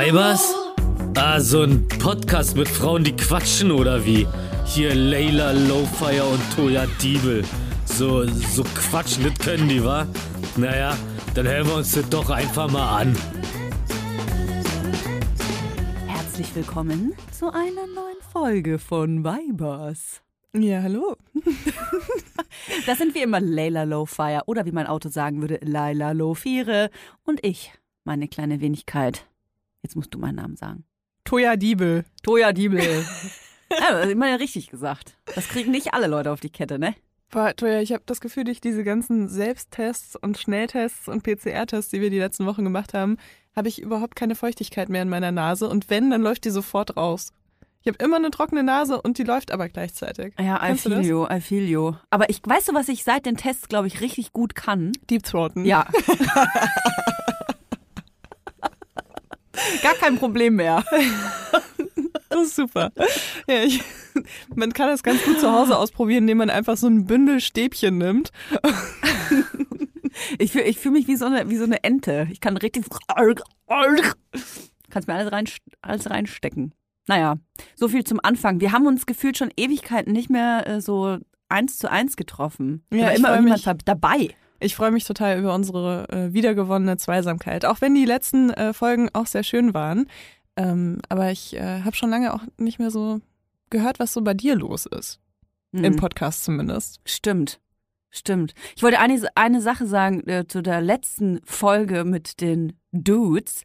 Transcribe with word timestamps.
Weibers? 0.00 0.54
Ah, 1.14 1.38
so 1.40 1.60
ein 1.60 1.86
Podcast 1.86 2.56
mit 2.56 2.68
Frauen, 2.68 3.04
die 3.04 3.14
quatschen 3.14 3.70
oder 3.70 4.06
wie? 4.06 4.26
Hier 4.64 4.94
Layla 4.94 5.52
Lowfire 5.52 6.24
und 6.24 6.40
Toya 6.56 6.86
Diebel. 7.02 7.44
So, 7.84 8.24
so 8.24 8.62
quatschen, 8.62 9.24
das 9.24 9.34
können 9.34 9.68
die, 9.68 9.84
wa? 9.84 10.06
Naja, 10.56 10.96
dann 11.34 11.46
hören 11.46 11.66
wir 11.66 11.74
uns 11.74 11.92
das 11.92 12.08
doch 12.08 12.30
einfach 12.30 12.70
mal 12.70 13.02
an. 13.02 13.14
Herzlich 16.06 16.54
willkommen 16.54 17.12
zu 17.30 17.52
einer 17.52 17.86
neuen 17.86 18.22
Folge 18.32 18.78
von 18.78 19.22
Weibers. 19.22 20.22
Ja, 20.54 20.80
hallo. 20.80 21.16
Das 22.86 22.96
sind 22.96 23.14
wie 23.14 23.20
immer 23.20 23.40
Layla 23.40 23.82
Lowfire 23.82 24.44
oder 24.46 24.64
wie 24.64 24.72
mein 24.72 24.86
Auto 24.86 25.10
sagen 25.10 25.42
würde, 25.42 25.58
Laila 25.62 26.12
Lowfire 26.12 26.90
und 27.24 27.44
ich, 27.44 27.72
meine 28.04 28.28
kleine 28.28 28.62
Wenigkeit. 28.62 29.26
Jetzt 29.82 29.96
musst 29.96 30.14
du 30.14 30.18
meinen 30.18 30.36
Namen 30.36 30.56
sagen. 30.56 30.84
Toya 31.24 31.56
Diebel. 31.56 32.04
Toya 32.22 32.52
Diebel. 32.52 32.80
ja, 33.70 34.00
immer 34.02 34.28
ja 34.28 34.36
richtig 34.36 34.68
gesagt. 34.68 35.16
Das 35.34 35.48
kriegen 35.48 35.70
nicht 35.70 35.94
alle 35.94 36.06
Leute 36.06 36.32
auf 36.32 36.40
die 36.40 36.50
Kette, 36.50 36.78
ne? 36.78 36.94
Boah, 37.30 37.54
Toya, 37.54 37.80
ich 37.80 37.92
habe 37.92 38.02
das 38.06 38.20
Gefühl, 38.20 38.44
durch 38.44 38.60
diese 38.60 38.82
ganzen 38.82 39.28
Selbsttests 39.28 40.16
und 40.16 40.36
Schnelltests 40.36 41.08
und 41.08 41.22
PCR-Tests, 41.22 41.90
die 41.90 42.00
wir 42.00 42.10
die 42.10 42.18
letzten 42.18 42.46
Wochen 42.46 42.64
gemacht 42.64 42.92
haben, 42.92 43.18
habe 43.54 43.68
ich 43.68 43.80
überhaupt 43.80 44.16
keine 44.16 44.34
Feuchtigkeit 44.34 44.88
mehr 44.88 45.02
in 45.02 45.08
meiner 45.08 45.30
Nase. 45.30 45.68
Und 45.68 45.90
wenn, 45.90 46.10
dann 46.10 46.22
läuft 46.22 46.44
die 46.44 46.50
sofort 46.50 46.96
raus. 46.96 47.32
Ich 47.82 47.88
habe 47.88 48.04
immer 48.04 48.16
eine 48.16 48.30
trockene 48.30 48.62
Nase 48.62 49.00
und 49.00 49.16
die 49.16 49.22
läuft 49.22 49.52
aber 49.52 49.68
gleichzeitig. 49.68 50.34
Ja, 50.38 50.60
I 50.68 50.76
feel 50.76 51.00
you, 51.00 51.26
I 51.30 51.40
feel 51.40 51.66
you. 51.66 51.94
Aber 52.10 52.28
ich 52.28 52.40
weißt 52.44 52.68
du, 52.68 52.74
was 52.74 52.88
ich 52.88 53.04
seit 53.04 53.24
den 53.24 53.36
Tests, 53.36 53.68
glaube 53.68 53.86
ich, 53.86 54.02
richtig 54.02 54.32
gut 54.32 54.54
kann? 54.54 54.92
Deep 55.08 55.22
Throaten. 55.22 55.64
Ja. 55.64 55.86
Gar 59.82 59.94
kein 59.94 60.16
Problem 60.18 60.56
mehr. 60.56 60.84
Das 62.32 62.42
ist 62.46 62.54
super. 62.56 62.92
Ja, 63.48 63.64
ich, 63.64 63.82
man 64.54 64.72
kann 64.72 64.86
das 64.86 65.02
ganz 65.02 65.20
gut 65.24 65.40
zu 65.40 65.50
Hause 65.50 65.76
ausprobieren, 65.76 66.22
indem 66.22 66.38
man 66.38 66.48
einfach 66.48 66.76
so 66.76 66.86
ein 66.86 67.04
Bündel 67.04 67.40
Stäbchen 67.40 67.98
nimmt. 67.98 68.30
Ich 70.38 70.52
fühle 70.52 70.64
ich 70.64 70.78
fühl 70.78 70.92
mich 70.92 71.06
wie 71.08 71.16
so, 71.16 71.26
eine, 71.26 71.48
wie 71.50 71.56
so 71.56 71.64
eine 71.64 71.82
Ente. 71.82 72.28
Ich 72.30 72.40
kann 72.40 72.56
richtig. 72.56 72.84
Kannst 74.90 75.08
mir 75.08 75.14
alles, 75.14 75.32
rein, 75.32 75.48
alles 75.82 76.10
reinstecken. 76.10 76.74
Naja, 77.06 77.36
so 77.74 77.88
viel 77.88 78.04
zum 78.04 78.20
Anfang. 78.22 78.60
Wir 78.60 78.72
haben 78.72 78.86
uns 78.86 79.06
gefühlt 79.06 79.38
schon 79.38 79.50
Ewigkeiten 79.56 80.12
nicht 80.12 80.28
mehr 80.30 80.66
äh, 80.66 80.80
so 80.80 81.18
eins 81.48 81.78
zu 81.78 81.90
eins 81.90 82.16
getroffen. 82.16 82.84
Ja, 82.92 83.12
ich 83.12 83.18
immer 83.18 83.56
da- 83.56 83.74
dabei. 83.84 84.34
Ich 84.60 84.76
freue 84.76 84.90
mich 84.90 85.04
total 85.04 85.38
über 85.38 85.54
unsere 85.54 86.08
äh, 86.10 86.32
wiedergewonnene 86.32 86.96
Zweisamkeit. 86.98 87.64
Auch 87.64 87.80
wenn 87.80 87.94
die 87.94 88.04
letzten 88.04 88.50
äh, 88.50 88.72
Folgen 88.72 89.08
auch 89.12 89.26
sehr 89.26 89.42
schön 89.42 89.72
waren. 89.74 90.06
Ähm, 90.56 91.00
aber 91.08 91.30
ich 91.30 91.56
äh, 91.56 91.82
habe 91.82 91.96
schon 91.96 92.10
lange 92.10 92.34
auch 92.34 92.42
nicht 92.58 92.78
mehr 92.78 92.90
so 92.90 93.20
gehört, 93.70 93.98
was 93.98 94.12
so 94.12 94.20
bei 94.22 94.34
dir 94.34 94.54
los 94.56 94.86
ist. 94.86 95.18
Im 95.72 95.82
Mhm. 95.82 95.96
Podcast 95.96 96.44
zumindest. 96.44 97.00
Stimmt. 97.04 97.60
Stimmt. 98.10 98.54
Ich 98.74 98.82
wollte 98.82 98.98
eine, 98.98 99.20
eine 99.36 99.60
Sache 99.60 99.86
sagen 99.86 100.28
äh, 100.28 100.46
zu 100.46 100.62
der 100.62 100.80
letzten 100.80 101.40
Folge 101.44 102.04
mit 102.04 102.40
den 102.40 102.72
Dudes. 102.90 103.62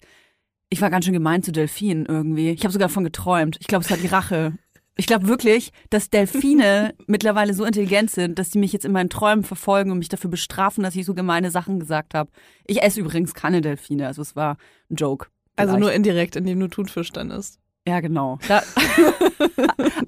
Ich 0.69 0.81
war 0.81 0.91
ganz 0.91 1.05
schön 1.05 1.13
gemein 1.15 1.41
zu 1.41 1.51
Delfinen 1.51 2.05
irgendwie. 2.05 2.51
Ich 2.51 2.63
habe 2.63 2.71
sogar 2.71 2.87
davon 2.87 3.03
geträumt. 3.03 3.57
Ich 3.59 3.67
glaube, 3.67 3.83
es 3.83 3.89
war 3.89 3.97
die 3.97 4.07
Rache. 4.07 4.53
Ich 4.97 5.07
glaube 5.07 5.27
wirklich, 5.27 5.71
dass 5.89 6.09
Delfine 6.09 6.93
mittlerweile 7.07 7.53
so 7.53 7.65
intelligent 7.65 8.11
sind, 8.11 8.39
dass 8.39 8.51
sie 8.51 8.59
mich 8.59 8.71
jetzt 8.71 8.85
in 8.85 8.93
meinen 8.93 9.09
Träumen 9.09 9.43
verfolgen 9.43 9.91
und 9.91 9.99
mich 9.99 10.09
dafür 10.09 10.29
bestrafen, 10.29 10.83
dass 10.83 10.95
ich 10.95 11.05
so 11.05 11.13
gemeine 11.13 11.51
Sachen 11.51 11.79
gesagt 11.79 12.13
habe. 12.13 12.31
Ich 12.65 12.81
esse 12.81 13.01
übrigens 13.01 13.33
keine 13.33 13.61
Delfine, 13.61 14.07
also 14.07 14.21
es 14.21 14.35
war 14.35 14.57
ein 14.89 14.95
Joke. 14.95 15.27
Also 15.57 15.71
Vielleicht. 15.71 15.81
nur 15.81 15.93
indirekt, 15.93 16.35
indem 16.35 16.59
du 16.59 16.67
Thunfisch 16.67 17.11
dann 17.11 17.31
isst. 17.31 17.59
Ja, 17.87 17.99
genau. 17.99 18.39
Da, 18.47 18.63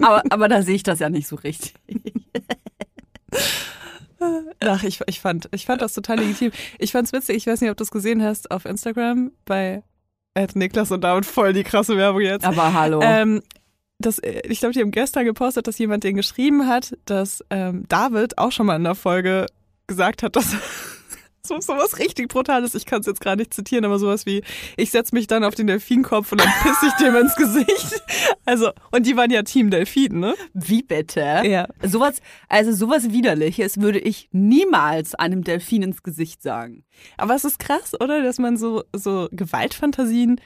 aber, 0.00 0.22
aber 0.30 0.48
da 0.48 0.62
sehe 0.62 0.74
ich 0.74 0.82
das 0.82 0.98
ja 0.98 1.10
nicht 1.10 1.28
so 1.28 1.36
richtig. 1.36 1.74
Ach, 4.60 4.82
ich, 4.82 5.00
ich, 5.06 5.20
fand, 5.20 5.48
ich 5.52 5.66
fand 5.66 5.82
das 5.82 5.92
total 5.94 6.18
legitim. 6.18 6.50
Ich 6.78 6.92
fand's 6.92 7.12
witzig, 7.12 7.36
ich 7.36 7.46
weiß 7.46 7.60
nicht, 7.60 7.70
ob 7.70 7.76
du 7.76 7.84
es 7.84 7.90
gesehen 7.90 8.22
hast 8.22 8.50
auf 8.50 8.64
Instagram 8.64 9.32
bei 9.44 9.82
Ed 10.34 10.56
Niklas 10.56 10.90
und 10.90 11.02
David 11.02 11.26
voll 11.26 11.52
die 11.52 11.64
krasse 11.64 11.96
Werbung 11.96 12.22
jetzt. 12.22 12.44
Aber 12.44 12.72
hallo. 12.72 13.00
Ähm, 13.02 13.42
das, 13.98 14.18
äh, 14.20 14.42
ich 14.48 14.60
glaube, 14.60 14.72
die 14.72 14.80
haben 14.80 14.90
gestern 14.90 15.24
gepostet, 15.24 15.66
dass 15.66 15.78
jemand 15.78 16.04
den 16.04 16.16
geschrieben 16.16 16.66
hat, 16.66 16.96
dass 17.04 17.44
ähm, 17.50 17.84
David 17.88 18.38
auch 18.38 18.52
schon 18.52 18.66
mal 18.66 18.76
in 18.76 18.84
der 18.84 18.94
Folge 18.94 19.46
gesagt 19.86 20.22
hat, 20.22 20.36
dass 20.36 20.56
so 21.48 21.60
sowas 21.60 21.98
richtig 21.98 22.28
Brutales, 22.28 22.74
ich 22.74 22.84
kann 22.84 23.00
es 23.00 23.06
jetzt 23.06 23.20
gerade 23.20 23.40
nicht 23.40 23.54
zitieren, 23.54 23.84
aber 23.84 23.98
sowas 23.98 24.26
wie, 24.26 24.42
ich 24.76 24.90
setz 24.90 25.12
mich 25.12 25.26
dann 25.26 25.44
auf 25.44 25.54
den 25.54 25.66
Delfinkopf 25.66 26.30
und 26.32 26.40
dann 26.40 26.52
piss 26.62 26.82
ich 26.86 26.92
dem 26.94 27.16
ins 27.16 27.34
Gesicht. 27.36 28.02
Also, 28.44 28.70
und 28.92 29.04
die 29.04 29.14
waren 29.14 29.30
ja 29.30 29.42
Team 29.42 29.68
Delfin, 29.70 30.20
ne? 30.20 30.34
Wie 30.54 30.82
bitte? 30.82 31.42
Ja. 31.44 31.68
Sowas, 31.82 32.22
also 32.48 32.72
sowas 32.72 33.10
Widerliches 33.12 33.78
würde 33.78 33.98
ich 33.98 34.30
niemals 34.32 35.14
einem 35.14 35.44
Delfin 35.44 35.82
ins 35.82 36.02
Gesicht 36.02 36.42
sagen. 36.42 36.82
Aber 37.18 37.34
es 37.34 37.44
ist 37.44 37.58
krass, 37.58 37.92
oder? 38.00 38.22
Dass 38.22 38.38
man 38.38 38.56
so, 38.56 38.84
so 38.94 39.28
Gewaltfantasien 39.32 40.40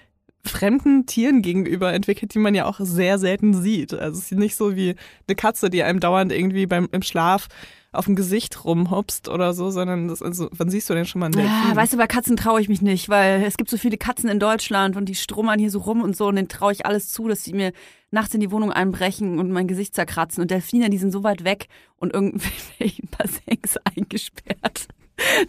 fremden 0.45 1.07
Tieren 1.07 1.43
gegenüber 1.43 1.93
entwickelt, 1.93 2.35
die 2.35 2.39
man 2.39 2.55
ja 2.55 2.67
auch 2.67 2.81
sehr 2.81 3.19
selten 3.19 3.55
sieht. 3.55 3.95
Also 3.95 4.19
es 4.19 4.33
ist 4.33 4.39
nicht 4.39 4.57
so 4.57 4.75
wie 4.77 4.97
eine 5.29 5.37
Katze, 5.37 5.71
die 5.71 5.83
einem 5.83 6.01
dauernd 6.01 6.33
irgendwie 6.33 6.67
beim, 6.67 6.89
im 6.91 7.03
Schlaf 7.03 7.49
auf 7.93 8.07
dem 8.07 8.17
Gesicht 8.17 8.65
rumhopst 8.65 9.29
oder 9.29 9.53
so, 9.53 9.71
sondern 9.71 10.09
das, 10.09 10.23
also, 10.23 10.49
wann 10.51 10.71
siehst 10.71 10.89
du 10.89 10.95
denn 10.95 11.05
schon 11.05 11.21
mal 11.21 11.27
einen 11.27 11.35
Delfin? 11.35 11.53
Ah, 11.53 11.77
weißt 11.77 11.93
du, 11.93 11.99
bei 11.99 12.07
Katzen 12.07 12.39
traue 12.39 12.61
ich 12.61 12.71
mich 12.71 12.81
nicht, 12.81 13.11
weil 13.11 13.43
es 13.43 13.59
gibt 13.59 13.69
so 13.69 13.77
viele 13.77 13.99
Katzen 13.99 14.31
in 14.31 14.41
Deutschland 14.41 14.97
und 14.97 15.11
die 15.11 15.15
strummern 15.15 15.59
hier 15.59 15.71
so 15.71 15.81
rum 15.81 16.01
und 16.03 16.17
so 16.17 16.27
und 16.27 16.37
denen 16.37 16.49
traue 16.49 16.73
ich 16.73 16.87
alles 16.87 17.11
zu, 17.11 17.29
dass 17.29 17.45
sie 17.45 17.53
mir 17.53 17.73
nachts 18.11 18.35
in 18.35 18.41
die 18.41 18.51
Wohnung 18.51 18.73
einbrechen 18.73 19.39
und 19.39 19.51
mein 19.51 19.69
Gesicht 19.69 19.95
zerkratzen. 19.95 20.41
Und 20.41 20.51
Delfine, 20.51 20.89
die 20.89 20.99
sind 20.99 21.13
so 21.13 21.23
weit 21.23 21.45
weg 21.45 21.69
und 21.97 22.15
irgendwelchen 22.15 23.09
Bassins 23.19 23.79
eingesperrt. 23.95 24.32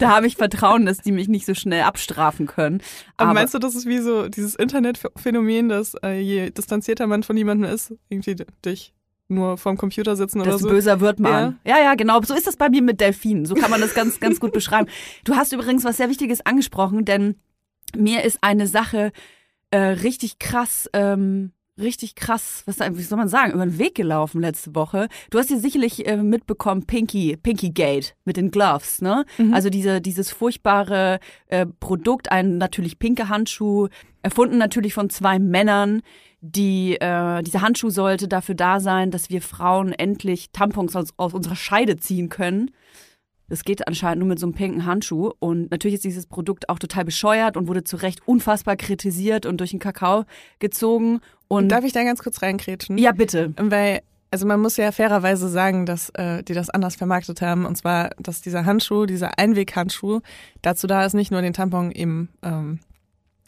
Da 0.04 0.10
habe 0.16 0.28
ich 0.28 0.36
Vertrauen, 0.36 0.86
dass 0.86 1.00
die 1.00 1.12
mich 1.12 1.28
nicht 1.28 1.46
so 1.46 1.54
schnell 1.54 1.84
abstrafen 1.84 2.48
können. 2.48 2.82
Aber, 3.18 3.34
meinst 3.34 3.54
du, 3.54 3.60
das 3.60 3.76
ist 3.76 3.86
wie 3.86 4.00
so 4.00 4.28
dieses 4.28 4.56
Internetphänomen, 4.56 5.70
dass 5.70 5.96
äh, 6.04 6.20
je 6.20 6.50
distanzierter 6.52 7.08
man 7.08 7.24
von 7.24 7.38
jemandem 7.38 7.72
ist, 7.72 7.94
irgendwie 8.10 8.36
dich 8.66 8.94
nur 9.30 9.58
vorm 9.58 9.78
Computer 9.78 10.16
sitzen 10.16 10.42
oder 10.42 10.52
Das 10.52 10.62
so? 10.62 10.70
böser 10.70 11.00
wird 11.00 11.20
man. 11.20 11.60
Ja. 11.66 11.80
ja, 11.80 11.96
genau. 11.96 12.22
So 12.22 12.36
ist 12.36 12.48
das 12.48 12.58
bei 12.58 12.70
mir 12.70 12.82
mit 12.82 13.00
Delfinen. 13.02 13.46
So 13.46 13.56
kann 13.56 13.72
man 13.72 13.82
das 13.82 13.94
ganz, 13.94 14.20
ganz 14.20 14.40
gut 14.40 14.54
beschreiben. 14.54 14.88
Du 15.24 15.36
hast 15.36 15.54
übrigens 15.54 15.84
was 15.84 15.98
sehr 15.98 16.10
Wichtiges 16.10 16.46
angesprochen, 16.46 17.06
denn 17.06 17.36
mir 17.96 18.24
ist 18.24 18.40
eine 18.42 18.68
Sache 18.68 19.12
äh, 19.72 19.78
richtig 19.78 20.40
krass, 20.40 20.90
ähm, 20.94 21.52
richtig 21.80 22.16
krass, 22.16 22.64
was 22.66 22.80
wie 22.80 23.02
soll 23.02 23.18
man 23.18 23.28
sagen, 23.28 23.54
über 23.54 23.66
den 23.66 23.80
Weg 23.80 23.96
gelaufen 23.96 24.42
letzte 24.42 24.76
Woche. 24.76 25.08
Du 25.32 25.40
hast 25.40 25.50
ja 25.50 25.58
sicherlich 25.58 26.08
äh, 26.08 26.18
mitbekommen, 26.18 26.86
Pinky, 26.86 27.38
Pinky 27.38 27.72
Gate 27.72 28.16
mit 28.26 28.38
den 28.38 28.52
Gloves, 28.52 29.02
ne? 29.02 29.26
Also 29.52 29.70
diese, 29.70 30.02
dieses 30.02 30.32
furchtbare 30.32 31.20
äh, 31.48 31.66
Produkt, 31.66 32.32
ein 32.32 32.58
natürlich 32.58 33.00
pinker 33.00 33.30
Handschuh, 33.30 33.88
erfunden 34.22 34.58
natürlich 34.58 34.94
von 34.94 35.10
zwei 35.10 35.40
Männern, 35.40 36.02
die 36.42 36.96
äh, 36.96 37.42
dieser 37.42 37.62
Handschuh 37.62 37.90
sollte 37.90 38.28
dafür 38.28 38.56
da 38.56 38.80
sein, 38.80 39.12
dass 39.12 39.30
wir 39.30 39.42
Frauen 39.42 39.94
endlich 39.94 40.52
Tampons 40.52 40.96
aus, 40.96 41.14
aus 41.18 41.34
unserer 41.34 41.56
Scheide 41.56 41.98
ziehen 41.98 42.30
können. 42.30 42.72
Das 43.50 43.64
geht 43.64 43.88
anscheinend 43.88 44.20
nur 44.20 44.30
mit 44.30 44.40
so 44.40 44.48
einem 44.48 44.54
pinken 44.54 44.86
Handschuh. 44.86 45.32
Und 45.40 45.70
natürlich 45.72 45.96
ist 45.96 46.04
dieses 46.04 46.26
Produkt 46.26 46.70
auch 46.70 46.80
total 46.80 47.06
bescheuert 47.06 47.56
und 47.56 47.68
wurde 47.68 47.84
zu 47.84 47.98
Recht 47.98 48.28
unfassbar 48.28 48.76
kritisiert 48.76 49.46
und 49.46 49.58
durch 49.58 49.72
den 49.72 49.80
Kakao 49.80 50.26
gezogen. 50.60 51.20
Und 51.54 51.70
Darf 51.70 51.84
ich 51.84 51.94
da 51.94 52.04
ganz 52.04 52.22
kurz 52.22 52.42
reinkrätschen? 52.42 52.98
ja, 52.98 53.12
bitte. 53.12 53.54
Weil, 53.58 54.02
also 54.32 54.48
man 54.48 54.60
muss 54.60 54.78
ja 54.78 54.92
fairerweise 54.92 55.48
sagen, 55.50 55.86
dass 55.86 56.10
äh, 56.12 56.44
die 56.44 56.54
das 56.54 56.70
anders 56.70 56.96
vermarktet 56.96 57.42
haben. 57.42 57.66
Und 57.66 57.76
zwar, 57.76 58.12
dass 58.18 58.42
dieser 58.42 58.66
Handschuh, 58.66 59.06
dieser 59.06 59.38
Einweghandschuh, 59.38 60.22
dazu 60.62 60.88
da 60.88 61.06
ist, 61.06 61.14
nicht 61.14 61.32
nur 61.32 61.42
den 61.42 61.54
Tampon 61.54 61.92
eben 61.92 62.30
ähm, 62.42 62.80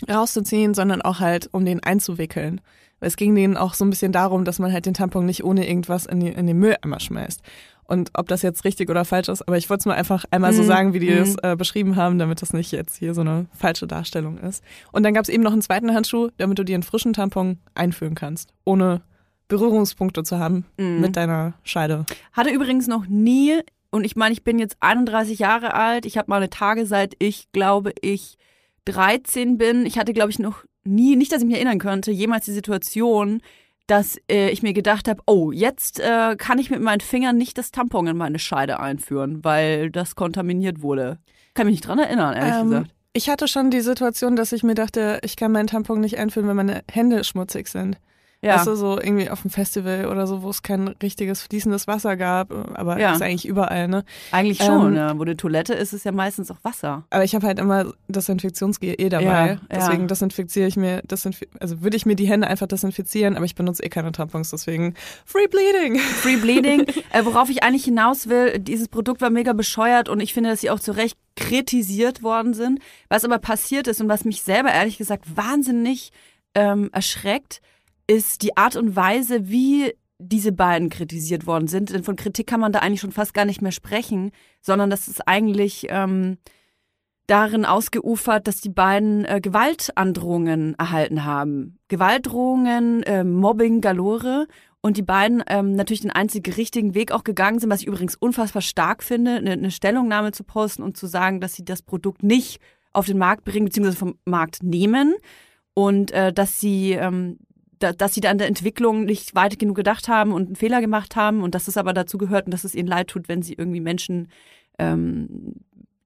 rauszuziehen, 0.09 0.73
sondern 0.73 1.01
auch 1.01 1.19
halt, 1.19 1.49
um 1.51 1.65
den 1.65 1.81
einzuwickeln. 1.83 2.61
Weil 2.99 3.07
es 3.07 3.17
ging 3.17 3.35
denen 3.35 3.57
auch 3.57 3.73
so 3.73 3.83
ein 3.83 3.89
bisschen 3.89 4.11
darum, 4.11 4.45
dass 4.45 4.59
man 4.59 4.71
halt 4.71 4.85
den 4.85 4.93
Tampon 4.93 5.25
nicht 5.25 5.43
ohne 5.43 5.67
irgendwas 5.67 6.05
in, 6.05 6.19
die, 6.19 6.29
in 6.29 6.47
den 6.47 6.59
Mülleimer 6.59 6.99
schmeißt. 6.99 7.41
Und 7.87 8.09
ob 8.13 8.27
das 8.27 8.41
jetzt 8.41 8.63
richtig 8.65 8.89
oder 8.89 9.05
falsch 9.05 9.29
ist, 9.29 9.47
aber 9.47 9.57
ich 9.57 9.69
wollte 9.69 9.81
es 9.81 9.85
mal 9.85 9.93
einfach 9.93 10.25
einmal 10.31 10.53
so 10.53 10.63
Mhm. 10.63 10.67
sagen, 10.67 10.93
wie 10.93 10.99
die 10.99 11.11
Mhm. 11.11 11.17
das 11.17 11.35
äh, 11.43 11.55
beschrieben 11.55 11.95
haben, 11.95 12.17
damit 12.17 12.41
das 12.41 12.51
nicht 12.53 12.71
jetzt 12.71 12.95
hier 12.97 13.13
so 13.13 13.21
eine 13.21 13.45
falsche 13.53 13.85
Darstellung 13.87 14.37
ist. 14.39 14.63
Und 14.91 15.03
dann 15.03 15.13
gab 15.13 15.23
es 15.23 15.29
eben 15.29 15.43
noch 15.43 15.51
einen 15.53 15.61
zweiten 15.61 15.93
Handschuh, 15.93 16.29
damit 16.37 16.57
du 16.57 16.63
dir 16.63 16.73
einen 16.75 16.83
frischen 16.83 17.13
Tampon 17.13 17.59
einführen 17.75 18.15
kannst, 18.15 18.53
ohne 18.63 19.01
Berührungspunkte 19.47 20.23
zu 20.23 20.39
haben 20.39 20.65
Mhm. 20.77 20.99
mit 21.01 21.15
deiner 21.15 21.53
Scheide. 21.63 22.05
Hatte 22.33 22.49
übrigens 22.49 22.87
noch 22.87 23.05
nie, 23.07 23.59
und 23.91 24.03
ich 24.03 24.15
meine, 24.15 24.33
ich 24.33 24.43
bin 24.43 24.57
jetzt 24.57 24.77
31 24.79 25.37
Jahre 25.39 25.75
alt, 25.75 26.05
ich 26.07 26.17
habe 26.17 26.31
meine 26.31 26.49
Tage 26.49 26.87
seit 26.87 27.13
ich, 27.19 27.51
glaube 27.51 27.93
ich, 28.01 28.37
13 28.85 29.57
bin. 29.57 29.85
Ich 29.85 29.97
hatte, 29.97 30.13
glaube 30.13 30.31
ich, 30.31 30.39
noch 30.39 30.63
nie, 30.83 31.15
nicht, 31.15 31.31
dass 31.31 31.41
ich 31.41 31.45
mich 31.47 31.55
erinnern 31.55 31.79
könnte, 31.79 32.11
jemals 32.11 32.45
die 32.45 32.51
Situation, 32.51 33.41
dass 33.87 34.17
äh, 34.29 34.49
ich 34.49 34.63
mir 34.63 34.73
gedacht 34.73 35.07
habe, 35.07 35.21
oh, 35.25 35.51
jetzt 35.51 35.99
äh, 35.99 36.35
kann 36.37 36.59
ich 36.59 36.69
mit 36.69 36.81
meinen 36.81 37.01
Fingern 37.01 37.37
nicht 37.37 37.57
das 37.57 37.71
Tampon 37.71 38.07
in 38.07 38.17
meine 38.17 38.39
Scheide 38.39 38.79
einführen, 38.79 39.43
weil 39.43 39.91
das 39.91 40.15
kontaminiert 40.15 40.81
wurde. 40.81 41.19
Kann 41.53 41.67
mich 41.67 41.75
nicht 41.75 41.87
dran 41.87 41.99
erinnern, 41.99 42.35
ehrlich 42.35 42.55
Ähm, 42.55 42.69
gesagt. 42.69 42.91
Ich 43.13 43.29
hatte 43.29 43.47
schon 43.47 43.71
die 43.71 43.79
Situation, 43.81 44.35
dass 44.35 44.51
ich 44.51 44.63
mir 44.63 44.75
dachte, 44.75 45.19
ich 45.23 45.37
kann 45.37 45.51
meinen 45.53 45.67
Tampon 45.67 46.01
nicht 46.01 46.17
einfüllen, 46.17 46.49
wenn 46.49 46.57
meine 46.57 46.83
Hände 46.91 47.23
schmutzig 47.23 47.69
sind. 47.69 47.97
Ja. 48.41 48.57
Weißt 48.57 48.67
du, 48.67 48.75
so 48.75 48.99
irgendwie 48.99 49.29
auf 49.29 49.41
dem 49.41 49.49
Festival 49.49 50.05
oder 50.07 50.27
so, 50.27 50.43
wo 50.43 50.49
es 50.49 50.61
kein 50.61 50.87
richtiges 50.87 51.41
fließendes 51.41 51.87
Wasser 51.87 52.15
gab, 52.15 52.51
aber 52.77 52.99
Ja. 52.99 53.13
ist 53.13 53.21
eigentlich 53.21 53.47
überall, 53.47 53.87
ne? 53.87 54.03
Eigentlich 54.31 54.59
schon, 54.63 54.89
Ähm, 54.89 54.95
ja. 54.95 55.17
Wo 55.17 55.23
eine 55.23 55.35
Toilette 55.35 55.73
ist, 55.73 55.93
ist 55.93 56.05
ja 56.05 56.11
meistens 56.11 56.51
auch 56.51 56.57
Wasser. 56.63 57.05
Aber 57.09 57.23
ich 57.23 57.33
habe 57.33 57.47
halt 57.47 57.57
immer 57.59 57.91
Desinfektionsgel 58.07 58.95
eh 58.97 59.09
dabei. 59.09 59.23
Ja, 59.25 59.45
ja. 59.47 59.59
Deswegen 59.71 60.07
desinfiziere 60.07 60.67
ich 60.67 60.77
mir, 60.77 61.01
desinf 61.03 61.41
also 61.59 61.81
würde 61.81 61.97
ich 61.97 62.05
mir 62.05 62.15
die 62.15 62.27
Hände 62.27 62.47
einfach 62.47 62.67
desinfizieren, 62.67 63.35
aber 63.35 63.45
ich 63.45 63.55
benutze 63.55 63.83
eh 63.83 63.89
keine 63.89 64.11
Tampons, 64.11 64.51
deswegen 64.51 64.93
Free 65.25 65.47
Bleeding. 65.47 65.97
Free 66.21 66.37
Bleeding. 66.37 66.81
äh, 67.13 67.25
worauf 67.25 67.49
ich 67.49 67.63
eigentlich 67.63 67.85
hinaus 67.85 68.27
will, 68.29 68.59
dieses 68.59 68.87
Produkt 68.89 69.21
war 69.21 69.29
mega 69.29 69.53
bescheuert 69.53 70.07
und 70.09 70.19
ich 70.19 70.33
finde, 70.33 70.49
dass 70.51 70.61
sie 70.61 70.69
auch 70.69 70.79
zu 70.79 70.91
Recht 70.91 71.17
kritisiert 71.35 72.23
worden 72.23 72.53
sind. 72.53 72.79
Was 73.09 73.25
aber 73.25 73.39
passiert 73.39 73.87
ist 73.87 74.01
und 74.01 74.07
was 74.09 74.23
mich 74.25 74.41
selber 74.41 74.71
ehrlich 74.71 74.97
gesagt 74.97 75.35
wahnsinnig 75.35 76.11
ähm, 76.53 76.89
erschreckt, 76.93 77.61
ist 78.07 78.41
die 78.41 78.55
Art 78.57 78.75
und 78.75 78.95
Weise, 78.95 79.49
wie 79.49 79.93
diese 80.17 80.51
beiden 80.51 80.89
kritisiert 80.89 81.45
worden 81.45 81.67
sind. 81.67 81.91
Denn 81.91 82.03
von 82.03 82.15
Kritik 82.15 82.47
kann 82.47 82.59
man 82.59 82.71
da 82.71 82.79
eigentlich 82.79 83.01
schon 83.01 83.11
fast 83.11 83.33
gar 83.33 83.45
nicht 83.45 83.61
mehr 83.61 83.71
sprechen, 83.71 84.31
sondern 84.61 84.89
das 84.89 85.07
ist 85.07 85.27
eigentlich 85.27 85.87
ähm, 85.89 86.37
darin 87.27 87.65
ausgeufert, 87.65 88.47
dass 88.47 88.61
die 88.61 88.69
beiden 88.69 89.25
äh, 89.25 89.41
Gewaltandrohungen 89.41 90.75
erhalten 90.75 91.25
haben. 91.25 91.79
Gewaltdrohungen, 91.87 93.03
äh, 93.03 93.23
Mobbing 93.23 93.81
galore 93.81 94.47
und 94.81 94.97
die 94.97 95.01
beiden 95.01 95.43
ähm, 95.47 95.75
natürlich 95.75 96.01
den 96.01 96.11
einzigen 96.11 96.53
richtigen 96.53 96.93
Weg 96.93 97.11
auch 97.11 97.23
gegangen 97.23 97.59
sind, 97.59 97.71
was 97.71 97.81
ich 97.81 97.87
übrigens 97.87 98.15
unfassbar 98.15 98.61
stark 98.61 99.03
finde, 99.03 99.35
eine, 99.35 99.51
eine 99.51 99.71
Stellungnahme 99.71 100.31
zu 100.31 100.43
posten 100.43 100.83
und 100.83 100.95
zu 100.95 101.07
sagen, 101.07 101.41
dass 101.41 101.55
sie 101.55 101.65
das 101.65 101.81
Produkt 101.81 102.23
nicht 102.23 102.61
auf 102.93 103.07
den 103.07 103.17
Markt 103.17 103.43
bringen, 103.43 103.65
beziehungsweise 103.65 103.97
vom 103.97 104.17
Markt 104.25 104.63
nehmen 104.63 105.15
und 105.73 106.11
äh, 106.11 106.31
dass 106.31 106.59
sie 106.59 106.91
ähm, 106.91 107.39
da, 107.79 107.93
dass 107.93 108.13
sie 108.13 108.21
da 108.21 108.29
an 108.29 108.37
der 108.37 108.47
Entwicklung 108.47 109.05
nicht 109.05 109.35
weit 109.35 109.59
genug 109.59 109.75
gedacht 109.75 110.07
haben 110.07 110.31
und 110.31 110.47
einen 110.47 110.55
Fehler 110.55 110.81
gemacht 110.81 111.15
haben 111.15 111.41
und 111.41 111.55
dass 111.55 111.67
es 111.67 111.77
aber 111.77 111.93
dazu 111.93 112.17
gehört 112.17 112.45
und 112.45 112.53
dass 112.53 112.63
es 112.63 112.75
ihnen 112.75 112.87
leid 112.87 113.07
tut, 113.07 113.27
wenn 113.27 113.41
sie 113.41 113.53
irgendwie 113.53 113.81
Menschen 113.81 114.29
ähm, 114.79 115.55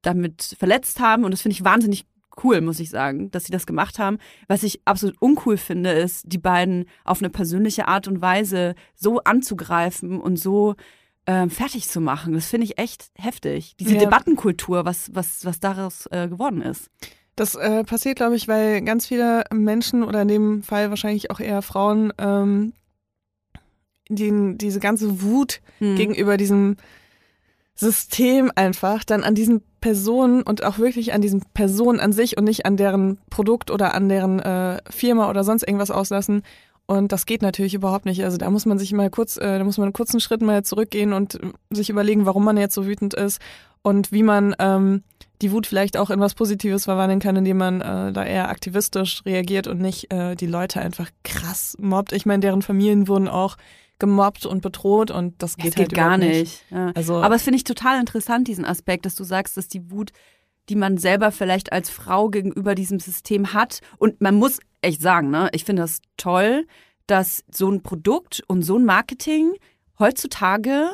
damit 0.01 0.55
verletzt 0.57 0.99
haben. 0.99 1.23
Und 1.23 1.31
das 1.31 1.41
finde 1.41 1.53
ich 1.53 1.63
wahnsinnig 1.63 2.05
cool, 2.43 2.61
muss 2.61 2.79
ich 2.79 2.89
sagen, 2.89 3.31
dass 3.31 3.45
sie 3.45 3.51
das 3.51 3.65
gemacht 3.65 3.99
haben. 3.99 4.17
Was 4.47 4.63
ich 4.63 4.81
absolut 4.85 5.21
uncool 5.21 5.57
finde, 5.57 5.91
ist, 5.91 6.23
die 6.25 6.37
beiden 6.37 6.85
auf 7.03 7.21
eine 7.21 7.29
persönliche 7.29 7.87
Art 7.87 8.07
und 8.07 8.21
Weise 8.21 8.75
so 8.95 9.19
anzugreifen 9.23 10.19
und 10.19 10.37
so 10.37 10.75
ähm, 11.25 11.49
fertig 11.49 11.87
zu 11.87 12.01
machen. 12.01 12.33
Das 12.33 12.47
finde 12.47 12.65
ich 12.65 12.77
echt 12.79 13.11
heftig. 13.15 13.75
Diese 13.79 13.95
Ja. 13.95 13.99
Debattenkultur, 13.99 14.85
was, 14.85 15.13
was, 15.13 15.45
was 15.45 15.59
daraus 15.59 16.07
äh, 16.11 16.27
geworden 16.27 16.61
ist. 16.61 16.89
Das 17.39 17.55
äh, 17.55 17.85
passiert, 17.85 18.17
glaube 18.17 18.35
ich, 18.35 18.49
weil 18.49 18.81
ganz 18.81 19.07
viele 19.07 19.45
Menschen 19.53 20.03
oder 20.03 20.23
in 20.23 20.27
dem 20.27 20.61
Fall 20.61 20.89
wahrscheinlich 20.89 21.31
auch 21.31 21.39
eher 21.39 21.61
Frauen 21.61 22.11
ähm, 22.17 22.73
die, 24.09 24.57
diese 24.57 24.81
ganze 24.81 25.21
Wut 25.21 25.61
Hm. 25.77 25.95
gegenüber 25.95 26.35
diesem 26.35 26.75
System 27.75 28.51
einfach 28.55 29.05
dann 29.05 29.23
an 29.23 29.35
diesen 29.35 29.61
Personen 29.79 30.41
und 30.41 30.65
auch 30.65 30.79
wirklich 30.79 31.13
an 31.13 31.21
diesen 31.21 31.41
Personen 31.53 32.01
an 32.01 32.11
sich 32.11 32.37
und 32.37 32.43
nicht 32.43 32.65
an 32.65 32.75
deren 32.75 33.19
Produkt 33.29 33.71
oder 33.71 33.93
an 33.93 34.09
deren 34.09 34.39
äh, 34.39 34.81
Firma 34.89 35.29
oder 35.29 35.45
sonst 35.45 35.63
irgendwas 35.63 35.91
auslassen. 35.91 36.43
Und 36.87 37.13
das 37.13 37.25
geht 37.25 37.41
natürlich 37.41 37.73
überhaupt 37.73 38.03
nicht. 38.03 38.21
Also 38.25 38.35
da 38.37 38.49
muss 38.49 38.65
man 38.65 38.77
sich 38.77 38.91
mal 38.91 39.09
kurz, 39.09 39.37
äh, 39.37 39.59
da 39.59 39.63
muss 39.63 39.77
man 39.77 39.85
einen 39.85 39.93
kurzen 39.93 40.19
Schritt 40.19 40.41
mal 40.41 40.65
zurückgehen 40.65 41.13
und 41.13 41.39
sich 41.69 41.89
überlegen, 41.89 42.25
warum 42.25 42.43
man 42.43 42.57
jetzt 42.57 42.75
so 42.75 42.85
wütend 42.85 43.13
ist 43.13 43.39
und 43.81 44.11
wie 44.11 44.23
man 44.23 44.53
ähm, 44.59 45.03
die 45.41 45.51
Wut 45.51 45.67
vielleicht 45.67 45.97
auch 45.97 46.09
in 46.09 46.19
was 46.19 46.35
Positives 46.35 46.85
verwandeln 46.85 47.19
kann, 47.19 47.35
indem 47.35 47.57
man 47.57 47.81
äh, 47.81 48.11
da 48.11 48.25
eher 48.25 48.49
aktivistisch 48.49 49.21
reagiert 49.25 49.67
und 49.67 49.79
nicht 49.79 50.11
äh, 50.11 50.35
die 50.35 50.47
Leute 50.47 50.81
einfach 50.81 51.09
krass 51.23 51.77
mobbt. 51.79 52.11
Ich 52.11 52.25
meine, 52.25 52.41
deren 52.41 52.61
Familien 52.61 53.07
wurden 53.07 53.27
auch 53.27 53.55
gemobbt 53.99 54.45
und 54.45 54.61
bedroht 54.61 55.11
und 55.11 55.41
das 55.41 55.55
Das 55.55 55.57
geht, 55.57 55.75
geht 55.75 55.79
halt 55.79 55.93
gar 55.93 56.17
überhaupt 56.17 56.33
nicht. 56.33 56.63
Ja. 56.71 56.91
Also 56.95 57.17
Aber 57.17 57.35
es 57.35 57.43
finde 57.43 57.57
ich 57.57 57.63
total 57.63 57.99
interessant, 57.99 58.47
diesen 58.47 58.65
Aspekt, 58.65 59.05
dass 59.05 59.15
du 59.15 59.23
sagst, 59.23 59.57
dass 59.57 59.67
die 59.67 59.91
Wut, 59.91 60.11
die 60.69 60.75
man 60.75 60.97
selber 60.97 61.31
vielleicht 61.31 61.71
als 61.71 61.89
Frau 61.89 62.29
gegenüber 62.29 62.75
diesem 62.75 62.99
System 62.99 63.53
hat. 63.53 63.79
Und 63.97 64.21
man 64.21 64.35
muss 64.35 64.59
echt 64.81 65.01
sagen, 65.01 65.29
ne, 65.29 65.49
ich 65.51 65.65
finde 65.65 65.83
das 65.83 66.01
toll, 66.17 66.65
dass 67.07 67.43
so 67.51 67.69
ein 67.69 67.81
Produkt 67.81 68.41
und 68.47 68.61
so 68.61 68.77
ein 68.77 68.85
Marketing 68.85 69.53
heutzutage 69.97 70.91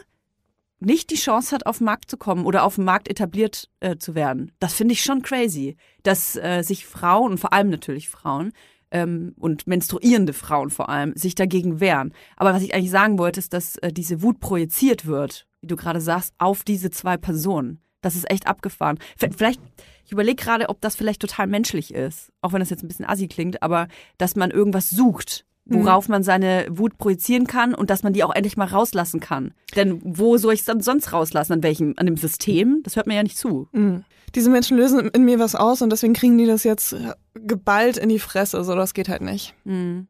nicht 0.80 1.10
die 1.10 1.16
Chance 1.16 1.54
hat, 1.56 1.66
auf 1.66 1.80
den 1.80 1.86
Markt 1.86 2.10
zu 2.10 2.18
kommen 2.18 2.46
oder 2.46 2.64
auf 2.64 2.76
dem 2.76 2.86
Markt 2.86 3.08
etabliert 3.08 3.70
äh, 3.80 3.98
zu 3.98 4.16
werden. 4.16 4.52
Das 4.60 4.74
finde 4.74 4.94
ich 4.94 5.02
schon 5.02 5.22
crazy, 5.22 5.78
dass 6.04 6.36
äh, 6.36 6.62
sich 6.64 6.86
Frauen 6.86 7.34
und 7.34 7.38
vor 7.40 7.54
allem 7.54 7.70
natürlich 7.70 8.10
Frauen 8.10 8.52
ähm, 8.92 9.34
und 9.38 9.68
menstruierende 9.68 10.34
Frauen 10.34 10.70
vor 10.70 10.90
allem 10.90 11.16
sich 11.16 11.36
dagegen 11.36 11.80
wehren. 11.80 12.14
Aber 12.38 12.54
was 12.54 12.64
ich 12.64 12.74
eigentlich 12.74 12.92
sagen 12.92 13.18
wollte, 13.18 13.40
ist, 13.40 13.54
dass 13.54 13.78
äh, 13.78 13.92
diese 13.92 14.22
Wut 14.22 14.40
projiziert 14.40 15.06
wird, 15.06 15.48
wie 15.62 15.68
du 15.68 15.76
gerade 15.76 16.02
sagst, 16.02 16.34
auf 16.38 16.64
diese 16.64 16.92
zwei 16.92 17.18
Personen. 17.18 17.82
Das 18.02 18.16
ist 18.16 18.30
echt 18.30 18.46
abgefahren. 18.46 19.00
Vielleicht, 19.18 19.60
ich 20.06 20.12
überlege 20.12 20.36
gerade, 20.36 20.70
ob 20.70 20.80
das 20.80 20.96
vielleicht 20.96 21.22
total 21.22 21.48
menschlich 21.48 21.92
ist, 21.92 22.32
auch 22.42 22.54
wenn 22.54 22.60
das 22.60 22.70
jetzt 22.70 22.84
ein 22.84 22.88
bisschen 22.88 23.06
assi 23.06 23.28
klingt, 23.28 23.64
aber 23.64 23.88
dass 24.20 24.36
man 24.36 24.52
irgendwas 24.52 24.92
sucht, 24.92 25.44
worauf 25.66 26.08
man 26.10 26.22
seine 26.24 26.68
Wut 26.70 26.98
projizieren 26.98 27.48
kann 27.48 27.74
und 27.74 27.90
dass 27.90 28.04
man 28.04 28.14
die 28.14 28.24
auch 28.24 28.34
endlich 28.34 28.56
mal 28.56 28.68
rauslassen 28.68 29.20
kann. 29.20 29.54
Denn 29.76 30.00
wo 30.04 30.38
soll 30.38 30.54
ich 30.54 30.60
es 30.60 30.66
dann 30.66 30.80
sonst 30.82 31.12
rauslassen? 31.12 31.54
An 31.54 31.64
welchem? 31.64 31.94
An 31.98 32.06
dem 32.06 32.18
System? 32.18 32.82
Das 32.84 32.96
hört 32.96 33.08
mir 33.08 33.16
ja 33.16 33.24
nicht 33.24 33.38
zu. 33.38 33.68
Mhm. 33.72 34.04
Diese 34.36 34.50
Menschen 34.50 34.78
lösen 34.78 35.10
in 35.10 35.24
mir 35.26 35.40
was 35.40 35.56
aus 35.56 35.82
und 35.82 35.90
deswegen 35.92 36.14
kriegen 36.14 36.38
die 36.38 36.46
das 36.46 36.64
jetzt 36.64 36.96
geballt 37.34 37.98
in 37.98 38.10
die 38.10 38.20
Fresse. 38.20 38.64
So, 38.64 38.76
das 38.76 38.94
geht 38.94 39.10
halt 39.10 39.22
nicht. 39.22 39.54
Hm. 39.66 40.08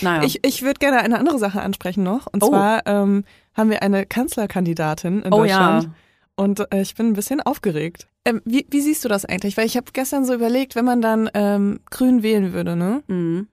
Naja. 0.00 0.22
Ich, 0.24 0.38
ich 0.46 0.62
würde 0.62 0.78
gerne 0.78 1.00
eine 1.00 1.18
andere 1.18 1.38
Sache 1.38 1.60
ansprechen 1.60 2.02
noch. 2.04 2.26
Und 2.32 2.42
Oh. 2.42 2.48
zwar 2.48 2.86
ähm, 2.86 3.24
haben 3.54 3.70
wir 3.70 3.82
eine 3.82 4.06
Kanzlerkandidatin 4.06 5.22
in 5.22 5.32
oh 5.32 5.38
Deutschland. 5.38 5.84
ja. 5.84 5.90
Und 6.36 6.60
äh, 6.72 6.80
ich 6.80 6.94
bin 6.94 7.08
ein 7.08 7.12
bisschen 7.12 7.40
aufgeregt. 7.42 8.06
Ähm, 8.24 8.40
wie, 8.44 8.66
wie 8.70 8.80
siehst 8.80 9.04
du 9.04 9.08
das 9.08 9.24
eigentlich? 9.26 9.56
Weil 9.56 9.66
ich 9.66 9.76
habe 9.76 9.86
gestern 9.92 10.24
so 10.24 10.32
überlegt, 10.32 10.74
wenn 10.74 10.84
man 10.84 11.02
dann 11.02 11.28
ähm, 11.34 11.80
grün 11.90 12.22
wählen 12.22 12.52
würde, 12.52 12.76
ne? 12.76 13.02
Mhm. 13.08 13.48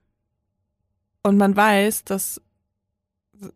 Und 1.22 1.36
man 1.36 1.56
weiß, 1.56 2.04
dass 2.04 2.40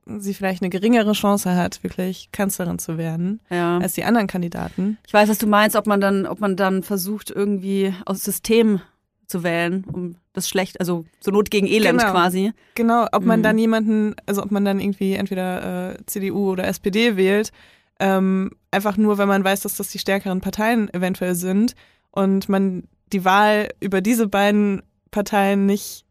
sie 0.06 0.35
vielleicht 0.35 0.62
eine 0.62 0.70
geringere 0.70 1.12
Chance 1.12 1.56
hat, 1.56 1.82
wirklich 1.82 2.31
Kanzlerin 2.31 2.79
zu 2.79 2.99
werden, 2.99 3.41
Ja. 3.50 3.79
als 3.79 3.94
die 3.94 4.05
anderen 4.05 4.29
Kandidaten. 4.29 4.99
Ich 5.06 5.12
weiß, 5.12 5.29
was 5.29 5.38
du 5.38 5.47
meinst, 5.49 5.75
ob 5.75 5.87
man 5.88 6.00
dann, 6.00 6.25
ob 6.26 6.41
man 6.41 6.56
dann 6.56 6.82
versucht, 6.85 7.31
irgendwie 7.31 7.93
aus 8.07 8.23
System 8.23 8.81
zu 9.26 9.42
wählen, 9.42 9.85
um 9.92 10.16
das 10.35 10.49
schlecht, 10.49 10.78
also 10.78 11.04
zur 11.21 11.33
Not 11.33 11.50
gegen 11.50 11.66
Elend 11.66 11.99
Genau. 11.99 12.12
quasi. 12.12 12.52
Genau, 12.76 13.07
ob 13.11 13.25
man 13.25 13.40
Mhm. 13.40 13.42
dann 13.42 13.59
jemanden, 13.59 14.14
also 14.26 14.42
ob 14.42 14.50
man 14.52 14.64
dann 14.64 14.78
irgendwie 14.78 15.14
entweder 15.14 15.92
äh, 15.95 15.97
CDU 16.07 16.50
oder 16.52 16.66
SPD 16.69 17.16
wählt, 17.16 17.50
ähm, 17.99 18.52
einfach 18.71 18.97
nur, 18.97 19.19
wenn 19.19 19.28
man 19.28 19.42
weiß, 19.42 19.61
dass 19.62 19.76
das 19.76 19.88
die 19.88 19.99
stärkeren 19.99 20.40
Parteien 20.40 20.92
eventuell 20.95 21.35
sind 21.35 21.75
und 22.12 22.49
man 22.49 22.85
die 23.12 23.25
Wahl 23.25 23.69
über 23.81 24.00
diese 24.00 24.28
beiden 24.28 24.83
Parteien 25.11 25.66
nicht 25.66 26.04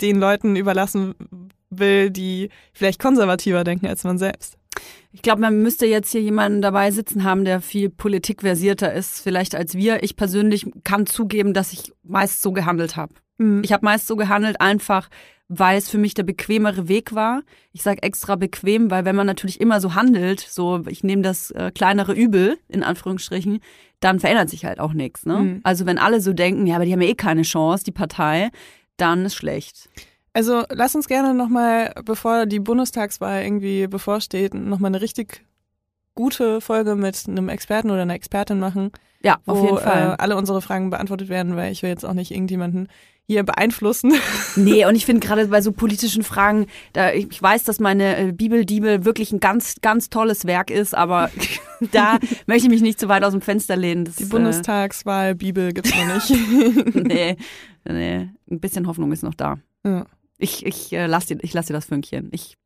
den 0.00 0.18
Leuten 0.18 0.56
überlassen 0.56 1.14
will, 1.70 2.10
die 2.10 2.50
vielleicht 2.72 3.00
konservativer 3.00 3.64
denken 3.64 3.86
als 3.86 4.04
man 4.04 4.18
selbst. 4.18 4.56
Ich 5.12 5.22
glaube, 5.22 5.40
man 5.40 5.62
müsste 5.62 5.86
jetzt 5.86 6.12
hier 6.12 6.20
jemanden 6.20 6.60
dabei 6.60 6.90
sitzen 6.90 7.24
haben, 7.24 7.44
der 7.44 7.62
viel 7.62 7.88
politikversierter 7.88 8.92
ist, 8.92 9.20
vielleicht 9.20 9.54
als 9.54 9.74
wir. 9.74 10.02
Ich 10.02 10.16
persönlich 10.16 10.66
kann 10.84 11.06
zugeben, 11.06 11.54
dass 11.54 11.72
ich 11.72 11.92
meist 12.02 12.42
so 12.42 12.52
gehandelt 12.52 12.96
habe. 12.96 13.14
Mhm. 13.38 13.62
Ich 13.64 13.72
habe 13.72 13.84
meist 13.84 14.06
so 14.06 14.16
gehandelt, 14.16 14.60
einfach 14.60 15.08
weil 15.48 15.78
es 15.78 15.88
für 15.88 15.98
mich 15.98 16.14
der 16.14 16.24
bequemere 16.24 16.88
Weg 16.88 17.14
war. 17.14 17.42
Ich 17.72 17.82
sage 17.82 18.02
extra 18.02 18.36
bequem, 18.36 18.90
weil 18.90 19.04
wenn 19.04 19.16
man 19.16 19.26
natürlich 19.26 19.60
immer 19.60 19.80
so 19.80 19.94
handelt, 19.94 20.40
so 20.40 20.82
ich 20.88 21.04
nehme 21.04 21.22
das 21.22 21.50
äh, 21.52 21.70
kleinere 21.72 22.14
Übel, 22.14 22.58
in 22.68 22.82
Anführungsstrichen, 22.82 23.60
dann 24.00 24.20
verändert 24.20 24.50
sich 24.50 24.64
halt 24.64 24.80
auch 24.80 24.92
nichts. 24.92 25.24
Ne? 25.24 25.38
Mhm. 25.38 25.60
Also 25.62 25.86
wenn 25.86 25.98
alle 25.98 26.20
so 26.20 26.32
denken, 26.32 26.66
ja, 26.66 26.76
aber 26.76 26.84
die 26.84 26.92
haben 26.92 27.00
ja 27.00 27.08
eh 27.08 27.14
keine 27.14 27.42
Chance, 27.42 27.84
die 27.84 27.92
Partei, 27.92 28.50
dann 28.96 29.24
ist 29.26 29.34
schlecht. 29.34 29.88
Also 30.32 30.64
lass 30.70 30.94
uns 30.94 31.08
gerne 31.08 31.32
nochmal, 31.32 31.94
bevor 32.04 32.46
die 32.46 32.60
Bundestagswahl 32.60 33.42
irgendwie 33.42 33.86
bevorsteht, 33.86 34.52
nochmal 34.54 34.90
eine 34.90 35.00
richtig 35.00 35.44
gute 36.14 36.60
Folge 36.60 36.94
mit 36.96 37.24
einem 37.26 37.48
Experten 37.48 37.90
oder 37.90 38.02
einer 38.02 38.14
Expertin 38.14 38.58
machen, 38.58 38.90
Ja, 39.22 39.36
auf 39.46 39.58
wo 39.58 39.64
jeden 39.64 39.78
Fall. 39.78 40.12
Äh, 40.12 40.16
alle 40.18 40.36
unsere 40.36 40.60
Fragen 40.60 40.90
beantwortet 40.90 41.28
werden, 41.28 41.56
weil 41.56 41.72
ich 41.72 41.82
will 41.82 41.90
jetzt 41.90 42.04
auch 42.04 42.14
nicht 42.14 42.32
irgendjemanden 42.32 42.88
hier 43.26 43.44
beeinflussen. 43.44 44.14
Nee, 44.56 44.86
und 44.86 44.94
ich 44.94 45.04
finde 45.04 45.26
gerade 45.26 45.46
bei 45.48 45.60
so 45.60 45.70
politischen 45.72 46.22
Fragen, 46.22 46.66
da, 46.94 47.12
ich 47.12 47.42
weiß, 47.42 47.64
dass 47.64 47.78
meine 47.78 48.16
äh, 48.16 48.32
Bibel-Diebel 48.32 49.04
wirklich 49.04 49.30
ein 49.32 49.40
ganz, 49.40 49.76
ganz 49.82 50.08
tolles 50.08 50.46
Werk 50.46 50.70
ist, 50.70 50.94
aber 50.94 51.30
da 51.92 52.18
möchte 52.46 52.66
ich 52.66 52.70
mich 52.70 52.80
nicht 52.80 52.98
zu 52.98 53.08
weit 53.08 53.22
aus 53.22 53.32
dem 53.32 53.42
Fenster 53.42 53.76
lehnen. 53.76 54.06
Das, 54.06 54.16
Die 54.16 54.24
Bundestagswahl, 54.24 55.34
Bibel 55.34 55.72
gibt's 55.74 55.92
noch 55.94 56.14
nicht. 56.14 56.30
Äh, 56.30 56.90
nee, 57.00 57.36
nee, 57.88 58.30
ein 58.50 58.60
bisschen 58.60 58.86
Hoffnung 58.86 59.12
ist 59.12 59.22
noch 59.22 59.34
da. 59.34 59.58
ja. 59.84 60.06
Ich, 60.38 60.66
ich, 60.66 60.92
äh, 60.92 61.06
lass 61.06 61.24
dir, 61.24 61.38
ich 61.40 61.54
lass 61.54 61.66
dir 61.66 61.72
das 61.72 61.86
Fünkchen. 61.86 62.28
Ich 62.30 62.58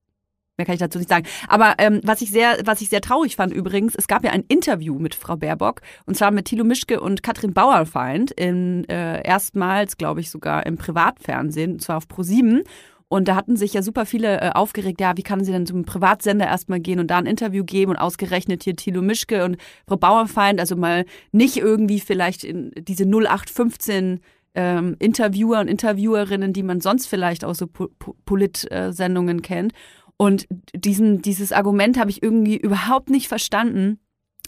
mehr 0.61 0.67
kann 0.67 0.75
ich 0.75 0.81
dazu 0.81 0.99
nicht 0.99 1.09
sagen. 1.09 1.27
Aber 1.49 1.75
ähm, 1.79 2.01
was 2.05 2.21
ich 2.21 2.31
sehr, 2.31 2.59
was 2.65 2.81
ich 2.81 2.91
sehr 2.91 3.01
traurig 3.01 3.37
fand 3.37 3.53
übrigens, 3.53 3.95
es 3.97 4.07
gab 4.07 4.25
ja 4.25 4.31
ein 4.31 4.45
Interview 4.47 4.99
mit 4.99 5.15
Frau 5.15 5.37
Baerbock 5.37 5.81
und 6.07 6.17
zwar 6.17 6.31
mit 6.31 6.47
Thilo 6.47 6.65
Mischke 6.65 7.01
und 7.01 7.23
Katrin 7.23 7.55
Bauerfeind 7.55 8.31
in 8.33 8.89
äh, 8.89 9.27
erstmals, 9.27 9.97
glaube 9.97 10.21
ich, 10.21 10.31
sogar 10.31 10.67
im 10.67 10.77
Privatfernsehen, 10.77 11.73
und 11.73 11.83
zwar 11.83 11.97
auf 11.97 12.05
Pro7. 12.05 12.63
Und 13.09 13.27
da 13.27 13.35
hatten 13.35 13.57
sich 13.57 13.73
ja 13.75 13.83
super 13.83 14.07
viele 14.07 14.41
äh, 14.41 14.51
aufgeregt, 14.51 15.01
ja, 15.01 15.17
wie 15.17 15.25
kann 15.25 15.43
sie 15.43 15.51
denn 15.51 15.67
zum 15.67 15.85
Privatsender 15.85 16.47
erstmal 16.47 16.79
gehen 16.79 17.01
und 17.01 17.09
da 17.09 17.19
ein 17.19 17.27
Interview 17.27 17.65
geben 17.65 17.91
und 17.91 17.97
ausgerechnet 17.97 18.63
hier 18.63 18.77
Thilo 18.77 19.03
Mischke 19.03 19.45
und 19.45 19.57
Frau 19.89 19.97
Bauerfeind, 19.97 20.61
also 20.61 20.77
mal 20.77 21.05
nicht 21.33 21.57
irgendwie 21.57 21.99
vielleicht 21.99 22.45
in 22.45 22.71
diese 22.77 23.05
0815 23.05 24.21
ähm, 24.55 24.97
Interviewer 24.99 25.61
und 25.61 25.69
Interviewerinnen, 25.69 26.53
die 26.53 26.63
man 26.63 26.81
sonst 26.81 27.07
vielleicht 27.07 27.45
aus 27.45 27.59
so 27.59 27.67
po 27.67 27.89
Polit-Sendungen 28.25 29.43
kennt. 29.43 29.73
Und 30.17 30.47
diesen, 30.75 31.23
dieses 31.23 31.53
Argument 31.53 31.99
habe 31.99 32.11
ich 32.11 32.23
irgendwie 32.23 32.57
überhaupt 32.57 33.11
nicht 33.11 33.29
verstanden, 33.29 33.99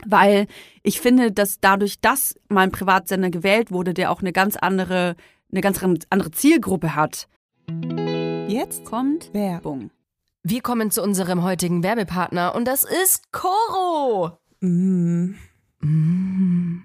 weil 0.04 0.46
ich 0.82 1.00
finde, 1.00 1.32
dass 1.32 1.60
dadurch, 1.60 2.00
dass 2.00 2.34
mal 2.48 2.62
ein 2.62 2.72
Privatsender 2.72 3.30
gewählt 3.30 3.70
wurde, 3.70 3.94
der 3.94 4.10
auch 4.10 4.20
eine 4.20 4.32
ganz 4.32 4.56
andere, 4.56 5.16
eine 5.50 5.60
ganz 5.60 5.80
andere 6.10 6.30
Zielgruppe 6.30 6.94
hat, 6.94 7.28
Jetzt 8.48 8.84
kommt 8.84 9.32
Werbung. 9.32 9.90
Wir 10.42 10.60
kommen 10.60 10.90
zu 10.90 11.02
unserem 11.02 11.42
heutigen 11.42 11.82
Werbepartner 11.82 12.54
und 12.54 12.66
das 12.66 12.84
ist 12.84 13.32
Coro. 13.32 14.38
Mm. 14.60 15.34
Mm. 15.80 16.84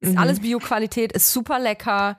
Ist 0.00 0.12
mhm. 0.12 0.18
alles 0.18 0.40
Bio-Qualität, 0.40 1.12
ist 1.12 1.32
super 1.32 1.58
lecker 1.58 2.18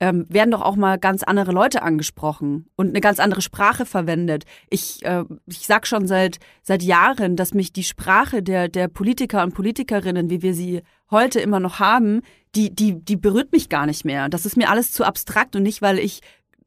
Ähm, 0.00 0.24
werden 0.28 0.50
doch 0.50 0.62
auch 0.62 0.76
mal 0.76 0.98
ganz 0.98 1.22
andere 1.22 1.52
Leute 1.52 1.82
angesprochen 1.82 2.66
und 2.74 2.88
eine 2.88 3.00
ganz 3.00 3.20
andere 3.20 3.42
Sprache 3.42 3.84
verwendet. 3.84 4.44
Ich, 4.70 5.04
äh, 5.04 5.24
ich 5.46 5.66
sag 5.66 5.86
schon 5.86 6.06
seit, 6.06 6.38
seit 6.62 6.82
Jahren, 6.82 7.36
dass 7.36 7.52
mich 7.52 7.72
die 7.72 7.84
Sprache 7.84 8.42
der, 8.42 8.68
der 8.68 8.88
Politiker 8.88 9.42
und 9.42 9.54
Politikerinnen, 9.54 10.30
wie 10.30 10.42
wir 10.42 10.54
sie 10.54 10.82
heute 11.10 11.40
immer 11.40 11.60
noch 11.60 11.78
haben, 11.78 12.22
die, 12.54 12.74
die, 12.74 13.04
die 13.04 13.16
berührt 13.16 13.52
mich 13.52 13.68
gar 13.68 13.86
nicht 13.86 14.04
mehr. 14.04 14.28
Das 14.28 14.46
ist 14.46 14.56
mir 14.56 14.70
alles 14.70 14.90
zu 14.90 15.04
abstrakt 15.04 15.54
und 15.54 15.62
nicht, 15.62 15.82
weil 15.82 15.98
ich 15.98 16.20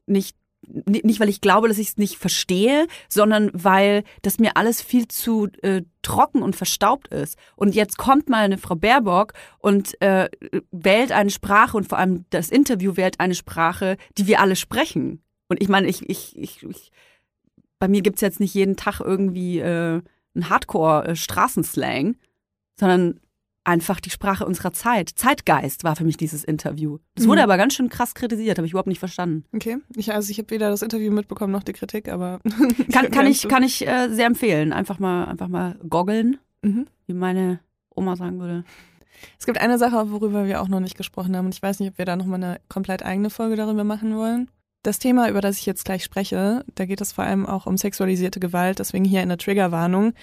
nicht 0.06 0.38
nicht, 0.68 1.20
weil 1.20 1.30
ich 1.30 1.42
glaube, 1.42 1.68
dass 1.68 1.78
ich 1.78 1.90
es 1.90 1.98
nicht 1.98 2.18
verstehe, 2.18 2.88
sondern 3.10 3.52
weil 3.54 4.04
das 4.22 4.40
mir 4.40 4.58
alles 4.58 4.82
viel 4.82 5.08
zu 5.08 5.48
äh, 5.62 5.84
trocken 6.02 6.42
und 6.42 6.56
verstaubt 6.56 7.08
ist. 7.10 7.38
Und 7.56 7.76
jetzt 7.76 7.98
kommt 7.98 8.30
mal 8.30 8.44
eine 8.44 8.58
Frau 8.58 8.76
Baerbock 8.76 9.34
und 9.60 10.00
äh, 10.02 10.30
wählt 10.72 11.12
eine 11.12 11.30
Sprache 11.30 11.78
und 11.78 11.88
vor 11.88 11.98
allem 11.98 12.26
das 12.30 12.50
Interview 12.50 12.98
wählt 12.98 13.20
eine 13.20 13.36
Sprache, 13.36 13.98
die 14.18 14.28
wir 14.28 14.40
alle 14.40 14.56
sprechen. 14.56 15.22
Und 15.48 15.62
ich 15.62 15.70
meine, 15.70 15.88
ich, 15.88 16.10
ich, 16.10 16.38
ich, 16.38 16.64
ich 16.64 16.92
bei 17.80 17.88
mir 17.88 18.02
gibt's 18.02 18.22
jetzt 18.22 18.40
nicht 18.40 18.54
jeden 18.54 18.78
Tag 18.78 19.02
irgendwie 19.02 19.60
äh, 19.60 20.02
einen 20.36 20.50
Hardcore-Straßenslang, 20.50 22.16
sondern 22.80 23.20
einfach 23.66 24.00
die 24.00 24.10
Sprache 24.10 24.46
unserer 24.46 24.74
Zeit. 24.74 25.10
Zeitgeist 25.16 25.84
war 25.84 25.96
für 25.96 26.04
mich 26.04 26.18
dieses 26.18 26.44
Interview. 26.44 26.98
Das 27.16 27.28
wurde 27.28 27.40
Mhm. 27.42 27.44
aber 27.46 27.58
ganz 27.58 27.74
schön 27.76 27.90
krass 27.90 28.14
kritisiert, 28.14 28.58
habe 28.58 28.66
ich 28.66 28.74
überhaupt 28.74 28.88
nicht 28.90 29.00
verstanden. 29.00 29.46
Okay. 29.56 29.78
Ich, 29.96 30.14
also 30.14 30.30
ich 30.32 30.38
habe 30.38 30.50
weder 30.50 30.70
das 30.70 30.82
Interview 30.82 31.12
mitbekommen 31.12 31.52
noch 31.54 31.64
die 31.64 31.74
Kritik, 31.74 32.10
aber 32.10 32.40
Kann, 32.92 33.10
kann 33.12 33.26
ich, 33.26 33.48
kann 33.48 33.64
ich 33.64 33.88
äh, 33.88 34.10
sehr 34.10 34.26
empfehlen. 34.28 34.74
Einfach 34.74 35.00
mal, 35.00 35.26
einfach 35.26 35.48
mal 35.48 35.80
goggeln, 35.88 36.38
Mhm. 36.62 36.88
wie 37.08 37.14
meine 37.14 37.60
Oma 37.96 38.16
sagen 38.16 38.40
würde. 38.40 38.64
Es 39.40 39.46
gibt 39.46 39.58
eine 39.60 39.78
Sache, 39.78 40.12
worüber 40.12 40.46
wir 40.46 40.62
auch 40.62 40.68
noch 40.68 40.80
nicht 40.82 40.98
gesprochen 40.98 41.36
haben 41.38 41.46
und 41.46 41.56
ich 41.56 41.62
weiß 41.64 41.80
nicht, 41.80 41.92
ob 41.92 41.98
wir 41.98 42.06
da 42.06 42.16
nochmal 42.18 42.44
eine 42.44 42.60
komplett 42.68 43.04
eigene 43.04 43.30
Folge 43.30 43.56
darüber 43.56 43.84
machen 43.86 44.16
wollen. 44.18 44.50
Das 44.82 45.00
Thema, 45.00 45.30
über 45.30 45.40
das 45.40 45.58
ich 45.60 45.66
jetzt 45.66 45.86
gleich 45.86 46.04
spreche, 46.04 46.66
da 46.76 46.86
geht 46.86 47.00
es 47.00 47.14
vor 47.14 47.24
allem 47.24 47.46
auch 47.46 47.66
um 47.66 47.78
sexualisierte 47.78 48.42
Gewalt, 48.42 48.80
deswegen 48.80 49.06
hier 49.06 49.22
eine 49.22 49.38
Triggerwarnung. 49.38 50.14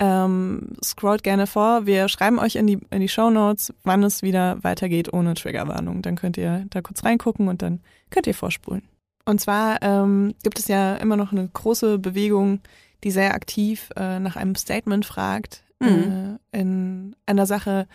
Ähm, 0.00 0.74
scrollt 0.84 1.22
gerne 1.24 1.46
vor. 1.46 1.86
Wir 1.86 2.08
schreiben 2.08 2.38
euch 2.38 2.54
in 2.56 2.66
die, 2.66 2.78
in 2.90 3.00
die 3.00 3.08
Show 3.08 3.30
Notes, 3.30 3.72
wann 3.82 4.02
es 4.04 4.22
wieder 4.22 4.62
weitergeht 4.62 5.12
ohne 5.12 5.34
Triggerwarnung. 5.34 6.02
Dann 6.02 6.16
könnt 6.16 6.36
ihr 6.36 6.66
da 6.70 6.82
kurz 6.82 7.04
reingucken 7.04 7.48
und 7.48 7.62
dann 7.62 7.80
könnt 8.10 8.26
ihr 8.28 8.34
vorspulen. 8.34 8.82
Und 9.24 9.40
zwar 9.40 9.82
ähm, 9.82 10.34
gibt 10.42 10.58
es 10.58 10.68
ja 10.68 10.94
immer 10.96 11.16
noch 11.16 11.32
eine 11.32 11.48
große 11.48 11.98
Bewegung, 11.98 12.60
die 13.04 13.10
sehr 13.10 13.34
aktiv 13.34 13.90
äh, 13.96 14.18
nach 14.20 14.36
einem 14.36 14.54
Statement 14.54 15.04
fragt 15.04 15.62
Mhm. 15.80 16.38
äh, 16.52 16.58
in 16.60 17.16
einer 17.26 17.46
Sache, 17.46 17.86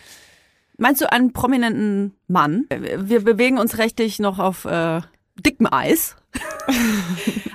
Meinst 0.78 1.02
du 1.02 1.12
einen 1.12 1.34
prominenten 1.34 2.16
Mann? 2.28 2.66
Wir 2.70 3.24
bewegen 3.24 3.58
uns 3.60 3.78
rechtlich 3.78 4.20
noch 4.20 4.40
auf 4.40 4.66
äh, 4.66 5.02
dickem 5.36 5.68
Eis. 5.72 6.16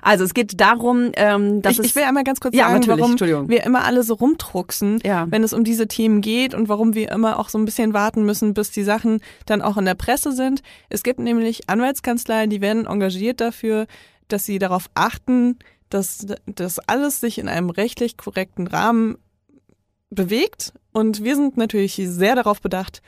Also 0.03 0.25
es 0.25 0.35
geht 0.35 0.61
darum, 0.61 1.11
ähm, 1.15 1.63
dass 1.63 1.75
ich, 1.75 1.79
es 1.81 1.87
ich 1.87 1.97
will 1.97 2.05
einmal 2.05 2.25
ganz 2.25 2.41
kurz 2.41 2.55
ja 2.55 2.69
sagen, 2.71 2.87
warum 2.87 3.19
wir 3.49 3.65
immer 3.65 3.85
alle 3.85 4.03
so 4.03 4.15
rumdrucksen, 4.15 5.01
Ja. 5.05 5.27
wenn 5.31 5.43
es 5.43 5.53
um 5.53 5.65
diese 5.65 5.89
Themen 5.89 6.21
geht 6.21 6.55
und 6.55 6.69
warum 6.69 6.95
wir 6.95 7.11
immer 7.11 7.39
auch 7.39 7.49
so 7.49 7.59
ein 7.59 7.65
bisschen 7.65 7.95
warten 7.95 8.25
müssen, 8.25 8.55
bis 8.55 8.71
die 8.71 8.83
Sachen 8.85 9.21
dann 9.47 9.63
auch 9.63 9.77
in 9.77 9.85
der 9.85 9.95
Presse 9.95 10.33
sind. 10.33 10.63
Es 10.89 11.03
gibt 11.03 11.21
nämlich 11.21 11.69
Anwaltskanzleien, 11.69 12.51
die 12.51 12.61
werden 12.61 12.87
engagiert 12.87 13.41
dafür, 13.41 13.87
dass 14.29 14.45
sie 14.45 14.59
darauf 14.59 14.91
achten, 14.95 15.59
dass 15.91 16.27
das 16.47 16.79
alles 16.81 17.21
sich 17.21 17.39
in 17.39 17.49
einem 17.49 17.71
rechtlich 17.71 18.17
korrekten 18.17 18.67
Rahmen 18.67 19.17
bewegt. 20.11 20.73
Und 20.93 21.25
wir 21.25 21.37
sind 21.37 21.57
natürlich 21.57 22.01
sehr 22.05 22.35
darauf 22.35 22.61
bedacht, 22.61 23.03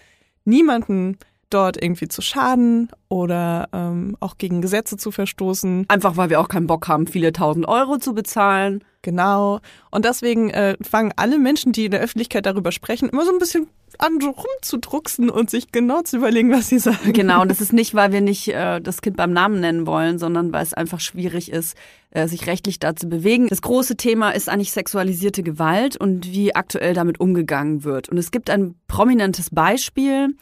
niemanden 0.44 1.18
dort 1.50 1.82
irgendwie 1.82 2.08
zu 2.08 2.22
schaden 2.22 2.88
oder 3.08 3.68
ähm, 3.72 4.16
auch 4.20 4.38
gegen 4.38 4.62
Gesetze 4.62 4.96
zu 4.96 5.10
verstoßen. 5.10 5.84
Einfach 5.88 6.16
weil 6.16 6.30
wir 6.30 6.40
auch 6.40 6.48
keinen 6.48 6.66
Bock 6.66 6.88
haben, 6.88 7.06
viele 7.06 7.32
tausend 7.32 7.68
Euro 7.68 7.98
zu 7.98 8.14
bezahlen. 8.14 8.84
Genau. 9.02 9.60
Und 9.90 10.04
deswegen 10.04 10.50
äh, 10.50 10.76
fangen 10.82 11.12
alle 11.16 11.38
Menschen, 11.38 11.72
die 11.72 11.86
in 11.86 11.90
der 11.90 12.00
Öffentlichkeit 12.00 12.46
darüber 12.46 12.70
sprechen, 12.70 13.08
immer 13.08 13.24
so 13.24 13.32
ein 13.32 13.38
bisschen 13.38 13.66
an, 13.98 14.20
so 14.20 14.30
rumzudrucksen 14.30 15.30
und 15.30 15.50
sich 15.50 15.72
genau 15.72 16.02
zu 16.02 16.18
überlegen, 16.18 16.50
was 16.50 16.68
sie 16.68 16.78
sagen. 16.78 17.12
Genau, 17.12 17.42
und 17.42 17.50
das 17.50 17.60
ist 17.60 17.72
nicht, 17.72 17.94
weil 17.94 18.12
wir 18.12 18.20
nicht 18.20 18.48
äh, 18.48 18.80
das 18.80 19.00
Kind 19.00 19.16
beim 19.16 19.32
Namen 19.32 19.60
nennen 19.60 19.86
wollen, 19.86 20.18
sondern 20.18 20.52
weil 20.52 20.62
es 20.62 20.74
einfach 20.74 21.00
schwierig 21.00 21.50
ist, 21.50 21.76
äh, 22.10 22.28
sich 22.28 22.46
rechtlich 22.46 22.78
da 22.78 22.94
zu 22.94 23.08
bewegen. 23.08 23.48
Das 23.48 23.62
große 23.62 23.96
Thema 23.96 24.30
ist 24.30 24.48
eigentlich 24.48 24.72
sexualisierte 24.72 25.42
Gewalt 25.42 25.96
und 25.96 26.30
wie 26.30 26.54
aktuell 26.54 26.94
damit 26.94 27.20
umgegangen 27.20 27.84
wird. 27.84 28.08
Und 28.08 28.18
es 28.18 28.30
gibt 28.30 28.50
ein 28.50 28.74
prominentes 28.86 29.50
Beispiel, 29.50 30.34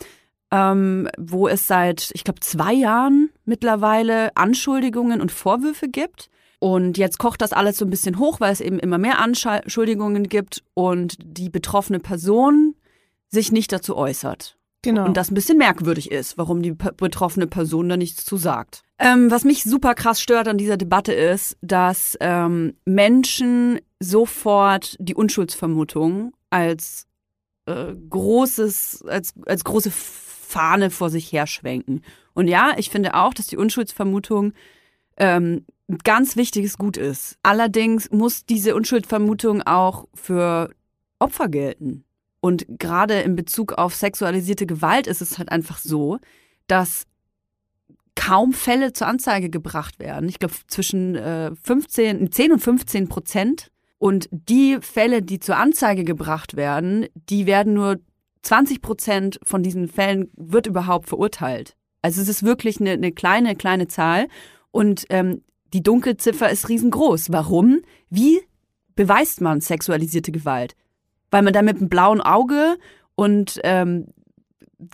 ähm, 0.51 1.09
wo 1.19 1.49
es 1.49 1.67
seit, 1.67 2.11
ich 2.15 2.25
glaube, 2.25 2.41
zwei 2.41 2.73
Jahren 2.73 3.31
mittlerweile 3.45 4.37
Anschuldigungen 4.37 5.21
und 5.21 5.33
Vorwürfe 5.33 5.89
gibt. 5.89 6.31
Und 6.61 6.99
jetzt 6.99 7.19
kocht 7.19 7.41
das 7.41 7.53
alles 7.53 7.77
so 7.77 7.85
ein 7.85 7.91
bisschen 7.91 8.19
hoch, 8.19 8.41
weil 8.41 8.53
es 8.53 8.61
eben 8.61 8.79
immer 8.79 8.99
mehr 8.99 9.21
Anschuldigungen 9.21 10.29
gibt 10.29 10.65
und 10.75 11.17
die 11.23 11.51
betroffene 11.51 12.01
Person 12.01 12.75
sich 13.29 13.53
nicht 13.53 13.73
dazu 13.73 13.97
äußert. 13.97 14.57
Genau. 14.83 15.05
Und 15.05 15.17
das 15.17 15.31
ein 15.31 15.35
bisschen 15.35 15.59
merkwürdig 15.59 16.11
ist, 16.11 16.39
warum 16.39 16.63
die 16.63 16.73
betroffene 16.73 17.47
Person 17.47 17.89
da 17.89 17.97
nichts 17.97 18.25
zu 18.25 18.37
sagt. 18.37 18.83
Ähm, 18.99 19.31
was 19.31 19.45
mich 19.45 19.65
super 19.65 19.95
krass 19.95 20.21
stört 20.21 20.49
an 20.49 20.59
dieser 20.59 20.77
Debatte 20.77 21.13
ist, 21.13 21.57
dass 21.63 22.17
ähm, 22.21 22.75
Menschen 22.85 23.81
sofort 24.01 24.97
die 24.99 25.15
Unschuldsvermutung 25.15 26.33
als 26.51 27.07
äh, 27.67 27.95
großes, 28.09 29.05
als, 29.07 29.35
als 29.47 29.65
große 29.65 29.91
Fahne 30.49 30.91
vor 30.91 31.11
sich 31.11 31.31
herschwenken. 31.31 32.03
Und 32.33 32.49
ja, 32.49 32.75
ich 32.79 32.89
finde 32.89 33.15
auch, 33.15 33.35
dass 33.35 33.49
die 33.49 33.59
Unschuldsvermutung 33.59 34.55
ähm, 35.19 35.67
ein 35.89 35.99
ganz 35.99 36.37
wichtiges 36.37 36.79
Gut 36.79 36.97
ist. 36.97 37.37
Allerdings 37.43 38.11
muss 38.11 38.47
diese 38.47 38.75
Unschuldsvermutung 38.75 39.63
auch 39.63 40.07
für 40.15 40.71
Opfer 41.19 41.49
gelten. 41.49 42.05
Und 42.41 42.65
gerade 42.69 43.21
in 43.21 43.37
Bezug 43.37 43.75
auf 43.75 43.95
sexualisierte 43.95 44.67
Gewalt 44.67 45.07
ist 45.07 45.21
es 45.21 45.39
halt 45.39 45.51
einfach 45.51 45.79
so, 45.79 46.19
dass 46.67 47.05
kaum 48.15 48.53
Fälle 48.53 48.93
zur 48.93 49.07
Anzeige 49.07 49.51
gebracht 49.51 49.99
werden. 49.99 50.29
Ich 50.29 50.39
glaube 50.39 50.55
zwischen 50.67 51.15
äh, 51.15 51.51
15, 51.63 52.33
10 52.33 52.53
und 52.53 52.61
15 52.61 53.09
Prozent. 53.09 53.71
Und 53.99 54.29
die 54.31 54.79
Fälle, 54.81 55.23
die 55.23 55.41
zur 55.41 55.57
Anzeige 55.57 56.05
gebracht 56.05 56.57
werden, 56.57 57.07
die 57.15 57.47
werden 57.47 57.75
nur 57.75 57.99
20 58.43 58.83
Prozent 58.83 59.41
von 59.43 59.63
diesen 59.63 59.89
Fällen 59.89 60.31
wird 60.37 60.67
überhaupt 60.67 61.09
verurteilt. 61.09 61.77
Also 62.03 62.23
es 62.23 62.29
ist 62.29 62.43
wirklich 62.43 62.81
eine, 62.81 62.93
eine 62.93 63.13
kleine, 63.13 63.57
kleine 63.57 63.89
Zahl. 63.89 64.29
Und 64.71 65.07
ähm, 65.11 65.43
die 65.73 65.83
Dunkelziffer 65.83 66.51
ist 66.51 66.69
riesengroß. 66.69 67.33
Warum? 67.33 67.81
Wie 68.11 68.41
beweist 68.95 69.41
man 69.41 69.61
sexualisierte 69.61 70.33
Gewalt? 70.33 70.75
Weil 71.31 71.43
man 71.43 71.53
da 71.53 71.63
mit 71.63 71.77
einem 71.77 71.89
blauen 71.89 72.21
Auge 72.21 72.79
und 73.15 73.61
ähm, 73.65 74.07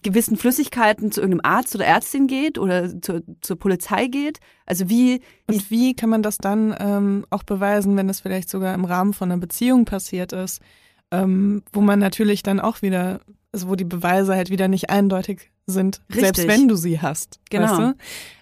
gewissen 0.02 0.36
Flüssigkeiten 0.36 1.12
zu 1.12 1.20
irgendeinem 1.20 1.52
Arzt 1.52 1.74
oder 1.74 1.84
Ärztin 1.84 2.26
geht 2.26 2.58
oder 2.58 3.00
zur, 3.00 3.22
zur 3.42 3.58
Polizei 3.58 4.06
geht? 4.06 4.40
Also 4.66 4.88
wie, 4.88 5.20
wie 5.46 5.54
und 5.54 5.70
wie 5.70 5.94
kann 5.94 6.10
man 6.10 6.22
das 6.22 6.38
dann 6.38 6.74
ähm, 6.78 7.26
auch 7.30 7.42
beweisen, 7.42 7.96
wenn 7.96 8.08
das 8.08 8.20
vielleicht 8.20 8.48
sogar 8.48 8.74
im 8.74 8.84
Rahmen 8.84 9.12
von 9.12 9.30
einer 9.30 9.40
Beziehung 9.40 9.84
passiert 9.84 10.32
ist, 10.32 10.60
ähm, 11.22 11.62
wo 11.72 11.80
man 11.80 11.98
natürlich 11.98 12.42
dann 12.42 12.60
auch 12.60 12.82
wieder, 12.82 13.20
also 13.52 13.68
wo 13.68 13.76
die 13.76 13.84
Beweise 13.84 14.34
halt 14.34 14.50
wieder 14.50 14.68
nicht 14.68 14.90
eindeutig 14.90 15.50
sind, 15.66 16.00
selbst 16.08 16.40
Richtig. 16.40 16.48
wenn 16.48 16.68
du 16.68 16.76
sie 16.76 17.00
hast. 17.00 17.40
Genau. 17.50 17.64
Weißt 17.64 17.78
du? 17.78 17.94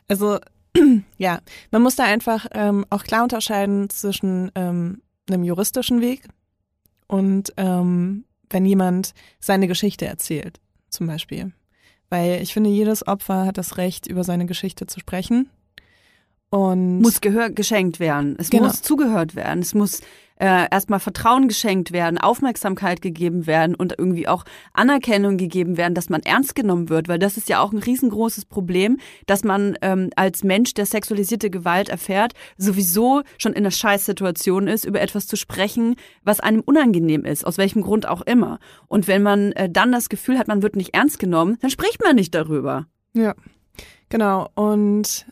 Also 0.09 0.39
ja, 1.19 1.41
man 1.71 1.83
muss 1.83 1.97
da 1.97 2.05
einfach 2.05 2.47
ähm, 2.53 2.85
auch 2.91 3.05
klar 3.05 3.23
unterscheiden 3.23 3.91
zwischen 3.91 4.51
ähm, 4.55 5.03
einem 5.29 5.45
juristischen 5.45 6.01
Weg 6.01 6.25
und 7.07 7.53
ähm, 7.57 8.25
wenn 8.51 8.67
jemand 8.67 9.13
seine 9.41 9.69
Geschichte 9.69 10.07
erzählt, 10.07 10.61
zum 10.89 11.07
Beispiel. 11.07 11.53
Weil 12.11 12.43
ich 12.43 12.53
finde, 12.53 12.69
jedes 12.69 13.07
Opfer 13.07 13.47
hat 13.47 13.57
das 13.57 13.79
Recht, 13.79 14.07
über 14.07 14.25
seine 14.25 14.45
Geschichte 14.45 14.87
zu 14.87 15.01
sprechen. 15.01 15.49
Und 16.53 17.01
muss 17.01 17.23
Gehör 17.23 17.49
geschenkt 17.49 17.99
werden. 17.99 18.37
Es 18.39 18.51
Genau. 18.51 18.65
muss 18.65 18.83
zugehört 18.83 19.35
werden. 19.35 19.61
Es 19.61 19.73
muss 19.73 20.01
äh, 20.37 20.67
erstmal 20.71 21.01
Vertrauen 21.01 21.49
geschenkt 21.49 21.93
werden, 21.93 22.19
Aufmerksamkeit 22.19 23.01
gegeben 23.01 23.47
werden 23.47 23.75
und 23.75 23.95
irgendwie 23.97 24.29
auch 24.29 24.45
Anerkennung 24.75 25.39
gegeben 25.39 25.79
werden, 25.79 25.95
dass 25.95 26.11
man 26.11 26.21
ernst 26.23 26.55
genommen 26.55 26.91
wird, 26.91 27.09
weil 27.09 27.19
das 27.19 27.39
ist 27.39 27.49
ja 27.49 27.61
auch 27.61 27.73
ein 27.73 27.79
riesengroßes 27.79 28.45
Problem, 28.45 28.99
dass 29.27 29.45
man 29.45 29.79
ähm, 29.81 30.11
als 30.15 30.45
Mensch, 30.45 30.75
der 30.75 30.85
sexualisierte 30.85 31.49
Gewalt 31.49 31.89
erfährt, 31.89 32.35
sowieso 32.59 33.23
schon 33.39 33.53
in 33.53 33.59
einer 33.59 33.71
Scheißsituation 33.71 34.67
ist, 34.69 34.85
über 34.85 35.01
etwas 35.01 35.27
zu 35.27 35.37
sprechen, 35.37 35.95
was 36.23 36.41
einem 36.41 36.61
unangenehm 36.61 37.25
ist, 37.25 37.47
aus 37.47 37.57
welchem 37.57 37.81
Grund 37.81 38.07
auch 38.07 38.21
immer. 38.21 38.59
Und 38.89 39.09
wenn 39.09 39.23
man 39.23 39.53
äh, 39.53 39.71
dann 39.71 39.91
das 39.91 40.11
Gefühl 40.11 40.39
hat, 40.39 40.49
man 40.49 40.63
wird 40.63 40.77
nicht 40.77 40.93
ernst 40.93 41.19
genommen, 41.19 41.57
dann 41.63 41.71
spricht 41.71 42.03
man 42.05 42.17
nicht 42.17 42.35
darüber. 42.35 42.89
Ja, 43.15 43.35
genau. 44.11 44.49
Und 44.55 45.25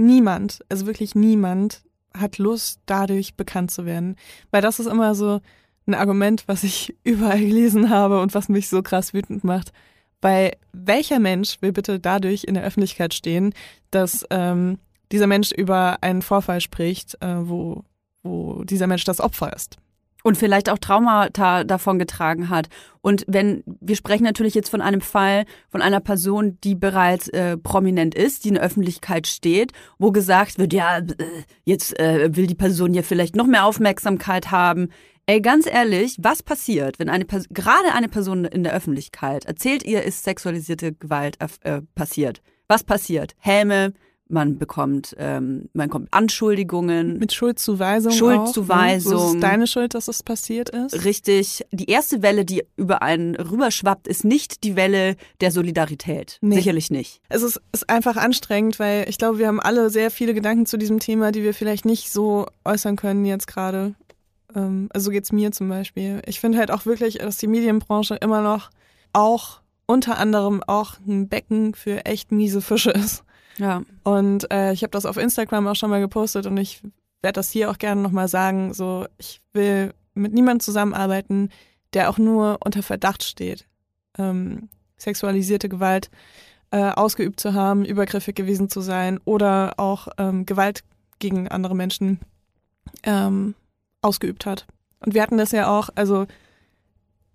niemand, 0.00 0.60
also 0.68 0.86
wirklich 0.86 1.14
niemand, 1.14 1.82
hat 2.16 2.38
Lust, 2.38 2.80
dadurch 2.86 3.34
bekannt 3.34 3.70
zu 3.70 3.84
werden. 3.86 4.16
Weil 4.50 4.62
das 4.62 4.80
ist 4.80 4.86
immer 4.86 5.14
so 5.14 5.40
ein 5.86 5.94
Argument, 5.94 6.44
was 6.46 6.64
ich 6.64 6.96
überall 7.04 7.40
gelesen 7.40 7.90
habe 7.90 8.20
und 8.20 8.34
was 8.34 8.48
mich 8.48 8.68
so 8.68 8.82
krass 8.82 9.14
wütend 9.14 9.44
macht. 9.44 9.72
Weil 10.20 10.56
welcher 10.72 11.18
Mensch 11.18 11.62
will 11.62 11.72
bitte 11.72 11.98
dadurch 11.98 12.44
in 12.44 12.54
der 12.54 12.64
Öffentlichkeit 12.64 13.14
stehen, 13.14 13.54
dass 13.90 14.26
ähm, 14.30 14.78
dieser 15.12 15.26
Mensch 15.26 15.50
über 15.50 15.98
einen 16.02 16.22
Vorfall 16.22 16.60
spricht, 16.60 17.16
äh, 17.22 17.48
wo, 17.48 17.84
wo 18.22 18.62
dieser 18.64 18.86
Mensch 18.86 19.04
das 19.04 19.20
Opfer 19.20 19.54
ist? 19.54 19.78
Und 20.22 20.36
vielleicht 20.36 20.68
auch 20.68 20.78
Traumata 20.78 21.64
davon 21.64 21.98
getragen 21.98 22.50
hat. 22.50 22.68
Und 23.00 23.24
wenn, 23.26 23.62
wir 23.80 23.96
sprechen 23.96 24.24
natürlich 24.24 24.54
jetzt 24.54 24.68
von 24.68 24.82
einem 24.82 25.00
Fall 25.00 25.44
von 25.70 25.80
einer 25.80 26.00
Person, 26.00 26.58
die 26.62 26.74
bereits 26.74 27.28
äh, 27.28 27.56
prominent 27.56 28.14
ist, 28.14 28.44
die 28.44 28.48
in 28.48 28.54
der 28.54 28.64
Öffentlichkeit 28.64 29.26
steht, 29.26 29.72
wo 29.98 30.12
gesagt 30.12 30.58
wird, 30.58 30.72
ja, 30.72 30.98
äh, 30.98 31.04
jetzt 31.64 31.98
äh, 31.98 32.36
will 32.36 32.46
die 32.46 32.54
Person 32.54 32.92
ja 32.92 33.02
vielleicht 33.02 33.36
noch 33.36 33.46
mehr 33.46 33.64
Aufmerksamkeit 33.64 34.50
haben. 34.50 34.90
Ey, 35.26 35.40
ganz 35.40 35.66
ehrlich, 35.66 36.16
was 36.18 36.42
passiert, 36.42 36.98
wenn 36.98 37.08
eine 37.08 37.24
Person, 37.24 37.54
gerade 37.54 37.94
eine 37.94 38.08
Person 38.08 38.44
in 38.44 38.64
der 38.64 38.74
Öffentlichkeit 38.74 39.44
erzählt 39.44 39.84
ihr, 39.84 40.02
ist 40.02 40.24
sexualisierte 40.24 40.92
Gewalt 40.92 41.38
äh, 41.62 41.82
passiert? 41.94 42.42
Was 42.68 42.84
passiert? 42.84 43.34
Häme, 43.38 43.92
man 44.30 44.58
bekommt, 44.58 45.14
ähm, 45.18 45.68
man 45.72 45.88
bekommt 45.88 46.08
Anschuldigungen. 46.12 47.18
Mit 47.18 47.32
Schuldzuweisung. 47.32 48.12
Schuldzuweisung. 48.12 49.12
Auch, 49.12 49.18
ne? 49.18 49.28
So 49.28 49.34
ist 49.34 49.42
deine 49.42 49.66
Schuld, 49.66 49.94
dass 49.94 50.08
es 50.08 50.22
passiert 50.22 50.70
ist. 50.70 51.04
Richtig. 51.04 51.64
Die 51.72 51.90
erste 51.90 52.22
Welle, 52.22 52.44
die 52.44 52.64
über 52.76 53.02
einen 53.02 53.36
rüberschwappt, 53.36 54.08
ist 54.08 54.24
nicht 54.24 54.64
die 54.64 54.76
Welle 54.76 55.16
der 55.40 55.50
Solidarität. 55.50 56.38
Nee. 56.40 56.56
Sicherlich 56.56 56.90
nicht. 56.90 57.20
Es 57.28 57.42
ist, 57.42 57.60
ist 57.72 57.88
einfach 57.90 58.16
anstrengend, 58.16 58.78
weil 58.78 59.08
ich 59.08 59.18
glaube, 59.18 59.38
wir 59.38 59.48
haben 59.48 59.60
alle 59.60 59.90
sehr 59.90 60.10
viele 60.10 60.34
Gedanken 60.34 60.66
zu 60.66 60.76
diesem 60.76 60.98
Thema, 60.98 61.32
die 61.32 61.42
wir 61.42 61.54
vielleicht 61.54 61.84
nicht 61.84 62.10
so 62.10 62.46
äußern 62.64 62.96
können 62.96 63.24
jetzt 63.24 63.46
gerade. 63.46 63.94
Ähm, 64.54 64.88
also 64.92 65.06
so 65.06 65.10
geht's 65.10 65.32
mir 65.32 65.52
zum 65.52 65.68
Beispiel. 65.68 66.22
Ich 66.26 66.40
finde 66.40 66.58
halt 66.58 66.70
auch 66.70 66.86
wirklich, 66.86 67.18
dass 67.18 67.36
die 67.36 67.46
Medienbranche 67.46 68.16
immer 68.16 68.42
noch 68.42 68.70
auch 69.12 69.60
unter 69.86 70.18
anderem 70.18 70.62
auch 70.66 70.94
ein 71.06 71.28
Becken 71.28 71.74
für 71.74 72.06
echt 72.06 72.30
miese 72.30 72.60
Fische 72.60 72.90
ist. 72.90 73.24
Ja. 73.60 73.82
Und 74.04 74.50
äh, 74.50 74.72
ich 74.72 74.82
habe 74.82 74.90
das 74.90 75.04
auf 75.04 75.18
Instagram 75.18 75.66
auch 75.66 75.76
schon 75.76 75.90
mal 75.90 76.00
gepostet 76.00 76.46
und 76.46 76.56
ich 76.56 76.82
werde 77.20 77.34
das 77.34 77.50
hier 77.50 77.70
auch 77.70 77.76
gerne 77.76 78.00
nochmal 78.00 78.26
sagen. 78.26 78.72
So, 78.72 79.06
ich 79.18 79.42
will 79.52 79.92
mit 80.14 80.32
niemandem 80.32 80.60
zusammenarbeiten, 80.60 81.50
der 81.92 82.08
auch 82.08 82.16
nur 82.16 82.58
unter 82.64 82.82
Verdacht 82.82 83.22
steht, 83.22 83.66
ähm, 84.18 84.70
sexualisierte 84.96 85.68
Gewalt 85.68 86.10
äh, 86.70 86.90
ausgeübt 86.90 87.38
zu 87.38 87.52
haben, 87.52 87.84
übergriffig 87.84 88.34
gewesen 88.34 88.70
zu 88.70 88.80
sein 88.80 89.20
oder 89.26 89.74
auch 89.76 90.08
ähm, 90.16 90.46
Gewalt 90.46 90.82
gegen 91.18 91.48
andere 91.48 91.76
Menschen 91.76 92.18
ähm, 93.02 93.54
ausgeübt 94.00 94.46
hat. 94.46 94.66
Und 95.00 95.12
wir 95.12 95.20
hatten 95.20 95.36
das 95.36 95.52
ja 95.52 95.68
auch, 95.68 95.90
also 95.96 96.26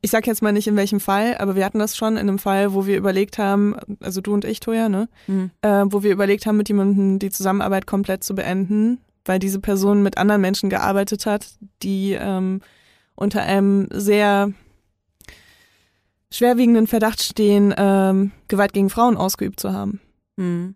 ich 0.05 0.11
sag 0.11 0.27
jetzt 0.27 0.43
mal 0.43 0.53
nicht 0.53 0.67
in 0.67 0.75
welchem 0.75 0.99
Fall, 0.99 1.35
aber 1.39 1.55
wir 1.55 1.65
hatten 1.65 1.79
das 1.79 1.97
schon 1.97 2.13
in 2.13 2.29
einem 2.29 2.37
Fall, 2.37 2.75
wo 2.75 2.85
wir 2.85 2.95
überlegt 2.95 3.39
haben, 3.39 3.75
also 4.01 4.21
du 4.21 4.35
und 4.35 4.45
ich, 4.45 4.59
Toja, 4.59 4.87
ne? 4.87 5.09
Mhm. 5.25 5.49
Äh, 5.63 5.85
wo 5.87 6.03
wir 6.03 6.11
überlegt 6.11 6.45
haben, 6.45 6.57
mit 6.57 6.69
jemandem 6.69 7.17
die 7.17 7.31
Zusammenarbeit 7.31 7.87
komplett 7.87 8.23
zu 8.23 8.35
beenden, 8.35 8.99
weil 9.25 9.39
diese 9.39 9.59
Person 9.59 10.03
mit 10.03 10.19
anderen 10.19 10.41
Menschen 10.41 10.69
gearbeitet 10.69 11.25
hat, 11.25 11.47
die 11.81 12.15
ähm, 12.19 12.61
unter 13.15 13.41
einem 13.41 13.87
sehr 13.91 14.51
schwerwiegenden 16.31 16.85
Verdacht 16.85 17.23
stehen, 17.23 17.73
ähm, 17.75 18.31
Gewalt 18.47 18.73
gegen 18.73 18.91
Frauen 18.91 19.17
ausgeübt 19.17 19.59
zu 19.59 19.73
haben. 19.73 20.01
Mhm. 20.35 20.75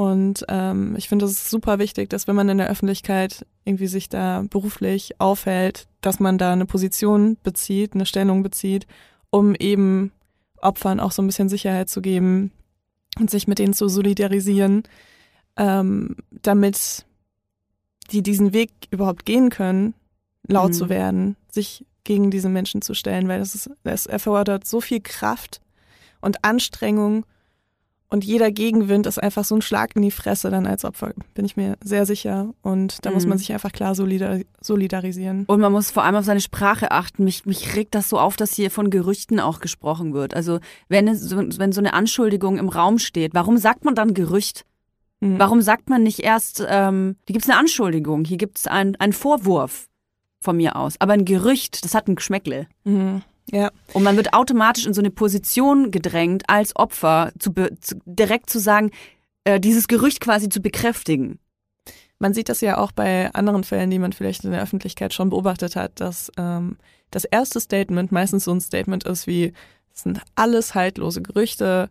Und 0.00 0.46
ähm, 0.48 0.96
ich 0.96 1.10
finde, 1.10 1.26
es 1.26 1.50
super 1.50 1.78
wichtig, 1.78 2.08
dass 2.08 2.26
wenn 2.26 2.34
man 2.34 2.48
in 2.48 2.56
der 2.56 2.70
Öffentlichkeit 2.70 3.44
irgendwie 3.66 3.86
sich 3.86 4.08
da 4.08 4.42
beruflich 4.48 5.20
aufhält, 5.20 5.88
dass 6.00 6.20
man 6.20 6.38
da 6.38 6.54
eine 6.54 6.64
Position 6.64 7.36
bezieht, 7.42 7.92
eine 7.92 8.06
Stellung 8.06 8.42
bezieht, 8.42 8.86
um 9.28 9.54
eben 9.54 10.10
Opfern 10.62 11.00
auch 11.00 11.12
so 11.12 11.20
ein 11.20 11.26
bisschen 11.26 11.50
Sicherheit 11.50 11.90
zu 11.90 12.00
geben 12.00 12.50
und 13.18 13.28
sich 13.28 13.46
mit 13.46 13.58
denen 13.58 13.74
zu 13.74 13.88
solidarisieren, 13.88 14.84
ähm, 15.58 16.16
damit 16.30 17.04
die 18.10 18.22
diesen 18.22 18.54
Weg 18.54 18.70
überhaupt 18.90 19.26
gehen 19.26 19.50
können, 19.50 19.92
laut 20.48 20.70
Mhm. 20.70 20.76
zu 20.76 20.88
werden, 20.88 21.36
sich 21.50 21.84
gegen 22.04 22.30
diese 22.30 22.48
Menschen 22.48 22.80
zu 22.80 22.94
stellen, 22.94 23.28
weil 23.28 23.40
das 23.40 23.54
ist, 23.54 23.70
es 23.84 24.06
erfordert 24.06 24.66
so 24.66 24.80
viel 24.80 25.02
Kraft 25.02 25.60
und 26.22 26.42
Anstrengung 26.42 27.26
und 28.10 28.24
jeder 28.24 28.50
Gegenwind 28.50 29.06
ist 29.06 29.22
einfach 29.22 29.44
so 29.44 29.54
ein 29.54 29.62
Schlag 29.62 29.94
in 29.96 30.02
die 30.02 30.10
Fresse 30.10 30.50
dann 30.50 30.66
als 30.66 30.84
Opfer, 30.84 31.12
bin 31.34 31.44
ich 31.44 31.56
mir 31.56 31.76
sehr 31.82 32.06
sicher. 32.06 32.52
Und 32.62 33.04
da 33.06 33.10
muss 33.12 33.22
Mhm. 33.24 33.30
man 33.30 33.38
sich 33.38 33.52
einfach 33.52 33.72
klar 33.72 33.94
solidar 33.94 34.40
solidarisieren. 34.60 35.44
Und 35.46 35.60
man 35.60 35.72
muss 35.72 35.90
vor 35.90 36.02
allem 36.04 36.16
auf 36.16 36.24
seine 36.24 36.40
Sprache 36.40 36.90
achten. 36.90 37.24
Mich, 37.24 37.46
mich 37.46 37.76
regt 37.76 37.94
das 37.94 38.08
so 38.08 38.18
auf, 38.18 38.36
dass 38.36 38.52
hier 38.54 38.70
von 38.70 38.90
Gerüchten 38.90 39.38
auch 39.40 39.60
gesprochen 39.60 40.12
wird. 40.12 40.34
Also 40.34 40.58
wenn, 40.88 41.06
es 41.08 41.20
so, 41.22 41.36
wenn 41.36 41.72
so 41.72 41.80
eine 41.80 41.94
Anschuldigung 41.94 42.58
im 42.58 42.68
Raum 42.68 42.98
steht, 42.98 43.32
warum 43.34 43.56
sagt 43.58 43.84
man 43.84 43.94
dann 43.94 44.12
Gerücht? 44.14 44.64
Mhm. 45.20 45.38
Warum 45.38 45.60
sagt 45.62 45.88
man 45.90 46.02
nicht 46.02 46.20
erst, 46.20 46.64
ähm, 46.68 47.16
hier 47.26 47.34
gibt 47.34 47.44
es 47.44 47.50
eine 47.50 47.58
Anschuldigung, 47.58 48.24
hier 48.24 48.38
gibt 48.38 48.58
es 48.58 48.66
ein, 48.66 48.96
einen 48.96 49.12
Vorwurf 49.12 49.86
von 50.40 50.56
mir 50.56 50.76
aus. 50.76 50.94
Aber 50.98 51.12
ein 51.12 51.26
Gerücht, 51.26 51.84
das 51.84 51.94
hat 51.94 52.08
ein 52.08 52.16
Geschmäckle. 52.16 52.66
Mhm. 52.84 53.22
Ja, 53.52 53.70
Und 53.92 54.02
man 54.02 54.16
wird 54.16 54.32
automatisch 54.34 54.86
in 54.86 54.94
so 54.94 55.00
eine 55.00 55.10
Position 55.10 55.90
gedrängt, 55.90 56.44
als 56.48 56.74
Opfer 56.76 57.32
zu, 57.38 57.52
zu 57.80 57.96
direkt 58.04 58.48
zu 58.50 58.58
sagen, 58.60 58.90
äh, 59.44 59.58
dieses 59.58 59.88
Gerücht 59.88 60.20
quasi 60.20 60.48
zu 60.48 60.60
bekräftigen. 60.60 61.38
man 62.18 62.34
sieht 62.34 62.48
das 62.48 62.60
ja 62.60 62.76
auch 62.78 62.92
bei 62.92 63.32
anderen 63.32 63.64
Fällen, 63.64 63.90
die 63.90 63.98
man 63.98 64.12
vielleicht 64.12 64.44
in 64.44 64.50
der 64.52 64.62
Öffentlichkeit 64.62 65.14
schon 65.14 65.30
beobachtet 65.30 65.74
hat, 65.74 66.00
dass 66.00 66.30
ähm, 66.36 66.76
das 67.10 67.24
erste 67.24 67.58
Statement 67.60 68.12
meistens 68.12 68.44
so 68.44 68.52
ein 68.52 68.60
Statement 68.60 69.04
ist 69.04 69.26
wie, 69.26 69.52
es 69.92 70.02
sind 70.02 70.20
alles 70.36 70.74
haltlose 70.74 71.22
Gerüchte, 71.22 71.88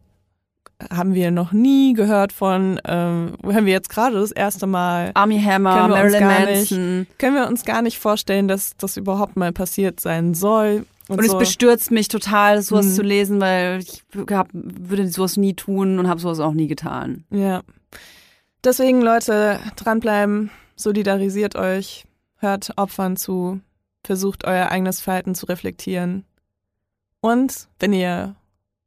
haben 0.93 1.13
wir 1.13 1.31
noch 1.31 1.51
nie 1.51 1.93
gehört 1.93 2.31
von, 2.31 2.79
ähm, 2.85 3.33
hören 3.43 3.65
wir 3.65 3.73
jetzt 3.73 3.89
gerade 3.89 4.15
das 4.21 4.31
erste 4.31 4.65
Mal. 4.65 5.11
Army 5.13 5.41
Hammer, 5.41 5.87
Marilyn 5.89 6.19
gar 6.21 6.45
nicht- 6.45 6.71
Manson. 6.71 7.07
Können 7.17 7.35
wir 7.35 7.47
uns 7.47 7.65
gar 7.65 7.81
nicht 7.81 7.99
vorstellen, 7.99 8.47
dass 8.47 8.77
das 8.77 8.95
überhaupt 8.95 9.35
mal 9.35 9.51
passiert 9.51 9.99
sein 9.99 10.33
soll. 10.35 10.85
Und, 11.09 11.17
Und 11.17 11.25
es 11.25 11.31
so. 11.31 11.39
bestürzt 11.39 11.89
mich 11.91 12.07
total, 12.07 12.61
sowas 12.61 12.85
Mhm. 12.85 12.93
zu 12.93 13.01
lesen, 13.01 13.41
weil 13.41 13.79
ich 13.79 14.03
hab, 14.29 14.49
würde 14.53 15.07
sowas 15.09 15.37
nie 15.37 15.55
tun 15.55 15.97
und 15.99 16.07
habe 16.07 16.21
sowas 16.21 16.39
auch 16.39 16.53
nie 16.53 16.67
getan. 16.67 17.25
Ja. 17.31 17.63
Deswegen, 18.63 19.01
Leute, 19.01 19.59
dranbleiben, 19.75 20.51
solidarisiert 20.75 21.55
euch, 21.55 22.05
hört 22.37 22.71
Opfern 22.77 23.17
zu, 23.17 23.59
versucht 24.03 24.45
euer 24.45 24.69
eigenes 24.69 25.01
Verhalten 25.01 25.33
zu 25.33 25.47
reflektieren. 25.47 26.25
Und 27.21 27.67
wenn 27.79 27.91
ihr 27.91 28.35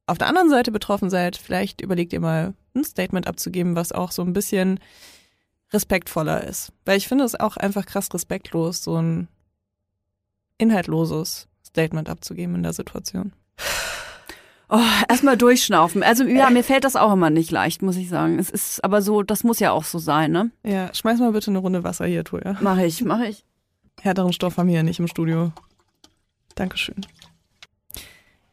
auf 0.07 0.17
der 0.19 0.29
anderen 0.29 0.49
Seite 0.49 0.71
betroffen 0.71 1.11
seid, 1.11 1.37
vielleicht 1.37 1.81
überlegt 1.81 2.13
ihr 2.13 2.21
mal, 2.21 2.55
ein 2.75 2.85
Statement 2.85 3.27
abzugeben, 3.27 3.75
was 3.77 3.93
auch 3.93 4.13
so 4.13 4.23
ein 4.23 4.33
bisschen 4.33 4.79
respektvoller 5.73 6.45
ist. 6.45 6.73
Weil 6.85 6.99
ich 6.99 7.09
finde 7.09 7.25
es 7.25 7.39
auch 7.39 7.57
einfach 7.57 7.85
krass 7.85 8.09
respektlos, 8.15 8.83
so 8.85 8.97
ein 8.97 9.29
inhaltloses 10.59 11.49
Statement 11.73 12.09
abzugeben 12.09 12.55
in 12.55 12.63
der 12.63 12.73
Situation. 12.75 13.33
Oh, 14.69 14.81
erstmal 15.09 15.37
durchschnaufen. 15.37 16.03
Also 16.03 16.25
ja, 16.25 16.49
mir 16.49 16.65
fällt 16.65 16.85
das 16.85 16.97
auch 16.97 17.13
immer 17.13 17.29
nicht 17.31 17.51
leicht, 17.51 17.83
muss 17.83 17.97
ich 17.97 18.09
sagen. 18.09 18.39
Es 18.39 18.49
ist 18.49 18.83
aber 18.83 19.03
so, 19.03 19.23
das 19.23 19.45
muss 19.45 19.59
ja 19.59 19.71
auch 19.73 19.85
so 19.85 19.99
sein, 19.99 20.31
ne? 20.33 20.51
Ja, 20.65 20.93
schmeiß 20.95 21.19
mal 21.21 21.33
bitte 21.33 21.51
eine 21.51 21.59
Runde 21.59 21.85
Wasser 21.85 22.07
hier, 22.07 22.25
Toja. 22.25 22.57
Mach 22.61 22.79
ich, 22.79 23.03
mach 23.05 23.21
ich. 23.21 23.45
Härteren 24.01 24.33
Stoff 24.33 24.57
haben 24.57 24.69
wir 24.69 24.77
ja 24.77 24.83
nicht 24.83 24.99
im 24.99 25.09
Studio. 25.09 25.53
Dankeschön. 26.55 27.07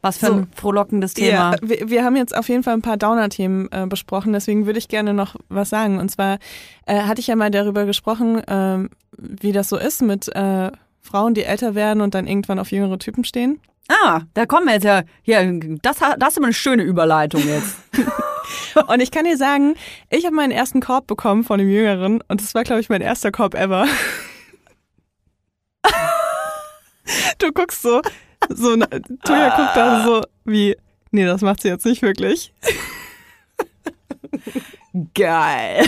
Was 0.01 0.17
für 0.17 0.27
So. 0.27 0.33
ein 0.33 0.47
frohlockendes 0.55 1.13
Thema. 1.13 1.53
Ja, 1.53 1.55
wir, 1.61 1.89
wir 1.89 2.03
haben 2.05 2.15
jetzt 2.15 2.35
auf 2.35 2.47
jeden 2.47 2.63
Fall 2.63 2.73
ein 2.73 2.81
paar 2.81 2.97
Downer-Themen 2.97 3.69
äh, 3.71 3.85
besprochen, 3.87 4.31
deswegen 4.33 4.65
würde 4.65 4.79
ich 4.79 4.87
gerne 4.87 5.13
noch 5.13 5.35
was 5.49 5.69
sagen. 5.69 5.99
Und 5.99 6.09
zwar 6.09 6.39
äh, 6.85 7.01
hatte 7.03 7.19
ich 7.19 7.27
ja 7.27 7.35
mal 7.35 7.51
darüber 7.51 7.85
gesprochen, 7.85 8.41
ähm, 8.47 8.89
wie 9.17 9.51
das 9.51 9.67
so 9.69 9.77
ist 9.77 10.01
mit 10.01 10.33
äh, 10.35 10.71
Frauen, 11.01 11.33
die 11.33 11.43
älter 11.43 11.75
werden 11.75 12.01
und 12.01 12.13
dann 12.13 12.27
irgendwann 12.27 12.59
auf 12.59 12.71
jüngere 12.71 12.99
Typen 12.99 13.23
stehen. 13.23 13.59
Ah, 13.87 14.21
da 14.35 14.45
kommen 14.45 14.67
wir 14.67 14.73
jetzt 14.73 14.83
ja. 14.83 15.01
Hier, 15.23 15.59
das, 15.81 15.97
das 15.97 16.29
ist 16.33 16.37
aber 16.37 16.45
eine 16.45 16.53
schöne 16.53 16.83
Überleitung 16.83 17.41
jetzt. 17.47 17.77
Und 18.87 18.99
ich 18.99 19.11
kann 19.11 19.25
dir 19.25 19.37
sagen, 19.37 19.75
ich 20.09 20.25
habe 20.25 20.35
meinen 20.35 20.51
ersten 20.51 20.79
Korb 20.81 21.07
bekommen 21.07 21.43
von 21.43 21.59
dem 21.59 21.69
Jüngeren 21.69 22.21
und 22.27 22.41
das 22.41 22.55
war, 22.55 22.63
glaube 22.63 22.81
ich, 22.81 22.89
mein 22.89 23.01
erster 23.01 23.31
Korb 23.31 23.53
ever. 23.55 23.87
Du 27.39 27.51
guckst 27.51 27.81
so, 27.81 28.01
so, 28.49 28.75
na- 28.75 28.85
Toja 29.23 29.55
guckt 29.55 29.75
da 29.75 30.03
so 30.05 30.21
wie, 30.45 30.75
nee, 31.11 31.25
das 31.25 31.41
macht 31.41 31.61
sie 31.61 31.69
jetzt 31.69 31.85
nicht 31.85 32.01
wirklich. 32.03 32.53
Geil. 35.15 35.87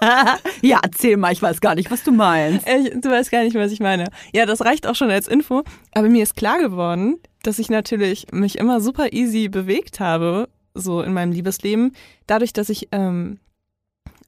ja, 0.62 0.80
erzähl 0.82 1.16
mal, 1.16 1.32
ich 1.32 1.42
weiß 1.42 1.60
gar 1.60 1.74
nicht, 1.74 1.90
was 1.90 2.02
du 2.02 2.12
meinst. 2.12 2.66
Ich, 2.66 3.00
du 3.00 3.10
weißt 3.10 3.30
gar 3.30 3.44
nicht, 3.44 3.54
was 3.54 3.72
ich 3.72 3.80
meine. 3.80 4.06
Ja, 4.32 4.46
das 4.46 4.64
reicht 4.64 4.86
auch 4.86 4.94
schon 4.94 5.10
als 5.10 5.28
Info. 5.28 5.62
Aber 5.94 6.08
mir 6.08 6.22
ist 6.22 6.36
klar 6.36 6.58
geworden, 6.58 7.18
dass 7.42 7.58
ich 7.58 7.68
natürlich 7.68 8.26
mich 8.32 8.58
immer 8.58 8.80
super 8.80 9.12
easy 9.12 9.48
bewegt 9.48 10.00
habe, 10.00 10.48
so 10.74 11.02
in 11.02 11.12
meinem 11.12 11.32
Liebesleben, 11.32 11.94
dadurch, 12.26 12.52
dass 12.52 12.68
ich 12.68 12.88
ähm, 12.92 13.38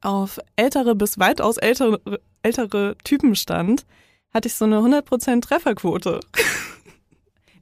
auf 0.02 0.38
ältere 0.56 0.94
bis 0.94 1.18
weitaus 1.18 1.56
ältere, 1.56 2.00
ältere 2.42 2.96
Typen 3.04 3.35
stand, 3.35 3.87
hatte 4.35 4.48
ich 4.48 4.54
so 4.54 4.64
eine 4.64 4.78
100% 4.78 5.42
Trefferquote. 5.42 6.20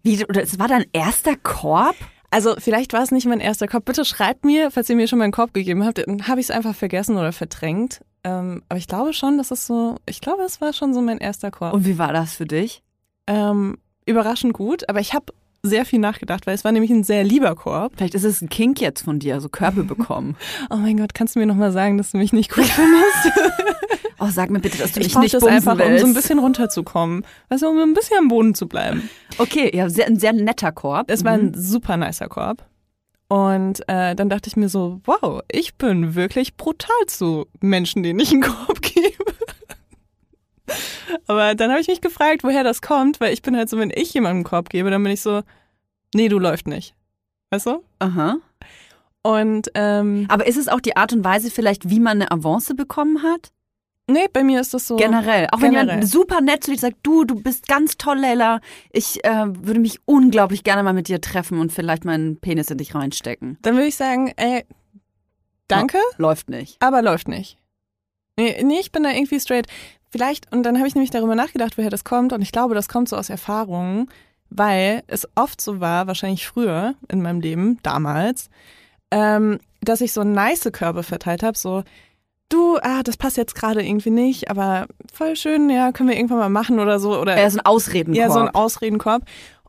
Wie, 0.03 0.25
oder 0.25 0.43
es 0.43 0.59
war 0.59 0.69
dein 0.69 0.87
erster 0.93 1.37
Korb? 1.37 1.97
Also 2.31 2.55
vielleicht 2.59 2.93
war 2.93 3.03
es 3.03 3.11
nicht 3.11 3.27
mein 3.27 3.41
erster 3.41 3.67
Korb. 3.67 3.85
Bitte 3.85 4.05
schreibt 4.05 4.45
mir, 4.45 4.71
falls 4.71 4.89
ihr 4.89 4.97
mir 4.97 5.09
schon 5.09 5.19
mal 5.19 5.25
einen 5.25 5.33
Korb 5.33 5.53
gegeben 5.53 5.85
habt, 5.85 5.99
dann 5.99 6.29
habe 6.29 6.41
ich 6.41 6.47
es 6.47 6.51
einfach 6.51 6.75
vergessen 6.75 7.17
oder 7.17 7.33
verdrängt. 7.33 8.01
Ähm, 8.23 8.63
aber 8.69 8.79
ich 8.79 8.87
glaube 8.87 9.13
schon, 9.13 9.39
dass 9.39 9.51
es 9.51 9.67
so, 9.67 9.97
ich 10.07 10.21
glaube, 10.21 10.43
es 10.43 10.61
war 10.61 10.73
schon 10.73 10.95
so 10.95 11.01
mein 11.01 11.19
erster 11.19 11.51
Korb. 11.51 11.73
Und 11.75 11.87
wie 11.87 11.99
war 11.99 12.13
das 12.13 12.35
für 12.35 12.47
dich? 12.47 12.83
Ähm, 13.27 13.79
überraschend 14.07 14.53
gut, 14.53 14.89
aber 14.89 15.01
ich 15.01 15.15
habe 15.15 15.33
sehr 15.63 15.85
viel 15.85 15.99
nachgedacht, 15.99 16.47
weil 16.47 16.55
es 16.55 16.65
war 16.65 16.73
nämlich 16.73 16.91
ein 16.91 17.05
sehr 17.05 17.25
lieber 17.25 17.55
Korb. 17.55 17.93
Vielleicht 17.97 18.15
ist 18.15 18.25
es 18.25 18.41
ein 18.41 18.49
Kink 18.49 18.81
jetzt 18.81 19.03
von 19.03 19.19
dir, 19.19 19.41
so 19.41 19.49
Körbe 19.49 19.85
bekommen. 19.85 20.37
Oh 20.71 20.77
mein 20.77 20.97
Gott, 20.97 21.15
kannst 21.15 21.35
du 21.35 21.41
mir 21.41 21.47
nochmal 21.47 21.73
sagen, 21.73 21.99
dass 21.99 22.13
du 22.13 22.19
mich 22.19 22.33
nicht 22.33 22.57
cool 22.57 22.65
findest? 22.65 23.55
oh, 24.21 24.29
sag 24.31 24.51
mir 24.51 24.61
bitte, 24.61 24.79
dass 24.79 24.93
du 24.93 25.01
ich 25.01 25.07
mich 25.07 25.15
brauch 25.15 25.23
nicht 25.23 25.35
das 25.35 25.45
einfach, 25.45 25.73
um 25.73 25.79
willst. 25.79 26.01
so 26.03 26.07
ein 26.07 26.15
bisschen 26.15 26.39
runterzukommen. 26.39 27.25
Weißt 27.49 27.63
du, 27.63 27.69
um 27.69 27.79
ein 27.79 27.95
bisschen 27.95 28.19
am 28.19 28.29
Boden 28.29 28.55
zu 28.55 28.69
bleiben. 28.69 29.09
Okay, 29.39 29.75
ja, 29.77 29.89
sehr, 29.89 30.07
ein 30.07 30.19
sehr 30.19 30.33
netter 30.33 30.73
Korb. 30.73 31.11
Es 31.11 31.25
war 31.25 31.37
Mhm. 31.37 31.45
ein 31.49 31.55
super 31.55 31.97
nicer 31.97 32.29
Korb. 32.29 32.65
Und 33.29 33.89
äh, 33.89 34.15
dann 34.17 34.29
dachte 34.29 34.49
ich 34.49 34.57
mir 34.57 34.69
so, 34.69 35.01
wow, 35.05 35.41
ich 35.51 35.77
bin 35.77 36.15
wirklich 36.17 36.57
brutal 36.57 37.07
zu 37.07 37.47
Menschen, 37.61 38.03
denen 38.03 38.19
ich 38.19 38.33
einen 38.33 38.43
Korb 38.43 38.83
gebe. 38.83 39.25
Aber 41.27 41.55
dann 41.55 41.71
habe 41.71 41.81
ich 41.81 41.89
mich 41.89 42.01
gefragt, 42.01 42.45
woher 42.45 42.63
das 42.65 42.81
kommt, 42.83 43.21
weil 43.21 43.33
ich 43.33 43.43
bin 43.43 43.57
halt 43.57 43.69
so, 43.69 43.79
wenn 43.79 43.91
ich 43.95 44.15
jemandem 44.15 44.39
einen 44.39 44.45
Korb 44.45 44.69
gebe, 44.71 44.91
dann 44.91 45.03
bin 45.03 45.13
ich 45.13 45.21
so, 45.21 45.43
nee, 46.15 46.29
du 46.29 46.39
läuft 46.39 46.67
nicht. 46.69 46.95
Weißt 47.51 47.67
du? 47.67 47.83
Aha. 47.99 48.37
Und 49.23 49.69
ähm, 49.75 50.27
Aber 50.29 50.47
ist 50.47 50.57
es 50.57 50.69
auch 50.69 50.81
die 50.81 50.97
Art 50.97 51.13
und 51.13 51.25
Weise 51.25 51.51
vielleicht, 51.51 51.91
wie 51.91 52.01
man 52.01 52.23
eine 52.23 52.31
Avance 52.31 52.75
bekommen 52.75 53.23
hat? 53.23 53.51
Nee, 54.11 54.27
bei 54.33 54.45
mir 54.45 54.61
ist 54.61 54.75
das 54.75 54.87
so. 54.87 54.97
Generell. 54.97 55.47
Auch 55.53 55.61
wenn 55.61 55.73
generell. 55.73 55.97
jemand 55.97 56.09
super 56.09 56.41
nett 56.41 56.65
zu 56.65 56.71
dir 56.71 56.79
sagt, 56.79 56.99
du, 57.03 57.25
du 57.25 57.37
bist 57.37 57.67
ganz 57.67 57.97
toll, 57.97 58.19
Leila. 58.19 58.61
Ich 58.93 59.25
äh, 59.25 59.47
würde 59.47 59.81
mich 59.81 60.01
unglaublich 60.05 60.65
gerne 60.65 60.83
mal 60.83 60.93
mit 60.93 61.09
dir 61.09 61.21
treffen 61.21 61.59
und 61.59 61.73
vielleicht 61.73 62.05
meinen 62.05 62.39
Penis 62.41 62.71
in 62.71 62.79
dich 62.79 62.95
reinstecken. 62.95 63.59
Dann 63.63 63.75
würde 63.75 63.87
ich 63.87 63.97
sagen, 63.97 64.33
ey, 64.37 64.65
danke, 65.69 65.99
Läuft 66.19 66.49
nicht. 66.51 66.77
aber 66.81 67.03
läuft 67.03 67.29
nicht. 67.29 67.57
Nee, 68.37 68.63
nee, 68.63 68.79
ich 68.81 68.93
bin 68.93 69.03
da 69.03 69.11
irgendwie 69.11 69.41
straight. 69.41 69.67
Vielleicht, 70.11 70.53
und 70.53 70.65
dann 70.65 70.79
habe 70.79 70.89
ich 70.89 70.95
nämlich 70.95 71.11
darüber 71.11 71.35
nachgedacht, 71.35 71.79
woher 71.79 71.91
das 71.91 72.05
kommt. 72.05 72.33
Und 72.33 72.43
ich 72.43 72.53
glaube, 72.53 72.75
das 72.75 72.89
kommt 72.89 73.09
so 73.09 73.17
aus 73.17 73.31
Erfahrungen, 73.31 74.09
weil 74.49 75.03
es 75.07 75.29
oft 75.37 75.61
so 75.61 75.81
war, 75.81 76.07
wahrscheinlich 76.07 76.47
früher 76.47 76.95
in 77.09 77.23
meinem 77.23 77.41
Leben, 77.41 77.79
damals, 77.83 78.51
ähm, 79.13 79.59
dass 79.81 80.01
ich 80.01 80.13
so 80.13 80.25
nice 80.25 80.69
Körbe 80.73 81.03
verteilt 81.03 81.43
habe, 81.43 81.57
so, 81.57 81.85
du, 82.51 82.77
ah, 82.83 83.03
das 83.03 83.17
passt 83.17 83.37
jetzt 83.37 83.55
gerade 83.55 83.83
irgendwie 83.83 84.11
nicht, 84.11 84.51
aber 84.51 84.87
voll 85.13 85.37
schön, 85.37 85.71
ja, 85.71 85.93
können 85.93 86.09
wir 86.09 86.17
irgendwann 86.17 86.39
mal 86.39 86.49
machen 86.51 86.79
oder 86.79 87.01
so. 87.01 87.19
Oder 87.19 87.35
Er 87.37 87.47
ist 87.47 87.59
ein 87.59 87.65
Ausredenkorb. 87.65 88.29
ja, 88.29 88.31
so 88.31 88.39
ein 88.41 88.55
Ausredenkorb. 88.55 89.23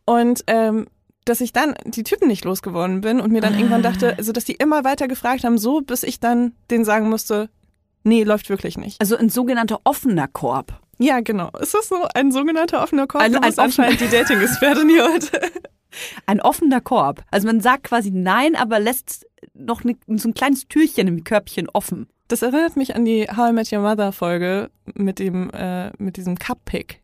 Und 0.05 0.43
ähm, 0.47 0.87
dass 1.25 1.39
ich 1.41 1.53
dann 1.53 1.75
die 1.85 2.03
Typen 2.03 2.27
nicht 2.27 2.43
losgeworden 2.45 3.01
bin 3.01 3.19
und 3.21 3.31
mir 3.31 3.41
dann 3.41 3.53
irgendwann 3.55 3.83
dachte, 3.83 4.17
also 4.17 4.31
dass 4.31 4.43
die 4.43 4.53
immer 4.53 4.83
weiter 4.83 5.07
gefragt 5.07 5.43
haben, 5.43 5.57
so 5.57 5.81
bis 5.81 6.03
ich 6.03 6.19
dann 6.19 6.53
denen 6.69 6.83
sagen 6.83 7.09
musste, 7.09 7.49
nee, 8.03 8.23
läuft 8.23 8.49
wirklich 8.49 8.77
nicht. 8.77 8.99
also 8.99 9.15
ein 9.15 9.29
sogenannter 9.29 9.79
offener 9.83 10.27
Korb. 10.27 10.73
Ja, 10.97 11.19
genau. 11.21 11.49
Ist 11.59 11.73
das 11.73 11.87
so 11.89 11.95
ein 12.13 12.31
sogenannter 12.31 12.81
offener 12.83 13.07
Korb? 13.07 13.25
Du 13.25 13.41
ein 13.41 13.59
anscheinend 13.59 14.01
die 14.01 14.07
Dating-Expertin 14.07 14.89
hier 14.89 15.11
heute. 15.11 15.41
Ein 16.25 16.39
offener 16.39 16.79
Korb. 16.79 17.21
Also 17.31 17.47
man 17.47 17.59
sagt 17.59 17.83
quasi 17.83 18.11
nein, 18.11 18.55
aber 18.55 18.79
lässt 18.79 19.27
noch 19.53 19.83
ne, 19.83 19.97
so 20.07 20.29
ein 20.29 20.33
kleines 20.33 20.69
Türchen 20.69 21.07
im 21.07 21.25
Körbchen 21.25 21.67
offen. 21.67 22.07
Das 22.31 22.41
erinnert 22.43 22.77
mich 22.77 22.95
an 22.95 23.03
die 23.03 23.27
How 23.35 23.49
I 23.49 23.53
Met 23.53 23.73
Your 23.73 23.81
Mother 23.81 24.13
Folge 24.13 24.69
mit 24.95 25.19
dem 25.19 25.49
äh, 25.49 25.91
mit 25.97 26.15
diesem 26.15 26.37
Cup-Pick. 26.39 27.01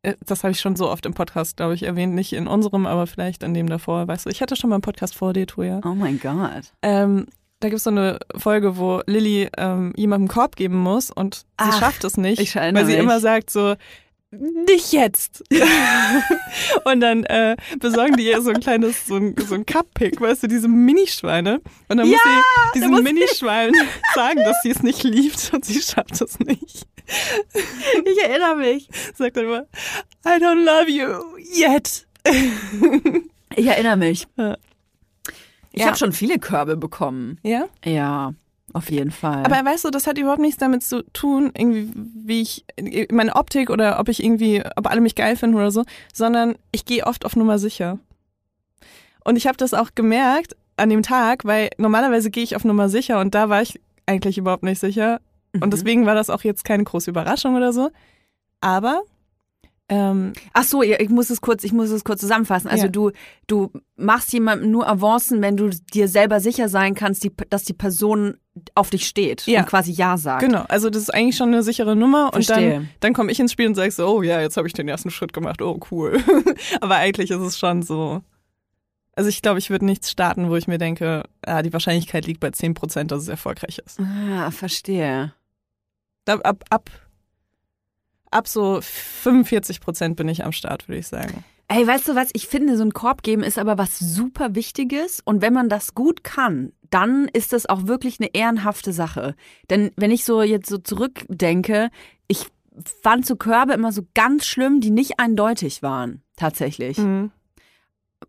Äh, 0.00 0.14
Das 0.24 0.44
habe 0.44 0.52
ich 0.52 0.60
schon 0.60 0.76
so 0.76 0.88
oft 0.88 1.04
im 1.04 1.12
Podcast, 1.12 1.58
glaube 1.58 1.74
ich, 1.74 1.82
erwähnt. 1.82 2.14
Nicht 2.14 2.32
in 2.32 2.46
unserem, 2.48 2.86
aber 2.86 3.06
vielleicht 3.06 3.42
in 3.42 3.52
dem 3.52 3.68
davor. 3.68 4.08
Weißt 4.08 4.24
du, 4.24 4.30
ich 4.30 4.40
hatte 4.40 4.56
schon 4.56 4.70
mal 4.70 4.76
einen 4.76 4.82
Podcast 4.82 5.14
vor 5.14 5.34
dir, 5.34 5.46
Toja. 5.46 5.80
Oh 5.84 5.94
mein 5.94 6.18
Gott. 6.18 6.72
Ähm, 6.80 7.26
da 7.60 7.68
gibt 7.68 7.76
es 7.76 7.84
so 7.84 7.90
eine 7.90 8.18
Folge, 8.34 8.78
wo 8.78 9.02
Lilly 9.06 9.50
ähm, 9.58 9.92
jemandem 9.94 10.22
einen 10.30 10.34
Korb 10.34 10.56
geben 10.56 10.78
muss 10.78 11.10
und 11.10 11.34
sie 11.34 11.44
Ach, 11.58 11.78
schafft 11.78 12.02
es 12.04 12.16
nicht, 12.16 12.54
weil 12.56 12.86
sie 12.86 12.92
mich. 12.92 13.00
immer 13.00 13.20
sagt 13.20 13.50
so, 13.50 13.74
nicht 14.32 14.92
jetzt. 14.92 15.44
und 16.84 17.00
dann 17.00 17.24
äh, 17.24 17.56
besorgen 17.78 18.16
die 18.16 18.24
ihr 18.26 18.40
so 18.42 18.50
ein 18.50 18.60
kleines, 18.60 19.06
so 19.06 19.16
ein, 19.16 19.34
so 19.38 19.54
ein 19.54 19.66
Cup-Pick, 19.66 20.20
weißt 20.20 20.44
du, 20.44 20.48
diese 20.48 20.68
Minischweine. 20.68 21.60
Und 21.88 21.98
dann 21.98 22.08
muss 22.08 22.18
sie 22.22 22.70
diesen 22.74 22.90
muss 22.90 23.02
Minischweinen 23.02 23.74
sagen, 24.14 24.40
dass 24.44 24.56
sie 24.62 24.70
es 24.70 24.82
nicht 24.82 25.02
liebt 25.04 25.52
und 25.52 25.64
sie 25.64 25.80
schafft 25.80 26.20
es 26.20 26.38
nicht. 26.40 26.86
Ich 28.04 28.22
erinnere 28.22 28.56
mich. 28.56 28.88
Sagt 29.14 29.36
dann 29.36 29.44
immer, 29.44 29.66
I 30.24 30.40
don't 30.42 30.64
love 30.64 30.90
you 30.90 31.36
yet. 31.38 32.06
Ich 33.54 33.66
erinnere 33.66 33.96
mich. 33.96 34.26
Ja. 34.36 34.56
Ich 35.72 35.80
Ja. 35.80 35.86
habe 35.88 35.96
schon 35.96 36.12
viele 36.12 36.38
Körbe 36.38 36.76
bekommen. 36.76 37.38
Ja? 37.42 37.64
Ja, 37.84 38.34
auf 38.74 38.90
jeden 38.90 39.10
Fall. 39.10 39.44
Aber 39.44 39.64
weißt 39.64 39.84
du, 39.84 39.90
das 39.90 40.06
hat 40.06 40.18
überhaupt 40.18 40.40
nichts 40.40 40.58
damit 40.58 40.82
zu 40.82 41.02
tun, 41.12 41.52
irgendwie, 41.56 41.90
wie 41.94 42.40
ich, 42.40 42.64
meine 43.10 43.34
Optik 43.36 43.70
oder 43.70 43.98
ob 44.00 44.08
ich 44.08 44.22
irgendwie, 44.22 44.62
ob 44.76 44.90
alle 44.90 45.00
mich 45.00 45.14
geil 45.14 45.36
finden 45.36 45.56
oder 45.56 45.70
so, 45.70 45.84
sondern 46.12 46.56
ich 46.70 46.84
gehe 46.84 47.06
oft 47.06 47.24
auf 47.24 47.36
Nummer 47.36 47.58
sicher. 47.58 47.98
Und 49.24 49.36
ich 49.36 49.46
habe 49.46 49.56
das 49.56 49.74
auch 49.74 49.90
gemerkt 49.94 50.56
an 50.76 50.90
dem 50.90 51.02
Tag, 51.02 51.44
weil 51.44 51.70
normalerweise 51.78 52.30
gehe 52.30 52.42
ich 52.42 52.56
auf 52.56 52.64
Nummer 52.64 52.88
sicher 52.88 53.20
und 53.20 53.34
da 53.34 53.48
war 53.48 53.62
ich 53.62 53.80
eigentlich 54.06 54.38
überhaupt 54.38 54.64
nicht 54.64 54.80
sicher. 54.80 55.20
Mhm. 55.52 55.62
Und 55.62 55.72
deswegen 55.72 56.06
war 56.06 56.14
das 56.14 56.30
auch 56.30 56.42
jetzt 56.42 56.64
keine 56.64 56.84
große 56.84 57.10
Überraschung 57.10 57.54
oder 57.54 57.72
so. 57.72 57.90
Aber 58.60 59.02
ähm, 59.88 60.32
Ach 60.54 60.62
so, 60.64 60.82
ja, 60.82 60.98
ich 61.00 61.10
muss 61.10 61.28
es 61.28 61.40
kurz, 61.40 61.64
ich 61.64 61.72
muss 61.72 61.90
es 61.90 62.04
kurz 62.04 62.20
zusammenfassen. 62.20 62.68
Also 62.68 62.84
Ja. 62.86 62.90
du, 62.90 63.10
du 63.46 63.70
machst 63.96 64.32
jemandem 64.32 64.70
nur 64.70 64.88
Avancen, 64.88 65.42
wenn 65.42 65.56
du 65.56 65.68
dir 65.68 66.08
selber 66.08 66.40
sicher 66.40 66.68
sein 66.68 66.94
kannst, 66.94 67.24
die, 67.24 67.32
dass 67.50 67.64
die 67.64 67.74
Person 67.74 68.38
auf 68.74 68.90
dich 68.90 69.06
steht 69.06 69.46
Ja. 69.46 69.60
und 69.60 69.66
quasi 69.66 69.92
Ja 69.92 70.16
sagt. 70.18 70.42
genau, 70.44 70.64
also 70.68 70.90
das 70.90 71.02
ist 71.04 71.10
eigentlich 71.14 71.36
schon 71.36 71.48
eine 71.48 71.62
sichere 71.62 71.96
Nummer 71.96 72.26
und 72.34 72.44
Verstehe. 72.44 72.70
dann, 72.72 72.88
dann 73.00 73.12
komme 73.14 73.32
ich 73.32 73.40
ins 73.40 73.52
Spiel 73.52 73.66
und 73.66 73.74
sage 73.74 73.90
so, 73.90 74.06
oh 74.06 74.22
ja, 74.22 74.40
jetzt 74.40 74.56
habe 74.58 74.66
ich 74.66 74.74
den 74.74 74.88
ersten 74.88 75.10
Schritt 75.10 75.32
gemacht, 75.32 75.62
oh 75.62 75.80
cool. 75.90 76.22
Aber 76.82 76.96
eigentlich 76.96 77.30
ist 77.30 77.40
es 77.40 77.58
schon 77.58 77.82
so. 77.82 78.20
Also 79.14 79.28
ich 79.28 79.42
glaube, 79.42 79.58
ich 79.58 79.68
würde 79.70 79.84
nichts 79.84 80.10
starten, 80.10 80.48
wo 80.50 80.56
ich 80.56 80.68
mir 80.68 80.78
denke, 80.78 81.24
ah, 81.44 81.62
die 81.62 81.72
Wahrscheinlichkeit 81.72 82.26
liegt 82.26 82.40
bei 82.40 82.48
10%, 82.48 83.04
dass 83.04 83.22
es 83.22 83.28
erfolgreich 83.28 83.78
ist. 83.84 84.00
Ah, 84.00 84.50
verstehe. 84.50 85.34
Ab, 86.26 86.40
ab, 86.44 86.64
ab, 86.70 86.90
ab 88.30 88.48
so 88.48 88.80
45% 88.80 90.14
bin 90.14 90.28
ich 90.28 90.44
am 90.44 90.52
Start, 90.52 90.88
würde 90.88 90.98
ich 91.00 91.08
sagen. 91.08 91.44
Ey, 91.68 91.86
weißt 91.86 92.08
du 92.08 92.14
was? 92.14 92.30
Ich 92.34 92.48
finde, 92.48 92.76
so 92.76 92.84
ein 92.84 92.92
Korb 92.92 93.22
geben 93.22 93.42
ist 93.42 93.58
aber 93.58 93.78
was 93.78 93.98
super 93.98 94.54
Wichtiges. 94.54 95.20
Und 95.24 95.40
wenn 95.42 95.52
man 95.54 95.68
das 95.68 95.94
gut 95.94 96.22
kann, 96.24 96.72
dann 96.92 97.28
ist 97.32 97.52
das 97.52 97.66
auch 97.66 97.86
wirklich 97.86 98.20
eine 98.20 98.34
ehrenhafte 98.34 98.92
Sache. 98.92 99.34
Denn 99.70 99.90
wenn 99.96 100.10
ich 100.10 100.24
so 100.24 100.42
jetzt 100.42 100.68
so 100.68 100.78
zurückdenke, 100.78 101.90
ich 102.28 102.46
fand 103.02 103.26
so 103.26 103.36
Körbe 103.36 103.72
immer 103.72 103.92
so 103.92 104.02
ganz 104.14 104.46
schlimm, 104.46 104.80
die 104.80 104.90
nicht 104.90 105.18
eindeutig 105.18 105.82
waren. 105.82 106.22
Tatsächlich. 106.36 106.98
Mhm. 106.98 107.30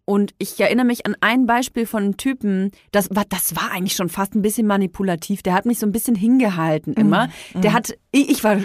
Und 0.05 0.33
ich 0.37 0.59
erinnere 0.59 0.85
mich 0.85 1.05
an 1.05 1.15
ein 1.21 1.45
Beispiel 1.45 1.85
von 1.85 2.03
einem 2.03 2.17
Typen, 2.17 2.71
das 2.91 3.09
war, 3.13 3.25
das 3.27 3.55
war 3.55 3.71
eigentlich 3.71 3.95
schon 3.95 4.09
fast 4.09 4.33
ein 4.33 4.41
bisschen 4.41 4.65
manipulativ. 4.65 5.43
Der 5.43 5.53
hat 5.53 5.65
mich 5.65 5.79
so 5.79 5.85
ein 5.85 5.91
bisschen 5.91 6.15
hingehalten 6.15 6.93
immer. 6.93 7.29
Der 7.53 7.73
hat, 7.73 7.95
ich, 8.11 8.29
ich 8.29 8.43
war 8.43 8.57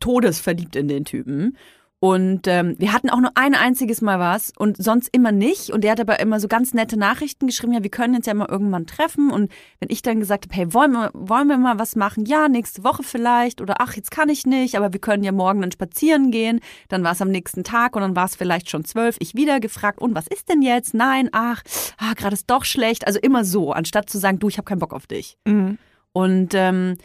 todesverliebt 0.00 0.76
in 0.76 0.88
den 0.88 1.04
Typen. 1.04 1.56
Und 2.04 2.46
ähm, 2.48 2.74
wir 2.76 2.92
hatten 2.92 3.08
auch 3.08 3.18
nur 3.18 3.30
ein 3.34 3.54
einziges 3.54 4.02
Mal 4.02 4.18
was 4.18 4.52
und 4.58 4.76
sonst 4.76 5.08
immer 5.12 5.32
nicht. 5.32 5.70
Und 5.70 5.84
der 5.84 5.92
hat 5.92 6.00
aber 6.00 6.20
immer 6.20 6.38
so 6.38 6.48
ganz 6.48 6.74
nette 6.74 6.98
Nachrichten 6.98 7.46
geschrieben, 7.46 7.72
ja, 7.72 7.82
wir 7.82 7.88
können 7.88 8.14
uns 8.16 8.26
ja 8.26 8.34
mal 8.34 8.46
irgendwann 8.46 8.86
treffen. 8.86 9.30
Und 9.30 9.50
wenn 9.80 9.88
ich 9.88 10.02
dann 10.02 10.20
gesagt 10.20 10.44
habe, 10.44 10.54
hey, 10.54 10.74
wollen 10.74 10.92
wir, 10.92 11.10
wollen 11.14 11.48
wir 11.48 11.56
mal 11.56 11.78
was 11.78 11.96
machen? 11.96 12.26
Ja, 12.26 12.50
nächste 12.50 12.84
Woche 12.84 13.02
vielleicht. 13.02 13.62
Oder 13.62 13.80
ach, 13.80 13.94
jetzt 13.94 14.10
kann 14.10 14.28
ich 14.28 14.44
nicht, 14.44 14.76
aber 14.76 14.92
wir 14.92 15.00
können 15.00 15.24
ja 15.24 15.32
morgen 15.32 15.62
dann 15.62 15.72
spazieren 15.72 16.30
gehen. 16.30 16.60
Dann 16.90 17.04
war 17.04 17.12
es 17.12 17.22
am 17.22 17.30
nächsten 17.30 17.64
Tag 17.64 17.96
und 17.96 18.02
dann 18.02 18.14
war 18.14 18.26
es 18.26 18.36
vielleicht 18.36 18.68
schon 18.68 18.84
zwölf. 18.84 19.16
Ich 19.20 19.34
wieder 19.34 19.58
gefragt, 19.58 19.98
und 19.98 20.14
was 20.14 20.26
ist 20.26 20.50
denn 20.50 20.60
jetzt? 20.60 20.92
Nein, 20.92 21.30
ach, 21.32 21.62
ah, 21.96 22.12
gerade 22.12 22.34
ist 22.34 22.50
doch 22.50 22.66
schlecht. 22.66 23.06
Also 23.06 23.18
immer 23.18 23.46
so, 23.46 23.72
anstatt 23.72 24.10
zu 24.10 24.18
sagen, 24.18 24.38
du, 24.40 24.50
ich 24.50 24.58
habe 24.58 24.66
keinen 24.66 24.80
Bock 24.80 24.92
auf 24.92 25.06
dich. 25.06 25.38
Mhm. 25.46 25.78
Und 26.12 26.52
ähm, 26.52 26.98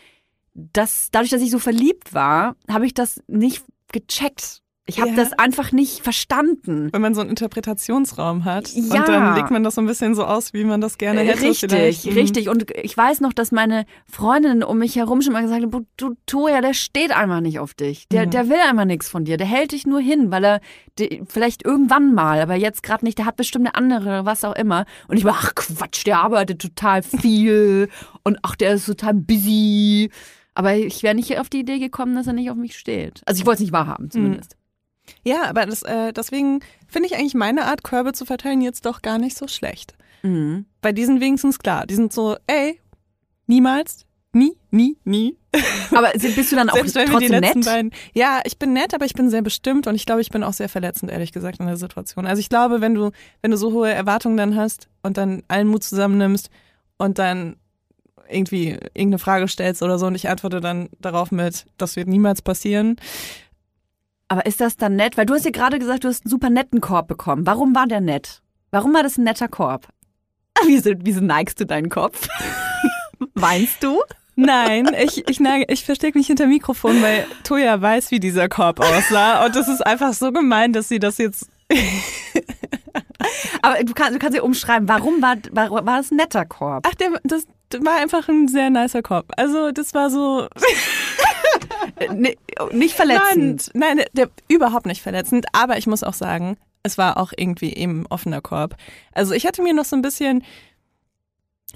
das, 0.53 1.07
dadurch, 1.09 1.31
dass 1.31 1.41
ich 1.41 1.51
so 1.51 1.59
verliebt 1.59 2.13
war, 2.13 2.57
habe 2.69 2.85
ich 2.85 2.93
das 2.93 3.23
nicht 3.27 3.63
gecheckt. 3.93 4.61
Ich 4.89 4.99
habe 4.99 5.11
Ja. 5.11 5.15
das 5.15 5.33
einfach 5.33 5.71
nicht 5.71 6.03
verstanden. 6.03 6.89
Wenn 6.91 7.01
man 7.01 7.13
so 7.15 7.21
einen 7.21 7.29
Interpretationsraum 7.29 8.43
hat 8.45 8.69
Ja. 8.73 8.99
und 8.99 9.07
dann 9.07 9.35
legt 9.35 9.51
man 9.51 9.63
das 9.63 9.75
so 9.75 9.81
ein 9.81 9.87
bisschen 9.87 10.15
so 10.15 10.25
aus, 10.25 10.53
wie 10.53 10.63
man 10.63 10.81
das 10.81 10.97
gerne 10.97 11.21
hätte. 11.21 11.41
Richtig, 11.43 11.69
vielleicht. 11.71 12.05
Mhm. 12.05 12.11
richtig. 12.13 12.49
Und 12.49 12.65
ich 12.75 12.97
weiß 12.97 13.21
noch, 13.21 13.33
dass 13.33 13.51
meine 13.51 13.85
Freundinnen 14.11 14.63
um 14.63 14.79
mich 14.79 14.95
herum 14.95 15.21
schon 15.21 15.33
mal 15.33 15.41
gesagt 15.43 15.61
haben, 15.63 15.87
du 15.97 16.15
Toja, 16.25 16.61
der 16.61 16.73
steht 16.73 17.11
einfach 17.15 17.39
nicht 17.41 17.59
auf 17.59 17.73
dich. 17.73 18.07
Der, 18.09 18.25
Mhm. 18.25 18.31
der 18.31 18.49
will 18.49 18.57
einfach 18.67 18.85
nichts 18.85 19.07
von 19.09 19.25
dir. 19.25 19.37
Der 19.37 19.47
hält 19.47 19.71
dich 19.71 19.85
nur 19.85 19.99
hin, 19.99 20.31
weil 20.31 20.43
er 20.43 20.61
die, 20.97 21.21
vielleicht 21.27 21.63
irgendwann 21.65 22.13
mal, 22.13 22.41
aber 22.41 22.55
jetzt 22.55 22.83
gerade 22.83 23.05
nicht. 23.05 23.17
Der 23.19 23.25
hat 23.25 23.35
bestimmt 23.35 23.67
eine 23.67 23.75
andere, 23.75 24.25
was 24.25 24.43
auch 24.43 24.55
immer. 24.55 24.85
Und 25.07 25.17
ich 25.17 25.23
war, 25.23 25.35
ach 25.39 25.53
Quatsch, 25.55 26.05
der 26.05 26.19
arbeitet 26.19 26.61
total 26.61 27.03
viel 27.03 27.89
und 28.23 28.37
ach, 28.41 28.55
der 28.55 28.73
ist 28.73 28.85
total 28.87 29.13
busy. 29.13 30.09
Aber 30.55 30.75
ich 30.75 31.03
wäre 31.03 31.15
nicht 31.15 31.39
auf 31.39 31.47
die 31.47 31.59
Idee 31.59 31.79
gekommen, 31.79 32.15
dass 32.15 32.27
er 32.27 32.33
nicht 32.33 32.49
auf 32.49 32.57
mich 32.57 32.77
steht. 32.77 33.21
Also 33.25 33.39
ich 33.39 33.45
wollte 33.45 33.57
es 33.57 33.61
nicht 33.61 33.71
wahrhaben, 33.71 34.11
zumindest. 34.11 34.57
Ja, 35.23 35.43
aber 35.49 35.65
das, 35.65 35.83
äh, 35.83 36.13
deswegen 36.13 36.61
finde 36.87 37.07
ich 37.07 37.15
eigentlich 37.15 37.35
meine 37.35 37.65
Art, 37.65 37.83
Körbe 37.83 38.13
zu 38.13 38.25
verteilen, 38.25 38.61
jetzt 38.61 38.85
doch 38.85 39.01
gar 39.01 39.17
nicht 39.17 39.37
so 39.37 39.47
schlecht. 39.47 39.95
Mhm. 40.23 40.65
Bei 40.81 40.91
die 40.91 41.05
sind 41.05 41.21
wenigstens 41.21 41.59
klar. 41.59 41.85
Die 41.87 41.95
sind 41.95 42.13
so, 42.13 42.35
ey, 42.47 42.79
niemals, 43.47 44.05
nie, 44.33 44.57
nie, 44.71 44.97
nie. 45.03 45.37
Aber 45.91 46.11
bist 46.13 46.51
du 46.51 46.55
dann 46.55 46.69
auch 46.69 46.75
Selbst 46.75 46.95
wenn 46.95 47.09
wir 47.09 47.19
die 47.19 47.27
trotzdem 47.27 47.41
letzten 47.41 47.59
nett? 47.59 47.67
beiden. 47.67 47.91
Ja, 48.13 48.41
ich 48.45 48.59
bin 48.59 48.73
nett, 48.73 48.93
aber 48.93 49.05
ich 49.05 49.13
bin 49.13 49.29
sehr 49.29 49.41
bestimmt 49.41 49.87
und 49.87 49.95
ich 49.95 50.05
glaube, 50.05 50.21
ich 50.21 50.29
bin 50.29 50.43
auch 50.43 50.53
sehr 50.53 50.69
verletzend, 50.69 51.11
ehrlich 51.11 51.31
gesagt, 51.31 51.59
in 51.59 51.65
der 51.65 51.77
Situation. 51.77 52.27
Also 52.27 52.39
ich 52.39 52.49
glaube, 52.49 52.81
wenn 52.81 52.93
du, 52.93 53.11
wenn 53.41 53.49
du 53.51 53.57
so 53.57 53.71
hohe 53.73 53.91
Erwartungen 53.91 54.37
dann 54.37 54.55
hast 54.55 54.87
und 55.01 55.17
dann 55.17 55.41
allen 55.47 55.67
Mut 55.67 55.83
zusammennimmst 55.83 56.49
und 56.97 57.17
dann 57.17 57.55
irgendwie 58.29 58.77
irgendeine 58.93 59.17
Frage 59.17 59.47
stellst 59.47 59.81
oder 59.81 59.97
so 59.97 60.05
und 60.05 60.13
ich 60.13 60.29
antworte 60.29 60.61
dann 60.61 60.89
darauf 60.99 61.31
mit, 61.31 61.65
das 61.77 61.95
wird 61.95 62.07
niemals 62.07 62.43
passieren. 62.43 62.97
Aber 64.29 64.45
ist 64.45 64.61
das 64.61 64.77
dann 64.77 64.95
nett? 64.95 65.17
Weil 65.17 65.25
du 65.25 65.33
hast 65.33 65.43
ja 65.45 65.51
gerade 65.51 65.79
gesagt, 65.79 66.03
du 66.03 66.07
hast 66.07 66.23
einen 66.23 66.29
super 66.29 66.49
netten 66.49 66.79
Korb 66.81 67.07
bekommen. 67.07 67.45
Warum 67.45 67.75
war 67.75 67.87
der 67.87 67.99
nett? 67.99 68.41
Warum 68.71 68.93
war 68.93 69.03
das 69.03 69.17
ein 69.17 69.23
netter 69.23 69.47
Korb? 69.47 69.87
Wieso, 70.65 70.91
wieso 70.99 71.21
neigst 71.21 71.59
du 71.59 71.65
deinen 71.65 71.89
Kopf? 71.89 72.27
Weinst 73.33 73.81
du? 73.83 74.01
Nein, 74.35 74.89
ich, 75.01 75.27
ich, 75.27 75.39
neige- 75.39 75.65
ich 75.71 75.83
verstecke 75.83 76.17
mich 76.17 76.27
hinter 76.27 76.47
Mikrofon, 76.47 77.01
weil 77.01 77.25
Toja 77.43 77.81
weiß, 77.81 78.11
wie 78.11 78.19
dieser 78.21 78.47
Korb 78.49 78.79
aussah. 78.79 79.45
Und 79.45 79.55
das 79.55 79.67
ist 79.67 79.85
einfach 79.85 80.13
so 80.13 80.31
gemein, 80.31 80.71
dass 80.73 80.87
sie 80.89 80.99
das 80.99 81.17
jetzt. 81.17 81.49
Aber 83.61 83.83
du 83.83 83.93
kannst, 83.93 84.15
du 84.15 84.19
kannst 84.19 84.35
ja 84.37 84.43
umschreiben, 84.43 84.87
warum 84.87 85.21
war, 85.21 85.35
war, 85.51 85.71
war 85.85 85.97
das 85.97 86.11
ein 86.11 86.15
netter 86.17 86.45
Korb? 86.45 86.85
Ach, 86.89 86.95
der, 86.95 87.19
das 87.23 87.45
war 87.79 87.97
einfach 87.97 88.27
ein 88.29 88.47
sehr 88.47 88.69
nicer 88.69 89.01
Korb. 89.01 89.31
Also, 89.37 89.71
das 89.71 89.93
war 89.93 90.09
so. 90.09 90.47
Nicht 92.71 92.95
verletzend. 92.95 93.71
Nein, 93.73 93.97
nein, 93.97 94.05
der, 94.13 94.29
überhaupt 94.47 94.85
nicht 94.85 95.01
verletzend. 95.01 95.45
Aber 95.53 95.77
ich 95.77 95.87
muss 95.87 96.03
auch 96.03 96.13
sagen, 96.13 96.57
es 96.83 96.97
war 96.97 97.17
auch 97.17 97.33
irgendwie 97.35 97.73
eben 97.73 98.05
offener 98.07 98.41
Korb. 98.41 98.75
Also, 99.13 99.33
ich 99.33 99.45
hatte 99.45 99.61
mir 99.61 99.73
noch 99.73 99.85
so 99.85 99.95
ein 99.95 100.01
bisschen. 100.01 100.43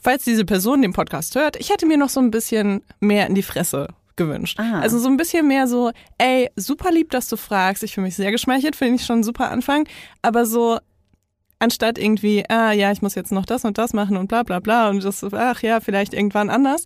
Falls 0.01 0.23
diese 0.23 0.43
Person 0.43 0.81
den 0.81 0.91
Podcast 0.91 1.35
hört, 1.35 1.55
ich 1.55 1.69
hätte 1.69 1.85
mir 1.85 1.97
noch 1.97 2.09
so 2.09 2.19
ein 2.19 2.31
bisschen 2.31 2.81
mehr 2.99 3.27
in 3.27 3.35
die 3.35 3.43
Fresse 3.43 3.87
gewünscht. 4.15 4.59
Ah. 4.59 4.79
Also 4.81 4.99
so 4.99 5.07
ein 5.07 5.17
bisschen 5.17 5.47
mehr 5.47 5.67
so, 5.67 5.91
ey, 6.17 6.49
super 6.55 6.91
lieb, 6.91 7.11
dass 7.11 7.29
du 7.29 7.37
fragst. 7.37 7.83
Ich 7.83 7.93
fühle 7.93 8.07
mich 8.07 8.15
sehr 8.15 8.31
geschmeichelt, 8.31 8.75
finde 8.75 8.95
ich 8.95 9.05
schon 9.05 9.19
ein 9.19 9.23
super 9.23 9.49
Anfang. 9.49 9.87
Aber 10.21 10.45
so, 10.45 10.79
anstatt 11.59 11.97
irgendwie, 11.97 12.43
ah 12.49 12.71
ja, 12.71 12.91
ich 12.91 13.01
muss 13.01 13.15
jetzt 13.15 13.31
noch 13.31 13.45
das 13.45 13.65
und 13.65 13.77
das 13.77 13.93
machen 13.93 14.17
und 14.17 14.27
bla 14.27 14.43
bla 14.43 14.59
bla 14.59 14.89
und 14.89 15.03
das, 15.03 15.23
ach 15.23 15.61
ja, 15.61 15.79
vielleicht 15.79 16.13
irgendwann 16.13 16.49
anders, 16.49 16.83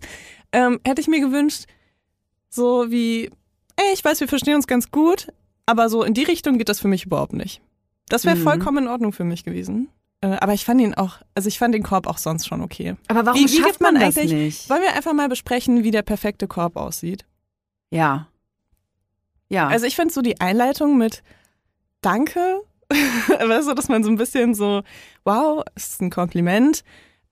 ähm, 0.52 0.80
hätte 0.86 1.00
ich 1.00 1.08
mir 1.08 1.20
gewünscht, 1.20 1.64
so 2.50 2.90
wie, 2.90 3.26
ey, 3.76 3.92
ich 3.94 4.04
weiß, 4.04 4.20
wir 4.20 4.28
verstehen 4.28 4.54
uns 4.56 4.66
ganz 4.66 4.90
gut, 4.90 5.28
aber 5.66 5.88
so 5.88 6.02
in 6.02 6.14
die 6.14 6.22
Richtung 6.24 6.58
geht 6.58 6.68
das 6.68 6.80
für 6.80 6.88
mich 6.88 7.04
überhaupt 7.06 7.32
nicht. 7.34 7.60
Das 8.08 8.24
wäre 8.24 8.36
Mhm. 8.36 8.42
vollkommen 8.42 8.84
in 8.84 8.88
Ordnung 8.88 9.12
für 9.12 9.24
mich 9.24 9.44
gewesen. 9.44 9.88
Äh, 10.20 10.28
aber 10.40 10.52
ich 10.54 10.64
fand 10.64 10.80
ihn 10.80 10.94
auch, 10.94 11.18
also 11.34 11.46
ich 11.48 11.58
fand 11.58 11.74
den 11.74 11.82
Korb 11.82 12.06
auch 12.06 12.18
sonst 12.18 12.46
schon 12.46 12.60
okay. 12.62 12.96
Aber 13.06 13.24
warum 13.26 13.38
Wie- 13.40 13.44
wie 13.44 13.48
schafft 13.56 13.66
gibt 13.68 13.80
man 13.80 13.94
man 13.94 14.02
das 14.02 14.16
eigentlich- 14.16 14.32
nicht? 14.32 14.70
Wollen 14.70 14.82
wir 14.82 14.94
einfach 14.94 15.12
mal 15.12 15.28
besprechen, 15.28 15.84
wie 15.84 15.90
der 15.92 16.02
perfekte 16.02 16.48
Korb 16.48 16.76
aussieht? 16.76 17.24
Ja. 17.90 18.26
Ja. 19.48 19.68
Also 19.68 19.86
ich 19.86 19.94
finde 19.96 20.12
so 20.12 20.20
die 20.22 20.40
Einleitung 20.40 20.98
mit 20.98 21.22
Danke, 22.00 22.62
weißt 22.90 23.68
du, 23.68 23.74
dass 23.74 23.88
man 23.88 24.02
so 24.02 24.10
ein 24.10 24.16
bisschen 24.16 24.54
so, 24.54 24.82
wow, 25.24 25.62
ist 25.74 26.00
ein 26.00 26.10
Kompliment, 26.10 26.82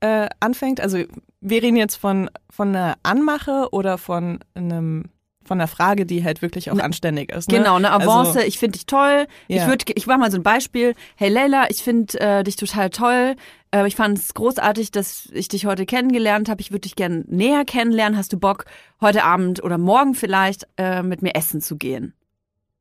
äh, 0.01 0.29
anfängt. 0.41 0.81
Also 0.81 1.03
wir 1.49 1.63
reden 1.63 1.77
jetzt 1.77 1.97
von, 1.97 2.29
von 2.51 2.69
einer 2.75 2.97
Anmache 3.03 3.69
oder 3.73 3.99
von 3.99 4.41
einem 4.55 5.05
von 5.45 5.61
einer 5.61 5.69
Frage, 5.69 6.07
die 6.07 6.25
halt 6.25 6.43
wirklich 6.43 6.73
auch 6.73 6.75
Ne- 6.75 6.83
anständig 6.83 7.31
ist. 7.31 7.49
Ne? 7.53 7.59
Genau, 7.59 7.77
eine 7.77 7.93
Avance, 7.93 8.31
Also, 8.39 8.41
ich 8.41 8.59
finde 8.59 8.79
dich 8.79 8.87
toll. 8.87 9.29
Ich 9.47 9.59
Ja. 9.59 9.69
würde, 9.69 9.85
ich 9.95 10.09
mach 10.09 10.19
mal 10.19 10.29
so 10.33 10.39
ein 10.39 10.43
Beispiel. 10.43 10.95
Hey 11.15 11.29
Leila, 11.29 11.71
ich 11.71 11.85
finde 11.85 12.19
äh, 12.19 12.43
dich 12.43 12.57
total 12.57 12.91
toll. 12.91 13.37
Äh, 13.71 13.87
ich 13.87 13.95
fand 13.95 14.19
es 14.19 14.35
großartig, 14.35 14.91
dass 14.91 15.29
ich 15.33 15.47
dich 15.47 15.65
heute 15.67 15.87
kennengelernt 15.87 16.49
habe. 16.49 16.61
Ich 16.63 16.73
würde 16.73 16.81
dich 16.81 16.97
gern 16.97 17.25
näher 17.29 17.65
kennenlernen. 17.65 18.19
Hast 18.19 18.33
du 18.33 18.41
Bock, 18.41 18.65
heute 19.01 19.23
Abend 19.23 19.63
oder 19.63 19.79
morgen 19.79 20.15
vielleicht 20.17 20.67
äh, 20.79 21.05
mit 21.05 21.23
mir 21.23 21.37
essen 21.37 21.61
zu 21.61 21.77
gehen? 21.77 22.13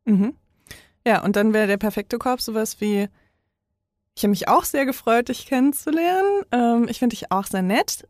Mhm. 0.06 0.34
Ja, 1.06 1.24
und 1.24 1.36
dann 1.36 1.54
wäre 1.54 1.68
der 1.68 1.78
perfekte 1.78 2.18
Korb 2.18 2.42
sowas 2.42 2.82
wie, 2.82 3.10
ich 4.16 4.24
habe 4.24 4.32
mich 4.32 4.48
auch 4.48 4.64
sehr 4.64 4.88
gefreut, 4.88 5.30
dich 5.30 5.46
kennenzulernen. 5.46 6.42
Ähm, 6.52 6.88
ich 6.90 6.98
finde 6.98 7.16
dich 7.16 7.32
auch 7.32 7.46
sehr 7.46 7.62
nett. 7.62 8.08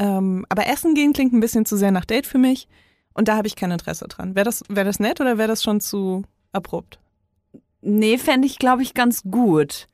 Ähm, 0.00 0.46
aber 0.48 0.66
Essen 0.66 0.94
gehen 0.94 1.12
klingt 1.12 1.34
ein 1.34 1.40
bisschen 1.40 1.66
zu 1.66 1.76
sehr 1.76 1.92
nach 1.92 2.06
Date 2.06 2.26
für 2.26 2.38
mich. 2.38 2.66
Und 3.12 3.28
da 3.28 3.36
habe 3.36 3.46
ich 3.46 3.54
kein 3.54 3.70
Interesse 3.70 4.08
dran. 4.08 4.34
Wäre 4.34 4.44
das, 4.46 4.64
wär 4.68 4.84
das 4.84 4.98
nett 4.98 5.20
oder 5.20 5.36
wäre 5.36 5.48
das 5.48 5.62
schon 5.62 5.80
zu 5.80 6.22
abrupt? 6.52 6.98
Nee, 7.82 8.16
fände 8.16 8.46
ich, 8.46 8.58
glaube 8.58 8.82
ich, 8.82 8.94
ganz 8.94 9.22
gut. 9.22 9.86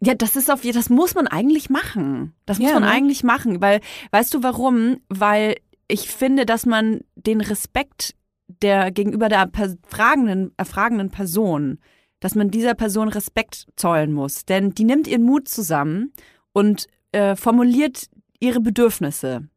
Ja, 0.00 0.14
das 0.14 0.36
ist 0.36 0.50
auf 0.50 0.62
das 0.62 0.88
muss 0.88 1.14
man 1.14 1.26
eigentlich 1.26 1.68
machen. 1.68 2.34
Das 2.46 2.58
muss 2.58 2.68
Ja, 2.68 2.74
man 2.74 2.84
ne? 2.84 2.90
eigentlich 2.90 3.22
machen, 3.22 3.60
weil 3.60 3.80
weißt 4.12 4.32
du 4.32 4.42
warum? 4.42 5.00
Weil 5.08 5.56
ich 5.88 6.08
finde, 6.08 6.46
dass 6.46 6.64
man 6.64 7.00
den 7.16 7.40
Respekt 7.40 8.14
der 8.62 8.90
gegenüber 8.90 9.28
der 9.28 9.50
fragenden, 9.86 10.52
erfragenden 10.56 11.10
Person, 11.10 11.78
dass 12.20 12.34
man 12.34 12.50
dieser 12.50 12.74
Person 12.74 13.08
Respekt 13.08 13.66
zollen 13.76 14.12
muss, 14.12 14.44
denn 14.46 14.70
die 14.70 14.84
nimmt 14.84 15.06
ihren 15.06 15.22
Mut 15.22 15.48
zusammen 15.48 16.12
und 16.52 16.86
äh, 17.12 17.36
formuliert 17.36 18.08
ihre 18.40 18.60
Bedürfnisse 18.60 19.48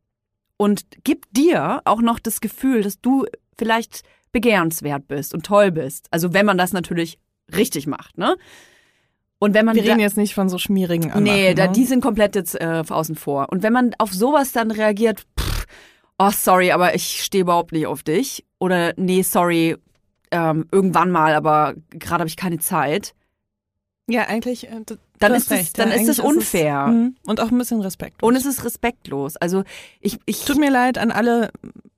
und 0.57 0.85
gibt 1.03 1.35
dir 1.37 1.81
auch 1.85 2.01
noch 2.01 2.19
das 2.19 2.41
Gefühl, 2.41 2.83
dass 2.83 2.99
du 3.01 3.25
vielleicht 3.57 4.03
begehrenswert 4.31 5.07
bist 5.07 5.33
und 5.33 5.45
toll 5.45 5.71
bist. 5.71 6.07
Also 6.11 6.33
wenn 6.33 6.45
man 6.45 6.57
das 6.57 6.73
natürlich 6.73 7.19
richtig 7.55 7.87
macht, 7.87 8.17
ne? 8.17 8.35
Und 9.39 9.55
wenn 9.55 9.65
man 9.65 9.75
Wir 9.75 9.81
da- 9.83 9.89
reden 9.89 10.01
jetzt 10.01 10.17
nicht 10.17 10.35
von 10.35 10.49
so 10.49 10.59
schmierigen 10.59 11.05
Anmachen. 11.05 11.23
Nee, 11.23 11.55
da, 11.55 11.65
ne? 11.67 11.71
die 11.73 11.85
sind 11.85 12.01
komplett 12.01 12.35
jetzt 12.35 12.53
äh, 12.61 12.83
außen 12.87 13.15
vor. 13.15 13.47
Und 13.49 13.63
wenn 13.63 13.73
man 13.73 13.95
auf 13.97 14.13
sowas 14.13 14.51
dann 14.51 14.69
reagiert, 14.69 15.25
pff, 15.39 15.65
oh 16.19 16.29
sorry, 16.29 16.71
aber 16.71 16.93
ich 16.93 17.23
stehe 17.23 17.41
überhaupt 17.41 17.71
nicht 17.71 17.87
auf 17.87 18.03
dich. 18.03 18.45
Oder 18.59 18.93
nee, 18.97 19.23
sorry, 19.23 19.77
ähm, 20.29 20.67
irgendwann 20.71 21.09
mal, 21.09 21.33
aber 21.33 21.73
gerade 21.89 22.19
habe 22.21 22.27
ich 22.27 22.37
keine 22.37 22.59
Zeit. 22.59 23.15
Ja, 24.11 24.27
eigentlich. 24.27 24.67
äh, 24.69 24.81
Dann 25.19 25.33
ist 25.33 25.49
hast 25.51 25.59
es- 25.61 25.73
dann 25.73 25.89
ist 25.89 25.95
Eigentlich 25.95 26.09
es 26.09 26.19
unfair. 26.19 26.87
mhm. 26.87 27.15
und 27.25 27.39
auch 27.41 27.51
ein 27.51 27.57
bisschen 27.57 27.81
Respekt. 27.81 28.21
Und 28.23 28.35
es 28.35 28.45
ist 28.45 28.63
respektlos. 28.65 29.37
Also 29.37 29.63
ich, 29.99 30.19
ich 30.25 30.43
Tut 30.45 30.57
mir 30.57 30.71
leid 30.71 30.97
an 30.97 31.11
alle 31.11 31.51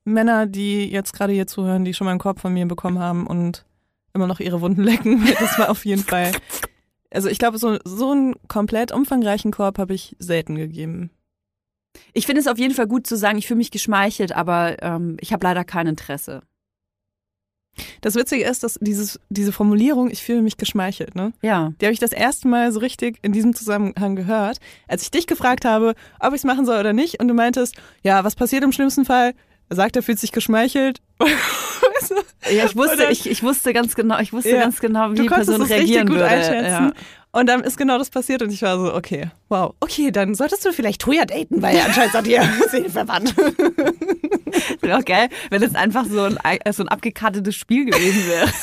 Männer, 0.05 0.45
die 0.45 0.85
jetzt 0.91 1.13
gerade 1.13 1.33
hier 1.33 1.47
zuhören, 1.47 1.85
die 1.85 1.93
schon 1.93 2.05
mal 2.05 2.11
einen 2.11 2.19
Korb 2.19 2.39
von 2.39 2.53
mir 2.53 2.65
bekommen 2.65 2.99
haben 2.99 3.25
und 3.27 3.65
immer 4.13 4.27
noch 4.27 4.39
ihre 4.39 4.61
Wunden 4.61 4.83
lecken. 4.83 5.25
Das 5.39 5.57
war 5.57 5.69
auf 5.69 5.85
jeden 5.85 6.03
Fall. 6.03 6.31
Also 7.15 7.29
ich 7.29 7.37
glaube, 7.37 7.59
so, 7.59 7.77
so 7.85 8.09
einen 8.09 8.33
komplett 8.47 8.91
umfangreichen 8.91 9.51
Korb 9.51 9.77
habe 9.77 9.93
ich 9.93 10.15
selten 10.17 10.55
gegeben. 10.55 11.11
ich 12.11 12.25
finde 12.25 12.41
es 12.41 12.47
auf 12.47 12.57
jeden 12.57 12.73
Fall 12.73 12.87
gut 12.87 13.05
zu 13.05 13.15
sagen, 13.17 13.37
ich 13.37 13.45
fühle 13.45 13.59
mich 13.59 13.69
geschmeichelt, 13.69 14.31
aber 14.31 14.81
ähm, 14.81 15.17
ich 15.21 15.31
habe 15.31 15.43
leider 15.45 15.63
kein 15.63 15.85
Interesse. 15.85 16.41
Das 18.01 18.15
Witzige 18.15 18.43
ist, 18.45 18.63
dass 18.63 18.77
dieses, 18.81 19.19
diese 19.29 19.51
Formulierung, 19.51 20.11
ich 20.11 20.21
fühle 20.21 20.41
mich 20.41 20.57
geschmeichelt, 20.57 21.15
ne? 21.15 21.33
Ja. 21.41 21.73
Die 21.81 21.85
habe 21.85 21.93
ich 21.93 21.99
das 21.99 22.11
erste 22.11 22.47
Mal 22.47 22.71
so 22.71 22.79
richtig 22.79 23.17
in 23.23 23.31
diesem 23.31 23.55
Zusammenhang 23.55 24.15
gehört, 24.15 24.59
als 24.87 25.01
ich 25.03 25.11
dich 25.11 25.25
gefragt 25.27 25.65
habe, 25.65 25.95
ob 26.19 26.29
ich 26.29 26.35
es 26.41 26.43
machen 26.43 26.65
soll 26.65 26.79
oder 26.79 26.93
nicht. 26.93 27.19
Und 27.19 27.27
du 27.27 27.33
meintest, 27.33 27.75
ja, 28.03 28.23
was 28.23 28.35
passiert 28.35 28.63
im 28.63 28.71
schlimmsten 28.71 29.05
Fall? 29.05 29.33
Er 29.69 29.75
sagt, 29.75 29.95
er 29.95 30.03
fühlt 30.03 30.19
sich 30.19 30.31
geschmeichelt. 30.31 31.01
Ja, 32.51 32.65
ich 32.65 32.75
wusste, 32.75 32.95
Oder- 32.95 33.11
ich, 33.11 33.29
ich 33.29 33.41
wusste 33.43 33.71
ganz 33.71 33.95
genau, 33.95 34.19
ich 34.19 34.33
wusste 34.33 34.49
Ja. 34.49 34.59
ganz 34.61 34.79
genau, 34.81 35.11
wie 35.11 35.15
die 35.21 35.27
Person 35.27 35.61
reagieren 35.61 36.07
gut 36.07 36.17
würde. 36.17 36.27
einschätzen. 36.27 36.65
Ja. 36.65 36.91
Und 37.35 37.47
dann 37.47 37.63
ist 37.63 37.77
genau 37.77 37.97
das 37.97 38.11
passiert 38.11 38.43
und 38.43 38.51
ich 38.51 38.61
war 38.61 38.77
so, 38.77 38.93
okay, 38.93 39.31
wow. 39.49 39.73
Okay, 39.79 40.11
dann 40.11 40.35
solltest 40.35 40.63
du 40.65 40.71
vielleicht 40.71 41.01
Toya 41.01 41.25
daten, 41.25 41.63
weil 41.63 41.75
er 41.75 41.85
anscheinend 41.85 42.13
sagt, 42.13 42.27
ihr 42.27 42.47
seid 42.71 42.91
verwandt. 42.91 43.35
Wäre 44.81 44.99
auch 44.99 45.03
geil, 45.03 45.29
wenn 45.49 45.63
es 45.63 45.73
einfach 45.73 46.05
so 46.05 46.21
ein, 46.21 46.37
so 46.71 46.83
ein 46.83 46.89
abgekartetes 46.89 47.55
Spiel 47.55 47.85
gewesen 47.85 48.27
wäre. 48.27 48.47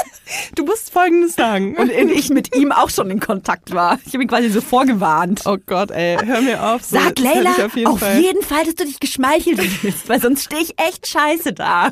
Du 0.55 0.65
musst 0.65 0.93
Folgendes 0.93 1.35
sagen. 1.35 1.75
Und 1.75 1.91
ich 1.91 2.29
mit 2.31 2.55
ihm 2.55 2.71
auch 2.71 2.89
schon 2.89 3.11
in 3.11 3.19
Kontakt 3.19 3.75
war. 3.75 3.99
Ich 4.07 4.13
habe 4.13 4.23
ihn 4.23 4.29
quasi 4.29 4.49
so 4.49 4.61
vorgewarnt. 4.61 5.43
oh 5.45 5.57
Gott, 5.67 5.91
ey, 5.91 6.19
hör 6.25 6.41
mir 6.41 6.63
auf. 6.63 6.85
So, 6.85 6.97
Sag 7.01 7.19
Leila 7.19 7.51
auf 7.67 7.75
jeden 7.75 7.99
Fall. 7.99 8.23
Fall, 8.43 8.65
dass 8.65 8.77
du 8.77 8.85
dich 8.85 9.01
geschmeichelt 9.01 9.61
fühlst, 9.61 10.09
weil 10.09 10.21
sonst 10.23 10.45
stehe 10.45 10.63
ich 10.63 10.79
echt 10.79 11.09
scheiße 11.09 11.53
da. 11.53 11.91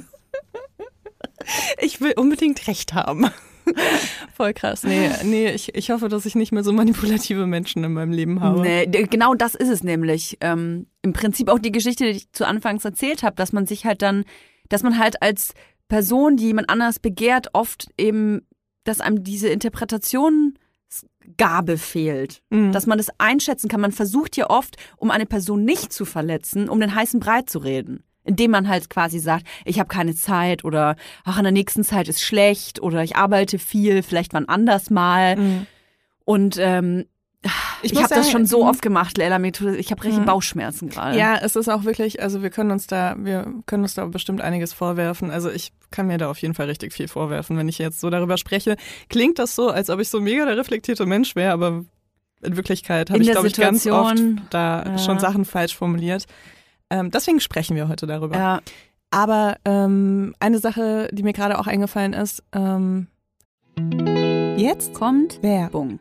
Ich 1.81 2.01
will 2.01 2.13
unbedingt 2.13 2.69
recht 2.69 2.95
haben. 2.95 3.29
Voll 4.35 4.55
krass. 4.55 4.85
Nee, 4.85 5.11
nee 5.25 5.51
ich, 5.51 5.75
ich 5.75 5.91
hoffe, 5.91 6.09
dass 6.09 6.27
ich 6.27 6.35
nicht 6.35 6.53
mehr 6.53 6.65
so 6.65 6.73
manipulative 6.73 7.47
Menschen 7.47 7.85
in 7.85 7.93
meinem 7.93 8.13
Leben 8.13 8.41
habe. 8.41 8.61
Nee, 8.61 8.87
genau 8.87 9.35
das 9.35 9.55
ist 9.55 9.69
es 9.69 9.83
nämlich. 9.83 10.39
Ähm, 10.41 10.87
Im 11.03 11.13
Prinzip 11.13 11.49
auch 11.49 11.59
die 11.59 11.73
Geschichte, 11.73 12.05
die 12.05 12.11
ich 12.11 12.33
zu 12.33 12.47
Anfangs 12.47 12.85
erzählt 12.85 13.23
habe, 13.23 13.37
dass 13.37 13.53
man 13.53 13.67
sich 13.67 13.85
halt 13.85 14.03
dann, 14.03 14.25
dass 14.69 14.83
man 14.83 14.99
halt 14.99 15.23
als 15.23 15.55
Person, 15.89 16.37
die 16.37 16.47
jemand 16.47 16.71
anders 16.71 16.99
begehrt, 16.99 17.49
oft 17.53 17.89
eben, 17.99 18.47
dass 18.85 19.01
einem 19.01 19.25
diese 19.25 19.49
Interpretationsgabe 19.49 21.79
fehlt. 21.79 22.43
Mhm. 22.51 22.73
Dass 22.73 22.87
man 22.87 22.99
es 22.99 23.09
einschätzen 23.19 23.69
kann. 23.69 23.81
Man 23.81 23.93
versucht 23.93 24.37
ja 24.37 24.51
oft, 24.51 24.77
um 24.97 25.11
eine 25.11 25.27
Person 25.27 25.65
nicht 25.65 25.93
zu 25.93 26.05
verletzen, 26.05 26.69
um 26.69 26.81
den 26.81 26.95
heißen 26.95 27.21
Brei 27.21 27.43
zu 27.43 27.59
reden. 27.59 28.05
Indem 28.29 28.51
man 28.53 28.69
halt 28.69 28.89
quasi 28.91 29.19
sagt, 29.19 29.47
ich 29.65 29.79
habe 29.81 29.89
keine 29.89 30.15
Zeit 30.15 30.65
oder 30.65 30.95
ach, 31.25 31.39
in 31.39 31.45
der 31.45 31.53
nächsten 31.53 31.83
Zeit 31.83 32.09
ist 32.09 32.23
schlecht 32.23 32.81
oder 32.81 33.03
ich 33.03 33.17
arbeite 33.17 33.59
viel, 33.59 34.03
vielleicht 34.03 34.35
wann 34.35 34.49
anders 34.49 34.91
mal. 34.91 35.37
Mhm. 35.37 35.67
Und 36.25 36.57
ähm, 36.61 37.07
ich, 37.83 37.95
muss 37.95 38.03
habe 38.05 38.17
das 38.17 38.31
schon 38.31 38.45
so 38.47 38.67
oft 38.67 38.83
gemacht, 38.83 39.17
Leila. 39.17 39.39
mir 39.39 39.53
tut- 39.53 39.77
Ich 39.77 39.91
habe 39.93 40.03
richtig 40.03 40.21
Mhm. 40.23 40.27
Bauchschmerzen 40.27 40.89
gerade. 40.89 41.17
Ja, 41.17 41.37
es 41.41 41.55
ist 41.57 41.69
auch 41.69 41.85
wirklich, 41.85 42.21
also 42.21 42.43
wir 42.43 42.51
können 42.51 42.71
uns 42.73 42.87
da, 42.89 43.15
wir 43.19 43.47
können 43.67 43.85
uns 43.85 43.95
da 43.95 44.05
bestimmt 44.07 44.41
einiges 44.41 44.73
vorwerfen. 44.73 45.31
Also 45.31 45.49
ich 45.51 45.73
kann 45.93 46.09
mir 46.09 46.19
da 46.19 46.29
auf 46.31 46.39
jeden 46.39 46.55
Fall 46.55 46.67
richtig 46.67 46.93
viel 46.93 47.07
vorwerfen, 47.09 47.57
wenn 47.57 47.69
ich 47.69 47.79
jetzt 47.79 48.01
so 48.01 48.11
darüber 48.11 48.37
spreche. 48.39 48.77
Klingt 49.09 49.39
das 49.39 49.55
so, 49.55 49.71
als 49.71 49.89
ob 49.89 50.01
ich 50.01 50.09
so 50.11 50.21
mega 50.21 50.45
der 50.45 50.57
reflektierte 50.57 51.07
Mensch 51.07 51.37
wäre, 51.37 51.53
aber 51.53 51.85
in 52.43 52.57
Wirklichkeit 52.57 53.11
habe 53.11 53.23
ich, 53.23 53.31
glaube 53.31 53.47
ich, 53.47 53.55
ganz 53.55 53.87
oft 53.87 54.19
da 54.51 54.85
ja. 54.85 54.99
schon 54.99 55.19
Sachen 55.19 55.45
falsch 55.45 55.77
formuliert. 55.77 56.27
Ähm, 56.91 57.11
deswegen 57.11 57.41
sprechen 57.41 57.77
wir 57.77 57.89
heute 57.89 58.07
darüber. 58.07 58.37
ja. 58.37 58.61
Aber 59.11 59.57
ähm, 59.65 60.35
eine 60.39 60.59
Sache, 60.59 61.09
die 61.13 61.23
mir 61.23 61.33
gerade 61.33 61.59
auch 61.59 61.67
eingefallen 61.67 62.13
ist, 62.13 62.43
ähm, 62.53 63.07
jetzt 64.59 64.93
Kommt 64.93 65.39
wer? 65.41 65.63
Werbung. 65.63 66.01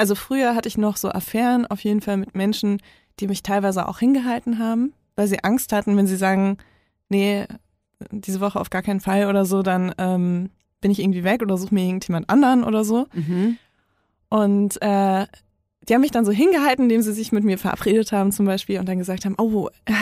Also 0.00 0.14
früher 0.14 0.54
hatte 0.54 0.66
ich 0.66 0.78
noch 0.78 0.96
so 0.96 1.10
Affären 1.10 1.66
auf 1.66 1.84
jeden 1.84 2.00
Fall 2.00 2.16
mit 2.16 2.34
Menschen, 2.34 2.80
die 3.18 3.28
mich 3.28 3.42
teilweise 3.42 3.86
auch 3.86 3.98
hingehalten 3.98 4.58
haben, 4.58 4.94
weil 5.14 5.26
sie 5.26 5.44
Angst 5.44 5.74
hatten, 5.74 5.94
wenn 5.94 6.06
sie 6.06 6.16
sagen, 6.16 6.56
nee, 7.10 7.44
diese 8.10 8.40
Woche 8.40 8.58
auf 8.58 8.70
gar 8.70 8.80
keinen 8.80 9.00
Fall 9.00 9.26
oder 9.26 9.44
so, 9.44 9.62
dann 9.62 9.94
ähm, 9.98 10.48
bin 10.80 10.90
ich 10.90 11.00
irgendwie 11.00 11.22
weg 11.22 11.42
oder 11.42 11.58
suche 11.58 11.74
mir 11.74 11.84
irgendjemand 11.84 12.30
anderen 12.30 12.64
oder 12.64 12.82
so. 12.82 13.08
Mhm. 13.12 13.58
Und 14.30 14.80
äh, 14.80 15.26
die 15.86 15.92
haben 15.94 16.00
mich 16.00 16.12
dann 16.12 16.24
so 16.24 16.32
hingehalten, 16.32 16.84
indem 16.84 17.02
sie 17.02 17.12
sich 17.12 17.30
mit 17.30 17.44
mir 17.44 17.58
verabredet 17.58 18.10
haben 18.10 18.32
zum 18.32 18.46
Beispiel 18.46 18.78
und 18.78 18.88
dann 18.88 18.96
gesagt 18.96 19.26
haben, 19.26 19.34
oh, 19.36 19.68
äh, 19.84 19.92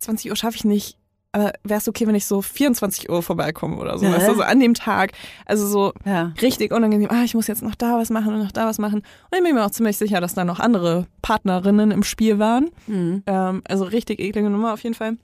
20 0.00 0.28
Uhr 0.28 0.36
schaffe 0.36 0.56
ich 0.56 0.66
nicht, 0.66 0.98
aber 1.36 1.52
wäre 1.64 1.78
es 1.78 1.86
okay, 1.86 2.06
wenn 2.06 2.14
ich 2.14 2.24
so 2.24 2.40
24 2.40 3.10
Uhr 3.10 3.22
vorbeikomme 3.22 3.76
oder 3.76 3.98
so, 3.98 4.06
Ja. 4.06 4.12
weißt 4.12 4.28
du, 4.28 4.34
so 4.36 4.42
an 4.42 4.58
dem 4.58 4.72
Tag. 4.72 5.12
Also 5.44 5.66
so 5.66 5.92
Ja. 6.06 6.32
richtig 6.40 6.72
unangenehm, 6.72 7.08
ah, 7.10 7.24
ich 7.24 7.34
muss 7.34 7.46
jetzt 7.46 7.62
noch 7.62 7.74
da 7.74 7.98
was 7.98 8.08
machen 8.08 8.32
und 8.32 8.38
noch 8.42 8.52
da 8.52 8.64
was 8.66 8.78
machen. 8.78 9.00
Und 9.30 9.36
ich 9.38 9.42
bin 9.44 9.54
mir 9.54 9.64
auch 9.66 9.70
ziemlich 9.70 9.98
sicher, 9.98 10.20
dass 10.22 10.32
da 10.34 10.44
noch 10.46 10.60
andere 10.60 11.06
Partnerinnen 11.20 11.90
im 11.90 12.02
Spiel 12.04 12.38
waren. 12.38 12.70
Mhm. 12.86 13.22
Ähm, 13.26 13.62
also 13.68 13.84
richtig 13.84 14.18
eklige 14.18 14.48
Nummer 14.48 14.72
auf 14.72 14.82
jeden 14.82 14.94
Fall. 14.94 15.18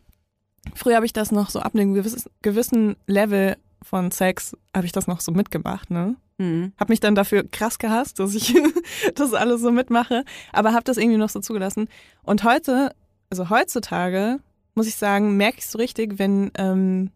Früher 0.74 0.96
habe 0.96 1.06
ich 1.06 1.12
das 1.14 1.32
noch 1.32 1.48
so 1.48 1.60
ab 1.60 1.74
einem 1.74 1.94
gewissen, 1.94 2.30
gewissen 2.42 2.96
Level 3.06 3.56
von 3.82 4.10
Sex, 4.10 4.54
habe 4.76 4.84
ich 4.86 4.92
das 4.92 5.06
noch 5.06 5.20
so 5.20 5.32
mitgemacht, 5.32 5.90
ne? 5.90 6.14
Mhm. 6.38 6.72
Hab 6.78 6.88
mich 6.90 7.00
dann 7.00 7.14
dafür 7.14 7.42
krass 7.50 7.78
gehasst, 7.78 8.18
dass 8.20 8.34
ich 8.34 8.54
das 9.14 9.32
alles 9.34 9.60
so 9.62 9.72
mitmache, 9.72 10.24
aber 10.52 10.72
habe 10.72 10.84
das 10.84 10.98
irgendwie 10.98 11.18
noch 11.18 11.30
so 11.30 11.40
zugelassen. 11.40 11.88
Und 12.22 12.44
heute, 12.44 12.92
also 13.30 13.48
heutzutage, 13.50 14.38
muss 14.74 14.86
ich 14.86 14.96
sagen, 14.96 15.36
merke 15.36 15.58
ich 15.58 15.66
so 15.66 15.78
richtig, 15.78 16.18
wenn, 16.18 16.50
ähm, 16.56 17.10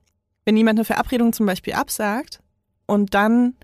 wenn 0.44 0.56
jemand 0.56 0.78
eine 0.78 0.84
Verabredung 0.84 1.32
zum 1.32 1.46
Beispiel 1.46 1.72
absagt 1.74 2.40
und 2.86 3.14
dann 3.14 3.54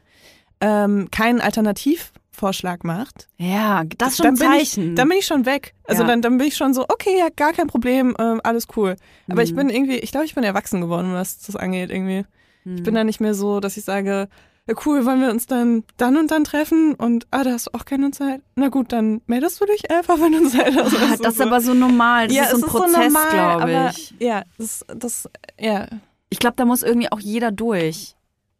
ähm, 0.60 1.08
keinen 1.10 1.40
Alternativvorschlag 1.40 2.84
macht, 2.84 3.28
Ja, 3.38 3.84
das 3.98 4.12
ist 4.12 4.16
schon 4.18 4.24
dann 4.24 4.34
ein 4.34 4.38
bin 4.38 4.52
ich, 4.60 4.70
Zeichen. 4.72 4.94
dann 4.96 5.08
bin 5.08 5.18
ich 5.18 5.26
schon 5.26 5.44
weg. 5.46 5.74
Also 5.86 6.02
Ja. 6.02 6.08
dann, 6.08 6.22
dann 6.22 6.38
bin 6.38 6.46
ich 6.46 6.56
schon 6.56 6.74
so, 6.74 6.84
okay, 6.88 7.18
ja, 7.18 7.28
gar 7.34 7.52
kein 7.52 7.66
Problem, 7.66 8.14
ähm, 8.18 8.40
alles 8.44 8.66
cool. 8.76 8.96
Aber 9.28 9.42
ich 9.42 9.52
Mhm. 9.52 9.56
bin 9.56 9.70
irgendwie, 9.70 9.96
ich 9.98 10.10
glaube, 10.12 10.26
ich 10.26 10.34
bin 10.34 10.44
erwachsen 10.44 10.80
geworden, 10.80 11.12
was 11.12 11.38
das 11.40 11.56
angeht 11.56 11.90
irgendwie. 11.90 12.24
Ich 12.64 12.80
Mhm. 12.80 12.84
bin 12.84 12.94
da 12.94 13.04
nicht 13.04 13.20
mehr 13.20 13.34
so, 13.34 13.60
dass 13.60 13.76
ich 13.76 13.84
sage, 13.84 14.28
ja, 14.68 14.74
cool, 14.86 15.04
wollen 15.04 15.20
wir 15.20 15.30
uns 15.30 15.46
dann 15.46 15.84
dann 15.96 16.16
und 16.16 16.30
dann 16.30 16.44
treffen 16.44 16.94
und 16.94 17.26
ah, 17.30 17.42
da 17.44 17.50
hast 17.52 17.66
du 17.66 17.70
auch 17.74 17.84
keine 17.84 18.10
Zeit. 18.12 18.42
Na 18.54 18.68
gut, 18.68 18.92
dann 18.92 19.20
meldest 19.26 19.60
du 19.60 19.66
dich 19.66 19.90
einfach, 19.90 20.20
wenn 20.20 20.32
du 20.32 20.48
Zeit 20.48 20.74
hast. 20.76 20.94
Ah, 20.96 21.16
das 21.20 21.34
ist 21.34 21.40
aber 21.40 21.60
so 21.60 21.74
normal. 21.74 22.28
Das 22.28 22.36
ja, 22.36 22.44
ist 22.44 22.50
so 22.52 22.56
ein 22.58 22.62
es 22.62 22.68
Prozess, 22.68 23.12
normal, 23.12 23.30
glaube 23.30 23.62
aber, 23.62 23.90
ich. 23.90 24.14
Ja, 24.20 24.42
das, 24.58 24.84
das, 24.88 25.28
ja, 25.58 25.88
Ich 26.30 26.38
glaube, 26.38 26.54
da 26.56 26.64
muss 26.64 26.82
irgendwie 26.82 27.10
auch 27.10 27.20
jeder 27.20 27.50
durch. 27.50 28.14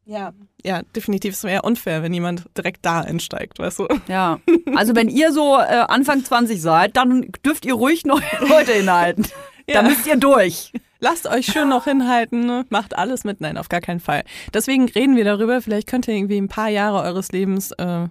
ja, 0.04 0.32
ja, 0.64 0.82
definitiv. 0.94 1.34
Es 1.34 1.42
wäre 1.44 1.62
unfair, 1.62 2.02
wenn 2.04 2.14
jemand 2.14 2.44
direkt 2.56 2.84
da 2.86 3.00
einsteigt, 3.00 3.58
weißt 3.58 3.80
du. 3.80 3.88
Ja. 4.08 4.38
Also 4.76 4.94
wenn 4.94 5.08
ihr 5.08 5.32
so 5.32 5.56
äh, 5.58 5.84
Anfang 5.88 6.24
20 6.24 6.60
seid, 6.62 6.96
dann 6.96 7.26
dürft 7.44 7.64
ihr 7.64 7.74
ruhig 7.74 8.04
noch 8.04 8.20
Leute 8.40 8.72
hinhalten. 8.74 9.26
Da 9.66 9.74
Ja. 9.74 9.82
müsst 9.82 10.06
ihr 10.06 10.16
durch. 10.16 10.72
Lasst 11.04 11.26
euch 11.26 11.46
schön 11.46 11.68
noch 11.68 11.82
hinhalten, 11.84 12.46
ne? 12.46 12.64
macht 12.70 12.96
alles 12.96 13.24
mit. 13.24 13.40
Nein, 13.40 13.58
auf 13.58 13.68
gar 13.68 13.80
keinen 13.80 13.98
Fall. 13.98 14.22
Deswegen 14.54 14.88
reden 14.88 15.16
wir 15.16 15.24
darüber. 15.24 15.60
Vielleicht 15.60 15.88
könnt 15.88 16.06
ihr 16.06 16.14
irgendwie 16.14 16.38
ein 16.40 16.46
paar 16.46 16.68
Jahre 16.68 17.02
eures 17.02 17.32
Lebens, 17.32 17.72
äh, 17.72 18.06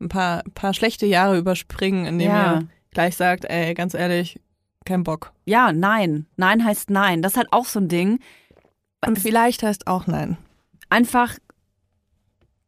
ein 0.00 0.08
paar, 0.08 0.42
paar 0.52 0.74
schlechte 0.74 1.06
Jahre 1.06 1.38
überspringen, 1.38 2.06
indem 2.06 2.30
Ja. 2.32 2.54
ihr 2.58 2.68
gleich 2.90 3.16
sagt, 3.16 3.44
ey, 3.44 3.72
ganz 3.74 3.94
ehrlich, 3.94 4.40
keinen 4.84 5.04
Bock. 5.04 5.32
Ja, 5.44 5.72
nein. 5.72 6.26
Nein 6.36 6.64
heißt 6.64 6.90
nein. 6.90 7.22
Das 7.22 7.32
ist 7.34 7.38
halt 7.38 7.52
auch 7.52 7.66
so 7.66 7.78
ein 7.78 7.88
Ding. 7.88 8.18
Und 9.06 9.16
vielleicht 9.20 9.62
heißt 9.62 9.86
auch 9.86 10.08
nein. 10.08 10.36
Einfach, 10.88 11.38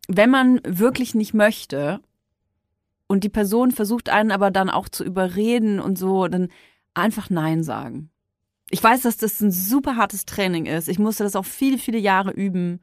wenn 0.06 0.30
man 0.30 0.60
wirklich 0.64 1.16
nicht 1.16 1.34
möchte 1.34 1.98
und 3.08 3.24
die 3.24 3.28
Person 3.28 3.72
versucht 3.72 4.10
einen 4.10 4.30
aber 4.30 4.52
dann 4.52 4.70
auch 4.70 4.88
zu 4.88 5.02
überreden 5.02 5.80
und 5.80 5.98
so, 5.98 6.28
dann 6.28 6.50
einfach 6.94 7.30
Nein 7.30 7.64
sagen. 7.64 8.10
Ich 8.70 8.82
weiß, 8.82 9.02
dass 9.02 9.16
das 9.16 9.40
ein 9.40 9.50
super 9.50 9.96
hartes 9.96 10.24
Training 10.24 10.66
ist. 10.66 10.88
Ich 10.88 10.98
musste 10.98 11.24
das 11.24 11.36
auch 11.36 11.44
viele, 11.44 11.76
viele 11.76 11.98
Jahre 11.98 12.30
üben, 12.30 12.80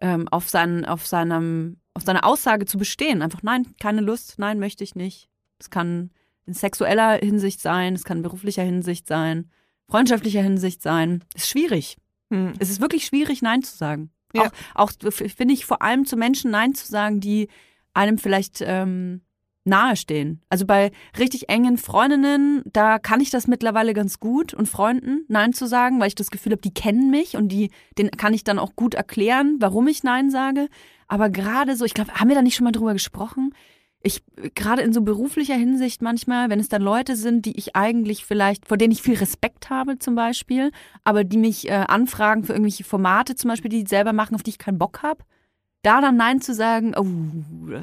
ähm, 0.00 0.28
auf, 0.28 0.48
seinen, 0.48 0.84
auf, 0.84 1.06
seinem, 1.06 1.78
auf 1.94 2.02
seine 2.02 2.24
Aussage 2.24 2.66
zu 2.66 2.78
bestehen. 2.78 3.22
Einfach 3.22 3.42
nein, 3.42 3.66
keine 3.80 4.00
Lust, 4.00 4.38
nein, 4.38 4.58
möchte 4.58 4.84
ich 4.84 4.94
nicht. 4.94 5.28
Es 5.58 5.70
kann 5.70 6.10
in 6.46 6.54
sexueller 6.54 7.18
Hinsicht 7.18 7.60
sein, 7.60 7.94
es 7.94 8.04
kann 8.04 8.18
in 8.18 8.22
beruflicher 8.22 8.64
Hinsicht 8.64 9.06
sein, 9.06 9.50
freundschaftlicher 9.88 10.42
Hinsicht 10.42 10.82
sein. 10.82 11.22
Ist 11.34 11.48
schwierig. 11.48 11.96
Hm. 12.30 12.54
Es 12.58 12.70
ist 12.70 12.80
wirklich 12.80 13.04
schwierig, 13.04 13.42
Nein 13.42 13.62
zu 13.62 13.76
sagen. 13.76 14.10
Ja. 14.32 14.50
Auch, 14.74 14.92
auch 15.02 15.10
finde 15.10 15.54
ich 15.54 15.66
vor 15.66 15.82
allem 15.82 16.06
zu 16.06 16.16
Menschen 16.16 16.50
Nein 16.50 16.74
zu 16.74 16.86
sagen, 16.86 17.20
die 17.20 17.48
einem 17.92 18.18
vielleicht 18.18 18.62
ähm, 18.62 19.22
nahestehen. 19.70 20.42
Also 20.50 20.66
bei 20.66 20.90
richtig 21.18 21.48
engen 21.48 21.78
Freundinnen, 21.78 22.62
da 22.70 22.98
kann 22.98 23.20
ich 23.20 23.30
das 23.30 23.46
mittlerweile 23.46 23.94
ganz 23.94 24.20
gut 24.20 24.52
und 24.52 24.68
Freunden 24.68 25.24
Nein 25.28 25.54
zu 25.54 25.66
sagen, 25.66 25.98
weil 25.98 26.08
ich 26.08 26.14
das 26.14 26.30
Gefühl 26.30 26.52
habe, 26.52 26.60
die 26.60 26.74
kennen 26.74 27.10
mich 27.10 27.36
und 27.36 27.48
die, 27.48 27.70
den 27.96 28.10
kann 28.10 28.34
ich 28.34 28.44
dann 28.44 28.58
auch 28.58 28.76
gut 28.76 28.94
erklären, 28.94 29.56
warum 29.60 29.88
ich 29.88 30.02
Nein 30.02 30.30
sage. 30.30 30.68
Aber 31.08 31.30
gerade 31.30 31.74
so, 31.76 31.86
ich 31.86 31.94
glaube, 31.94 32.12
haben 32.14 32.28
wir 32.28 32.36
da 32.36 32.42
nicht 32.42 32.56
schon 32.56 32.64
mal 32.64 32.72
drüber 32.72 32.92
gesprochen? 32.92 33.54
Ich, 34.02 34.22
gerade 34.54 34.82
in 34.82 34.92
so 34.92 35.02
beruflicher 35.02 35.56
Hinsicht 35.56 36.00
manchmal, 36.00 36.48
wenn 36.48 36.60
es 36.60 36.68
dann 36.68 36.80
Leute 36.80 37.16
sind, 37.16 37.44
die 37.44 37.58
ich 37.58 37.76
eigentlich 37.76 38.24
vielleicht, 38.24 38.66
vor 38.66 38.76
denen 38.76 38.92
ich 38.92 39.02
viel 39.02 39.16
Respekt 39.16 39.68
habe 39.70 39.98
zum 39.98 40.14
Beispiel, 40.14 40.70
aber 41.04 41.22
die 41.22 41.36
mich 41.36 41.68
äh, 41.68 41.72
anfragen 41.72 42.44
für 42.44 42.52
irgendwelche 42.52 42.84
Formate 42.84 43.34
zum 43.34 43.48
Beispiel, 43.48 43.68
die 43.70 43.84
die 43.84 43.88
selber 43.88 44.12
machen, 44.12 44.34
auf 44.34 44.42
die 44.42 44.50
ich 44.50 44.58
keinen 44.58 44.78
Bock 44.78 45.02
habe, 45.02 45.22
da 45.82 46.00
dann 46.00 46.16
Nein 46.16 46.40
zu 46.40 46.52
sagen, 46.54 46.94
oh, 46.96 47.06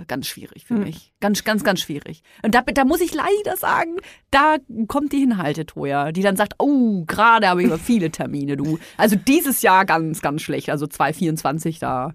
ganz 0.08 0.28
schwierig 0.28 0.66
für 0.66 0.76
Hm. 0.76 0.84
mich. 0.84 1.14
Ganz, 1.20 1.44
ganz, 1.44 1.64
ganz 1.64 1.80
schwierig. 1.80 2.22
Und 2.44 2.54
da, 2.54 2.62
da 2.62 2.86
muss 2.86 3.02
ich 3.02 3.14
leider 3.14 3.58
sagen, 3.58 3.98
da 4.30 4.58
kommt 4.88 5.14
die 5.14 5.20
Hinhalte-Toja, 5.20 6.12
die 6.12 6.22
dann 6.22 6.36
sagt, 6.36 6.54
oh, 6.60 7.06
gerade 7.06 7.48
habe 7.48 7.62
ich 7.62 7.68
aber 7.68 7.80
viele 7.80 8.12
Termine, 8.12 8.56
du. 8.58 8.78
Also 8.98 9.16
dieses 9.16 9.62
Jahr 9.64 9.86
ganz, 9.86 10.22
ganz 10.22 10.42
schlecht. 10.44 10.70
Also 10.70 10.86
2024, 10.86 11.80
da, 11.80 12.14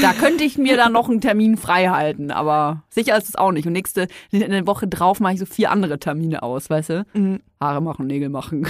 da 0.00 0.12
könnte 0.14 0.44
ich 0.44 0.56
mir 0.56 0.76
dann 0.76 0.92
noch 0.92 1.10
einen 1.10 1.20
Termin 1.20 1.56
frei 1.58 1.88
halten, 1.88 2.30
aber 2.30 2.82
sicher 2.88 3.16
ist 3.18 3.28
es 3.28 3.36
auch 3.36 3.52
nicht. 3.52 3.66
Und 3.66 3.74
nächste, 3.74 4.08
in 4.30 4.40
der 4.40 4.66
Woche 4.66 4.88
drauf 4.88 5.20
mache 5.20 5.34
ich 5.34 5.40
so 5.40 5.46
vier 5.46 5.70
andere 5.70 5.98
Termine 5.98 6.42
aus, 6.42 6.70
weißt 6.70 6.88
du? 6.90 7.06
Mhm. 7.12 7.40
Haare 7.60 7.82
machen, 7.82 8.06
Nägel 8.06 8.28
machen. 8.30 8.66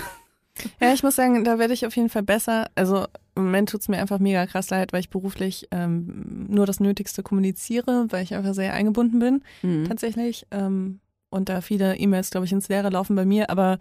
Ja, 0.80 0.92
ich 0.92 1.02
muss 1.02 1.16
sagen, 1.16 1.44
da 1.44 1.58
werde 1.58 1.72
ich 1.72 1.86
auf 1.86 1.96
jeden 1.96 2.10
Fall 2.10 2.22
besser. 2.22 2.66
Also 2.74 3.06
im 3.34 3.44
Moment 3.44 3.70
tut's 3.70 3.88
mir 3.88 3.98
einfach 3.98 4.18
mega 4.18 4.46
krass 4.46 4.68
leid, 4.70 4.92
weil 4.92 5.00
ich 5.00 5.10
beruflich 5.10 5.68
ähm, 5.70 6.46
nur 6.48 6.66
das 6.66 6.80
Nötigste 6.80 7.22
kommuniziere, 7.22 8.06
weil 8.10 8.22
ich 8.24 8.34
einfach 8.34 8.54
sehr 8.54 8.74
eingebunden 8.74 9.18
bin, 9.18 9.42
Mhm. 9.62 9.84
tatsächlich. 9.88 10.46
Ähm, 10.50 11.00
und 11.30 11.48
da 11.48 11.60
viele 11.62 11.96
E-Mails, 11.96 12.30
glaube 12.30 12.44
ich, 12.46 12.52
ins 12.52 12.68
Leere 12.68 12.90
laufen 12.90 13.16
bei 13.16 13.24
mir, 13.24 13.48
aber 13.48 13.78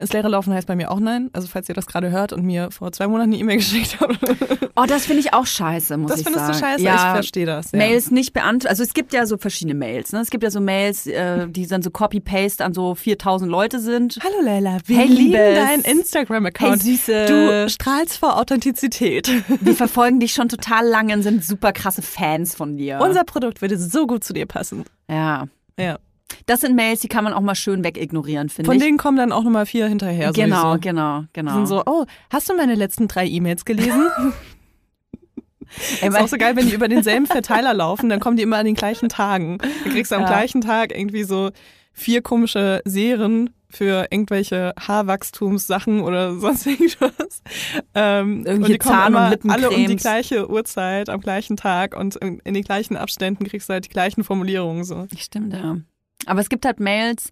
ins 0.00 0.12
Leere 0.12 0.28
laufen 0.28 0.52
heißt 0.54 0.66
bei 0.66 0.74
mir 0.76 0.90
auch 0.90 0.98
nein. 0.98 1.30
Also 1.32 1.46
falls 1.46 1.68
ihr 1.68 1.74
das 1.74 1.86
gerade 1.86 2.10
hört 2.10 2.32
und 2.32 2.42
mir 2.44 2.70
vor 2.70 2.90
zwei 2.92 3.06
Monaten 3.06 3.30
eine 3.30 3.38
E-Mail 3.40 3.56
geschickt 3.58 3.98
habt, 4.00 4.18
Oh, 4.76 4.84
das 4.86 5.04
finde 5.06 5.20
ich 5.20 5.34
auch 5.34 5.46
scheiße, 5.46 5.96
muss 5.98 6.10
das 6.10 6.20
ich 6.20 6.26
findest 6.26 6.46
sagen. 6.46 6.58
du 6.58 6.66
scheiße, 6.66 6.82
Ja, 6.82 6.94
ich 6.94 7.12
verstehe 7.12 7.44
das. 7.46 7.72
Ja. 7.72 7.78
Mails 7.78 8.10
nicht 8.10 8.32
beantwortet. 8.32 8.70
Also 8.70 8.82
es 8.82 8.94
gibt 8.94 9.12
ja 9.12 9.26
so 9.26 9.36
verschiedene 9.36 9.74
Mails. 9.74 10.12
Ne? 10.12 10.20
Es 10.20 10.30
gibt 10.30 10.42
ja 10.42 10.50
so 10.50 10.60
Mails, 10.60 11.06
äh, 11.06 11.46
die 11.48 11.66
dann 11.66 11.82
so 11.82 11.90
Copy-Paste 11.90 12.64
an 12.64 12.72
so 12.72 12.94
4000 12.94 13.50
Leute 13.50 13.78
sind. 13.78 14.18
Hallo 14.24 14.42
Leila, 14.42 14.78
wir 14.86 14.96
Hey, 14.96 15.06
lieben 15.06 15.32
Liebes. 15.32 15.58
deinen 15.58 15.82
Instagram-Account. 15.82 16.82
Hey, 16.82 16.96
Süße. 16.96 17.26
Du 17.26 17.68
strahlst 17.68 18.16
vor 18.18 18.38
Authentizität. 18.38 19.30
Wir 19.60 19.74
verfolgen 19.74 20.18
dich 20.20 20.32
schon 20.32 20.48
total 20.48 20.86
lange 20.86 21.12
und 21.14 21.22
sind 21.22 21.44
super 21.44 21.72
krasse 21.72 22.00
Fans 22.02 22.54
von 22.54 22.76
dir. 22.78 23.00
Unser 23.02 23.24
Produkt 23.24 23.60
würde 23.60 23.76
so 23.78 24.06
gut 24.06 24.24
zu 24.24 24.32
dir 24.32 24.46
passen. 24.46 24.84
ja. 25.08 25.46
Ja. 25.78 25.98
Das 26.46 26.60
sind 26.60 26.76
Mails, 26.76 27.00
die 27.00 27.08
kann 27.08 27.24
man 27.24 27.32
auch 27.32 27.40
mal 27.40 27.54
schön 27.54 27.82
wegignorieren, 27.84 28.48
finde 28.48 28.68
Von 28.68 28.76
ich. 28.76 28.82
denen 28.82 28.98
kommen 28.98 29.16
dann 29.16 29.32
auch 29.32 29.42
nochmal 29.44 29.66
vier 29.66 29.86
hinterher. 29.88 30.32
genau, 30.32 30.72
sowieso. 30.74 30.80
genau, 30.80 31.20
Die 31.22 31.26
genau. 31.32 31.54
sind 31.54 31.66
so, 31.66 31.82
oh, 31.86 32.04
hast 32.30 32.48
du 32.48 32.56
meine 32.56 32.74
letzten 32.74 33.08
drei 33.08 33.26
E-Mails 33.26 33.64
gelesen? 33.64 34.08
Ey, 36.00 36.08
ist 36.08 36.16
auch 36.18 36.28
so 36.28 36.36
geil, 36.36 36.56
wenn 36.56 36.66
die 36.66 36.74
über 36.74 36.88
denselben 36.88 37.26
Verteiler 37.26 37.74
laufen, 37.74 38.08
dann 38.08 38.20
kommen 38.20 38.36
die 38.36 38.42
immer 38.42 38.58
an 38.58 38.66
den 38.66 38.74
gleichen 38.74 39.08
Tagen. 39.08 39.58
Du 39.84 39.90
kriegst 39.90 40.12
am 40.12 40.22
Ja. 40.22 40.28
gleichen 40.28 40.60
Tag 40.60 40.96
irgendwie 40.96 41.24
so 41.24 41.50
vier 41.92 42.22
komische 42.22 42.80
Serien 42.84 43.50
für 43.72 44.06
irgendwelche 44.10 44.72
Haarwachstumssachen 44.80 46.00
oder 46.00 46.34
sonst 46.36 46.66
irgendwas. 46.66 47.42
Ähm, 47.94 48.44
und 48.46 48.66
die 48.66 48.78
kommen 48.78 48.94
Zahn- 48.94 49.14
und 49.14 49.44
immer 49.44 49.54
alle 49.54 49.70
um 49.70 49.86
die 49.86 49.94
gleiche 49.96 50.50
Uhrzeit, 50.50 51.08
am 51.08 51.20
gleichen 51.20 51.56
Tag 51.56 51.96
und 51.96 52.16
in, 52.16 52.40
in 52.40 52.54
den 52.54 52.64
gleichen 52.64 52.96
Abständen 52.96 53.44
kriegst 53.46 53.68
du 53.68 53.74
halt 53.74 53.84
die 53.84 53.88
gleichen 53.90 54.24
Formulierungen 54.24 54.82
so. 54.82 55.06
Stimmt, 55.16 55.52
ja. 55.54 55.76
Aber 56.26 56.40
es 56.40 56.48
gibt 56.48 56.64
halt 56.64 56.80
Mails, 56.80 57.30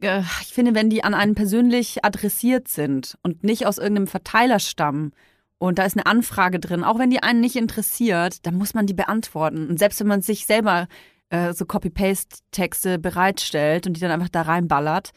äh, 0.00 0.22
ich 0.42 0.52
finde, 0.52 0.74
wenn 0.74 0.90
die 0.90 1.04
an 1.04 1.14
einen 1.14 1.34
persönlich 1.34 2.04
adressiert 2.04 2.68
sind 2.68 3.18
und 3.22 3.44
nicht 3.44 3.66
aus 3.66 3.78
irgendeinem 3.78 4.06
Verteiler 4.06 4.58
stammen 4.58 5.12
und 5.58 5.78
da 5.78 5.84
ist 5.84 5.96
eine 5.96 6.06
Anfrage 6.06 6.60
drin, 6.60 6.84
auch 6.84 6.98
wenn 6.98 7.10
die 7.10 7.22
einen 7.22 7.40
nicht 7.40 7.56
interessiert, 7.56 8.46
dann 8.46 8.56
muss 8.56 8.74
man 8.74 8.86
die 8.86 8.94
beantworten. 8.94 9.68
Und 9.68 9.78
selbst 9.78 10.00
wenn 10.00 10.06
man 10.06 10.20
sich 10.20 10.46
selber 10.46 10.88
äh, 11.30 11.52
so 11.52 11.64
Copy-Paste-Texte 11.64 12.98
bereitstellt 12.98 13.86
und 13.86 13.94
die 13.94 14.00
dann 14.00 14.10
einfach 14.10 14.28
da 14.28 14.42
reinballert. 14.42 15.12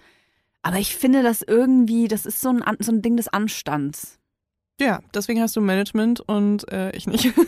Aber 0.62 0.78
ich 0.78 0.96
finde 0.96 1.24
das 1.24 1.42
irgendwie, 1.42 2.08
das 2.08 2.26
ist 2.26 2.42
so 2.42 2.50
ein, 2.50 2.64
so 2.80 2.92
ein 2.92 3.02
Ding 3.02 3.18
des 3.18 3.28
Anstands. 3.28 4.20
Ja, 4.80 5.00
deswegen 5.14 5.42
hast 5.42 5.56
du 5.56 5.62
Management 5.62 6.22
und 6.22 6.72
äh, 6.72 6.96
ich 6.96 7.08
nicht. 7.08 7.34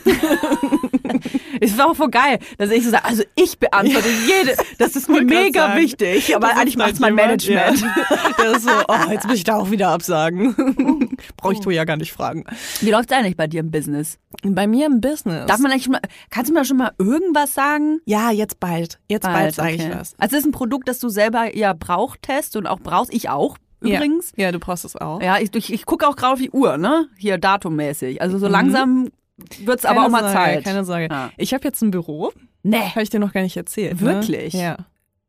Es 1.62 1.76
war 1.76 1.90
auch 1.90 1.96
voll 1.96 2.10
geil, 2.10 2.38
dass 2.56 2.70
ich 2.70 2.84
so 2.84 2.90
sage, 2.90 3.04
also 3.04 3.22
ich 3.34 3.58
beantworte 3.58 4.08
jede, 4.26 4.56
das 4.78 4.96
ist 4.96 5.10
mir 5.10 5.22
mega 5.22 5.68
sagen, 5.68 5.80
wichtig, 5.80 6.34
aber 6.34 6.56
eigentlich 6.56 6.76
macht 6.76 6.92
halt 6.92 7.00
mein 7.00 7.14
Management. 7.14 7.80
Ja. 7.80 8.32
Der 8.38 8.52
ist 8.52 8.62
so, 8.62 8.70
oh, 8.88 9.10
jetzt 9.10 9.26
muss 9.26 9.36
ich 9.36 9.44
da 9.44 9.56
auch 9.56 9.70
wieder 9.70 9.88
absagen. 9.88 10.54
Brauche 11.36 11.52
ich 11.52 11.76
ja 11.76 11.84
gar 11.84 11.98
nicht 11.98 12.12
fragen. 12.12 12.44
Wie 12.80 12.90
läuft's 12.90 13.12
eigentlich 13.12 13.36
bei 13.36 13.46
dir 13.46 13.60
im 13.60 13.70
Business? 13.70 14.18
Bei 14.42 14.66
mir 14.66 14.86
im 14.86 15.02
Business. 15.02 15.46
Darf 15.46 15.58
man 15.58 15.70
eigentlich 15.70 15.84
schon 15.84 15.92
mal, 15.92 16.00
kannst 16.30 16.50
du 16.50 16.54
mir 16.54 16.64
schon 16.64 16.78
mal 16.78 16.92
irgendwas 16.98 17.52
sagen? 17.52 18.00
ja, 18.06 18.30
jetzt 18.30 18.58
bald. 18.58 18.98
Jetzt 19.08 19.24
bald, 19.24 19.54
sage 19.54 19.74
okay. 19.74 19.88
ich 19.90 19.98
was. 19.98 20.14
Also 20.18 20.36
es 20.36 20.42
ist 20.42 20.48
ein 20.48 20.52
Produkt, 20.52 20.88
das 20.88 20.98
du 20.98 21.10
selber 21.10 21.54
ja 21.54 21.74
brauchtest 21.74 22.56
und 22.56 22.66
auch 22.66 22.80
brauchst. 22.80 23.12
Ich 23.12 23.28
auch 23.28 23.58
übrigens. 23.80 24.32
Ja, 24.36 24.44
ja 24.44 24.52
du 24.52 24.58
brauchst 24.58 24.84
es 24.84 24.96
auch. 24.96 25.20
Ja, 25.22 25.38
ich, 25.38 25.54
ich, 25.54 25.72
ich 25.72 25.86
gucke 25.86 26.06
auch 26.08 26.16
gerade 26.16 26.34
auf 26.34 26.38
die 26.38 26.50
Uhr, 26.50 26.76
ne? 26.78 27.08
Hier 27.16 27.38
datummäßig. 27.38 28.20
Also 28.22 28.38
so 28.38 28.48
langsam 28.48 29.08
wird's 29.64 29.84
aber 29.84 29.96
Keine 30.02 30.06
auch 30.06 30.10
mal 30.10 30.20
Sorge, 30.22 30.34
Zeit. 30.34 30.64
Keine 30.64 30.84
Sorge. 30.84 31.08
Ja. 31.10 31.30
Ich 31.36 31.54
habe 31.54 31.64
jetzt 31.64 31.82
ein 31.82 31.90
Büro. 31.90 32.32
Nee. 32.62 32.78
Habe 32.78 33.02
ich 33.02 33.10
dir 33.10 33.20
noch 33.20 33.32
gar 33.32 33.42
nicht 33.42 33.56
erzählt. 33.56 34.00
Wirklich? 34.00 34.54
Ne? 34.54 34.62
Ja. 34.62 34.76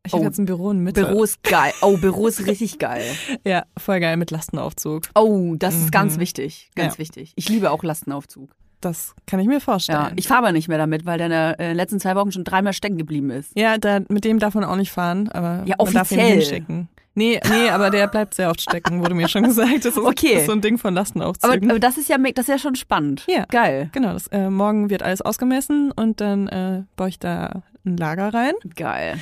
Ich 0.04 0.12
Oh. 0.12 0.16
habe 0.16 0.26
jetzt 0.26 0.38
ein 0.38 0.46
Büro 0.46 0.70
in 0.72 0.80
Mitte. 0.80 1.04
Büro 1.06 1.22
ist 1.22 1.42
geil. 1.44 1.72
Oh, 1.80 1.96
Büro 1.96 2.26
ist 2.26 2.44
richtig 2.46 2.78
geil. 2.78 3.04
Ja, 3.46 3.62
voll 3.78 4.00
geil 4.00 4.16
mit 4.16 4.30
Lastenaufzug. 4.32 5.04
Oh, 5.14 5.54
das 5.56 5.74
ist 5.76 5.86
Mhm. 5.86 5.90
ganz 5.92 6.18
wichtig. 6.18 6.70
Ganz 6.74 6.94
Ja. 6.94 6.98
wichtig. 6.98 7.32
Ich 7.36 7.48
liebe 7.48 7.70
auch 7.70 7.82
Lastenaufzug. 7.84 8.50
Das 8.80 9.14
kann 9.28 9.38
ich 9.38 9.46
mir 9.46 9.60
vorstellen. 9.60 9.98
Ja, 10.00 10.10
ich 10.16 10.26
fahre 10.26 10.38
aber 10.40 10.50
nicht 10.52 10.66
mehr 10.66 10.76
damit, 10.76 11.06
weil 11.06 11.16
der 11.18 11.26
in 11.26 11.30
den 11.32 11.54
äh, 11.60 11.72
letzten 11.72 12.00
zwei 12.00 12.16
Wochen 12.16 12.32
schon 12.32 12.42
dreimal 12.42 12.72
stecken 12.72 12.98
geblieben 12.98 13.30
ist. 13.30 13.52
Ja, 13.56 13.78
da, 13.78 14.00
mit 14.08 14.24
dem 14.24 14.40
darf 14.40 14.54
man 14.54 14.64
auch 14.64 14.74
nicht 14.74 14.90
fahren, 14.90 15.28
aber 15.28 15.62
Ja, 15.66 15.76
man 15.78 15.92
darf 15.94 16.10
ihn 16.10 16.18
offiziell. 16.18 16.30
hinschicken. 16.32 16.88
Nee, 17.14 17.40
nee, 17.50 17.68
aber 17.68 17.90
der 17.90 18.06
bleibt 18.06 18.34
sehr 18.34 18.48
oft 18.50 18.60
stecken, 18.62 19.00
wurde 19.00 19.14
mir 19.14 19.28
schon 19.28 19.42
gesagt. 19.42 19.84
Das 19.84 19.96
ist, 19.96 19.98
Okay. 19.98 20.32
das 20.32 20.40
ist 20.42 20.46
so 20.46 20.52
ein 20.52 20.60
Ding 20.62 20.78
von 20.78 20.94
Aber, 20.96 21.00
Lastenaufzügen. 21.02 21.70
aber 21.70 21.78
das 21.78 21.98
ist 21.98 22.08
ja 22.08 22.16
das 22.18 22.44
ist 22.44 22.48
ja 22.48 22.58
schon 22.58 22.74
spannend. 22.74 23.24
Ja. 23.28 23.44
Geil. 23.50 23.90
genau, 23.92 24.12
das, 24.14 24.28
äh, 24.28 24.48
morgen 24.48 24.88
wird 24.90 25.02
alles 25.02 25.20
ausgemessen 25.20 25.92
und 25.92 26.20
dann 26.20 26.48
äh, 26.48 26.82
baue 26.96 27.08
ich 27.10 27.18
da 27.18 27.62
ein 27.84 27.96
Lager 27.96 28.32
rein. 28.32 28.54
Geil. 28.76 29.18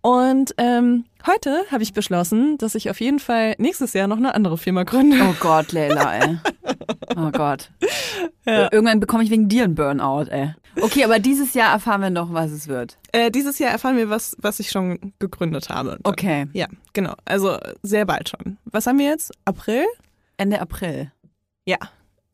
Und 0.00 0.54
ähm, 0.58 1.06
heute 1.26 1.64
habe 1.72 1.82
ich 1.82 1.94
beschlossen, 1.94 2.58
dass 2.58 2.74
ich 2.74 2.90
auf 2.90 3.00
jeden 3.00 3.18
Fall 3.18 3.54
nächstes 3.56 3.94
Jahr 3.94 4.06
noch 4.06 4.18
eine 4.18 4.34
andere 4.34 4.58
Firma 4.58 4.82
gründe. 4.82 5.16
Oh 5.22 5.34
Gott, 5.40 5.72
Leila, 5.72 6.14
ey. 6.18 6.38
Oh 7.16 7.30
Gott. 7.30 7.70
Ja. 8.44 8.68
Irgendwann 8.72 9.00
bekomme 9.00 9.22
ich 9.22 9.30
wegen 9.30 9.48
dir 9.48 9.64
einen 9.64 9.74
Burnout, 9.74 10.24
ey. 10.30 10.54
Okay, 10.80 11.04
aber 11.04 11.18
dieses 11.18 11.54
Jahr 11.54 11.72
erfahren 11.72 12.00
wir 12.00 12.10
noch, 12.10 12.32
was 12.32 12.50
es 12.50 12.68
wird. 12.68 12.98
Äh, 13.12 13.30
dieses 13.30 13.58
Jahr 13.58 13.70
erfahren 13.70 13.96
wir, 13.96 14.10
was, 14.10 14.36
was 14.38 14.60
ich 14.60 14.70
schon 14.70 15.12
gegründet 15.18 15.68
habe. 15.68 15.98
Okay. 16.02 16.46
Ja, 16.52 16.66
genau. 16.92 17.14
Also 17.24 17.58
sehr 17.82 18.06
bald 18.06 18.28
schon. 18.28 18.58
Was 18.64 18.86
haben 18.86 18.98
wir 18.98 19.06
jetzt? 19.06 19.32
April? 19.44 19.84
Ende 20.36 20.60
April. 20.60 21.12
Ja. 21.66 21.78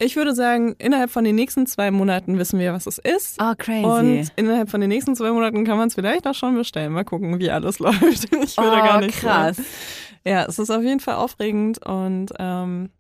Ich 0.03 0.17
würde 0.17 0.35
sagen, 0.35 0.75
innerhalb 0.79 1.11
von 1.11 1.25
den 1.25 1.37
nächsten 1.37 1.67
zwei 1.67 1.91
Monaten 1.91 2.39
wissen 2.39 2.59
wir, 2.59 2.73
was 2.73 2.87
es 2.87 2.97
ist. 2.97 3.39
Ah, 3.39 3.55
crazy. 3.55 3.85
Und 3.85 4.33
innerhalb 4.37 4.71
von 4.71 4.81
den 4.81 4.89
nächsten 4.89 5.15
zwei 5.15 5.31
Monaten 5.31 5.65
kann 5.65 5.77
man 5.77 5.89
es 5.89 5.95
vielleicht 5.95 6.27
auch 6.27 6.35
schon 6.35 6.55
bestellen. 6.55 6.93
Mal 6.93 7.05
gucken, 7.05 7.39
wie 7.39 7.51
alles 7.51 7.79
läuft. 7.81 8.01
Ich 8.03 8.57
würde 8.57 8.79
oh, 8.81 8.85
gar 8.85 9.01
nicht 9.01 9.19
krass. 9.19 9.59
sagen. 9.59 9.69
Ja, 10.25 10.45
es 10.45 10.59
ist 10.59 10.71
auf 10.71 10.83
jeden 10.83 11.01
Fall 11.01 11.17
aufregend 11.17 11.85
und 11.85 12.31
ähm, 12.39 12.91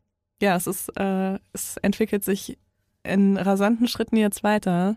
ja, 0.43 0.57
es 0.57 0.67
ist, 0.67 0.89
äh, 0.99 1.39
es 1.53 1.77
entwickelt 1.79 2.25
sich 2.25 2.59
in 3.03 3.37
rasanten 3.37 3.89
Schritten 3.89 4.17
jetzt 4.17 4.43
weiter. 4.43 4.97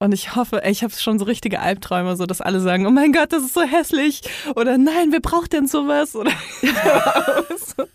Und 0.00 0.12
ich 0.12 0.36
hoffe, 0.36 0.62
ey, 0.64 0.70
ich 0.70 0.84
habe 0.84 0.92
schon 0.92 1.18
so 1.18 1.24
richtige 1.24 1.58
Albträume, 1.60 2.16
so 2.16 2.24
dass 2.24 2.40
alle 2.40 2.60
sagen, 2.60 2.86
oh 2.86 2.90
mein 2.90 3.12
Gott, 3.12 3.32
das 3.32 3.42
ist 3.42 3.54
so 3.54 3.62
hässlich. 3.62 4.22
Oder 4.54 4.78
nein, 4.78 5.08
wer 5.10 5.20
braucht 5.20 5.52
denn 5.52 5.66
sowas? 5.66 6.14
Oder 6.14 6.30
so. 7.56 7.82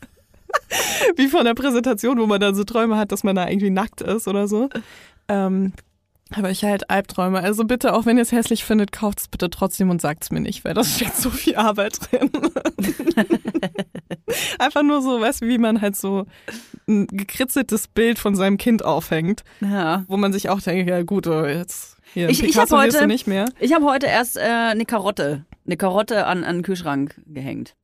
wie 1.16 1.30
von 1.30 1.46
der 1.46 1.54
Präsentation, 1.54 2.20
wo 2.20 2.26
man 2.26 2.42
dann 2.42 2.56
so 2.56 2.66
Träume 2.66 2.98
hat, 2.98 3.14
dass 3.14 3.24
man 3.24 3.36
da 3.36 3.48
irgendwie 3.48 3.70
nackt 3.70 4.02
ist 4.02 4.28
oder 4.28 4.50
so. 4.50 4.68
Ähm, 5.30 5.72
aber 6.36 6.50
ich 6.52 6.66
halt 6.66 6.90
Albträume. 6.90 7.40
Also 7.40 7.64
bitte, 7.64 7.94
auch 7.94 8.06
wenn 8.06 8.18
ihr 8.18 8.24
es 8.24 8.32
hässlich 8.34 8.66
findet, 8.66 8.92
kauft 8.92 9.20
es 9.20 9.28
bitte 9.30 9.50
trotzdem 9.50 9.90
und 9.90 10.02
sagt 10.02 10.24
es 10.24 10.32
mir 10.32 10.42
nicht, 10.42 10.66
weil 10.66 10.74
das 10.74 10.96
steckt 10.96 11.16
so 11.16 11.30
viel 11.30 11.56
Arbeit 11.56 12.00
drin. 12.12 12.30
Einfach 14.60 14.84
nur 14.84 15.02
so, 15.02 15.22
weißt 15.22 15.44
du, 15.44 15.48
wie 15.48 15.58
man 15.58 15.80
halt 15.80 15.96
so 15.96 16.26
ein 16.88 17.08
gekritzeltes 17.08 17.88
Bild 17.88 18.20
von 18.20 18.36
seinem 18.36 18.58
Kind 18.58 18.84
aufhängt, 18.84 19.44
Ja. 19.62 20.04
wo 20.08 20.18
man 20.18 20.34
sich 20.34 20.50
auch 20.50 20.60
denkt, 20.60 20.90
ja 20.90 21.02
gut, 21.04 21.28
jetzt 21.28 21.93
hier, 22.14 22.30
Ich- 22.30 22.44
ich 22.44 22.58
hab 22.58 22.70
du 22.70 22.78
heute- 22.78 23.08
nicht 23.08 23.28
mehr. 23.28 23.46
Ich 23.60 23.74
habe 23.74 23.86
heute 23.86 24.08
erst 24.08 24.38
äh, 24.38 24.42
eine 24.42 24.86
Karotte, 24.86 25.46
eine 25.66 25.78
Karotte 25.78 26.26
an, 26.26 26.44
an 26.44 26.58
den 26.58 26.64
Kühlschrank 26.64 27.16
gehängt. 27.26 27.76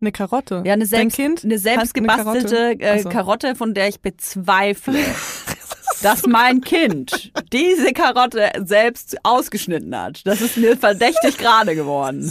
Eine 0.00 0.12
Karotte. 0.12 0.62
Ja, 0.66 0.74
eine, 0.74 0.84
selbst, 0.86 1.18
eine 1.18 1.58
selbst 1.58 1.96
eine 1.96 2.06
Karotte? 2.06 2.78
äh, 2.80 2.98
so. 3.00 3.08
Karotte, 3.08 3.54
von 3.54 3.72
der 3.74 3.88
ich 3.88 4.00
bezweifle, 4.00 4.98
dass 6.02 6.26
mein 6.26 6.60
Kind 6.60 7.32
diese 7.52 7.92
Karotte 7.92 8.50
selbst 8.64 9.16
ausgeschnitten 9.24 9.96
hat. 9.98 10.26
Das 10.26 10.40
ist 10.42 10.56
mir 10.58 10.76
verdächtig 10.76 11.38
gerade 11.38 11.74
geworden. 11.74 12.30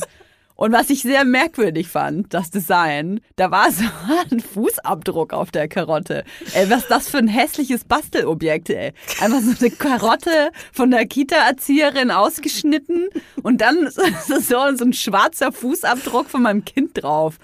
Und 0.55 0.71
was 0.71 0.89
ich 0.89 1.01
sehr 1.01 1.25
merkwürdig 1.25 1.87
fand, 1.87 2.33
das 2.33 2.51
Design, 2.51 3.21
da 3.35 3.49
war 3.51 3.71
so 3.71 3.83
ein 4.31 4.39
Fußabdruck 4.39 5.33
auf 5.33 5.51
der 5.51 5.67
Karotte. 5.67 6.23
Ey, 6.53 6.69
was 6.69 6.83
ist 6.83 6.91
das 6.91 7.09
für 7.09 7.17
ein 7.17 7.27
hässliches 7.27 7.85
Bastelobjekt, 7.85 8.69
ey. 8.69 8.93
Einfach 9.19 9.41
so 9.41 9.53
eine 9.59 9.71
Karotte 9.75 10.51
von 10.71 10.91
der 10.91 11.05
Kita-Erzieherin 11.05 12.11
ausgeschnitten 12.11 13.09
und 13.41 13.61
dann 13.61 13.89
so, 13.89 14.41
so 14.75 14.85
ein 14.85 14.93
schwarzer 14.93 15.51
Fußabdruck 15.51 16.29
von 16.29 16.43
meinem 16.43 16.63
Kind 16.65 17.01
drauf. 17.01 17.37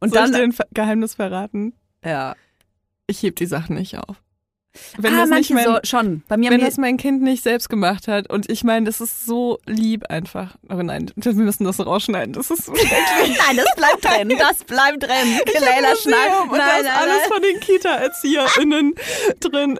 Und 0.00 0.12
Soll 0.12 0.30
dann, 0.30 0.50
ich 0.50 0.56
dir 0.56 0.64
ein 0.64 0.68
Geheimnis 0.74 1.14
verraten? 1.14 1.74
ja. 2.04 2.34
Ich 3.06 3.24
heb 3.24 3.34
die 3.34 3.46
Sachen 3.46 3.74
nicht 3.74 3.98
auf. 3.98 4.22
Wenn 4.98 5.14
ah, 5.14 5.22
das 5.22 5.30
nicht 5.30 5.50
mein, 5.50 5.64
so, 5.64 5.78
schon. 5.82 6.22
Bei 6.28 6.36
mir, 6.36 6.50
wenn 6.50 6.60
das 6.60 6.76
mein 6.76 6.96
Kind 6.96 7.22
nicht 7.22 7.42
selbst 7.42 7.68
gemacht 7.68 8.06
hat 8.06 8.30
und 8.30 8.48
ich 8.48 8.62
meine, 8.62 8.86
das 8.86 9.00
ist 9.00 9.26
so 9.26 9.58
lieb 9.66 10.08
einfach. 10.08 10.56
Aber 10.68 10.82
nein, 10.82 11.10
wir 11.16 11.32
müssen 11.32 11.64
das 11.64 11.84
rausschneiden. 11.84 12.34
Das 12.34 12.50
ist 12.50 12.66
so 12.66 12.72
Nein, 12.72 13.56
das 13.56 13.74
bleibt 13.76 14.04
drin. 14.04 14.38
Das 14.38 14.64
bleibt 14.64 15.02
drin. 15.02 15.40
Leila 15.60 15.96
schneidet. 15.96 16.50
und 16.50 16.58
da 16.58 16.76
ist 16.76 16.88
alles 16.88 17.26
von 17.26 17.42
den 17.42 17.60
Kita-ErzieherInnen 17.60 18.94
drin. 19.40 19.78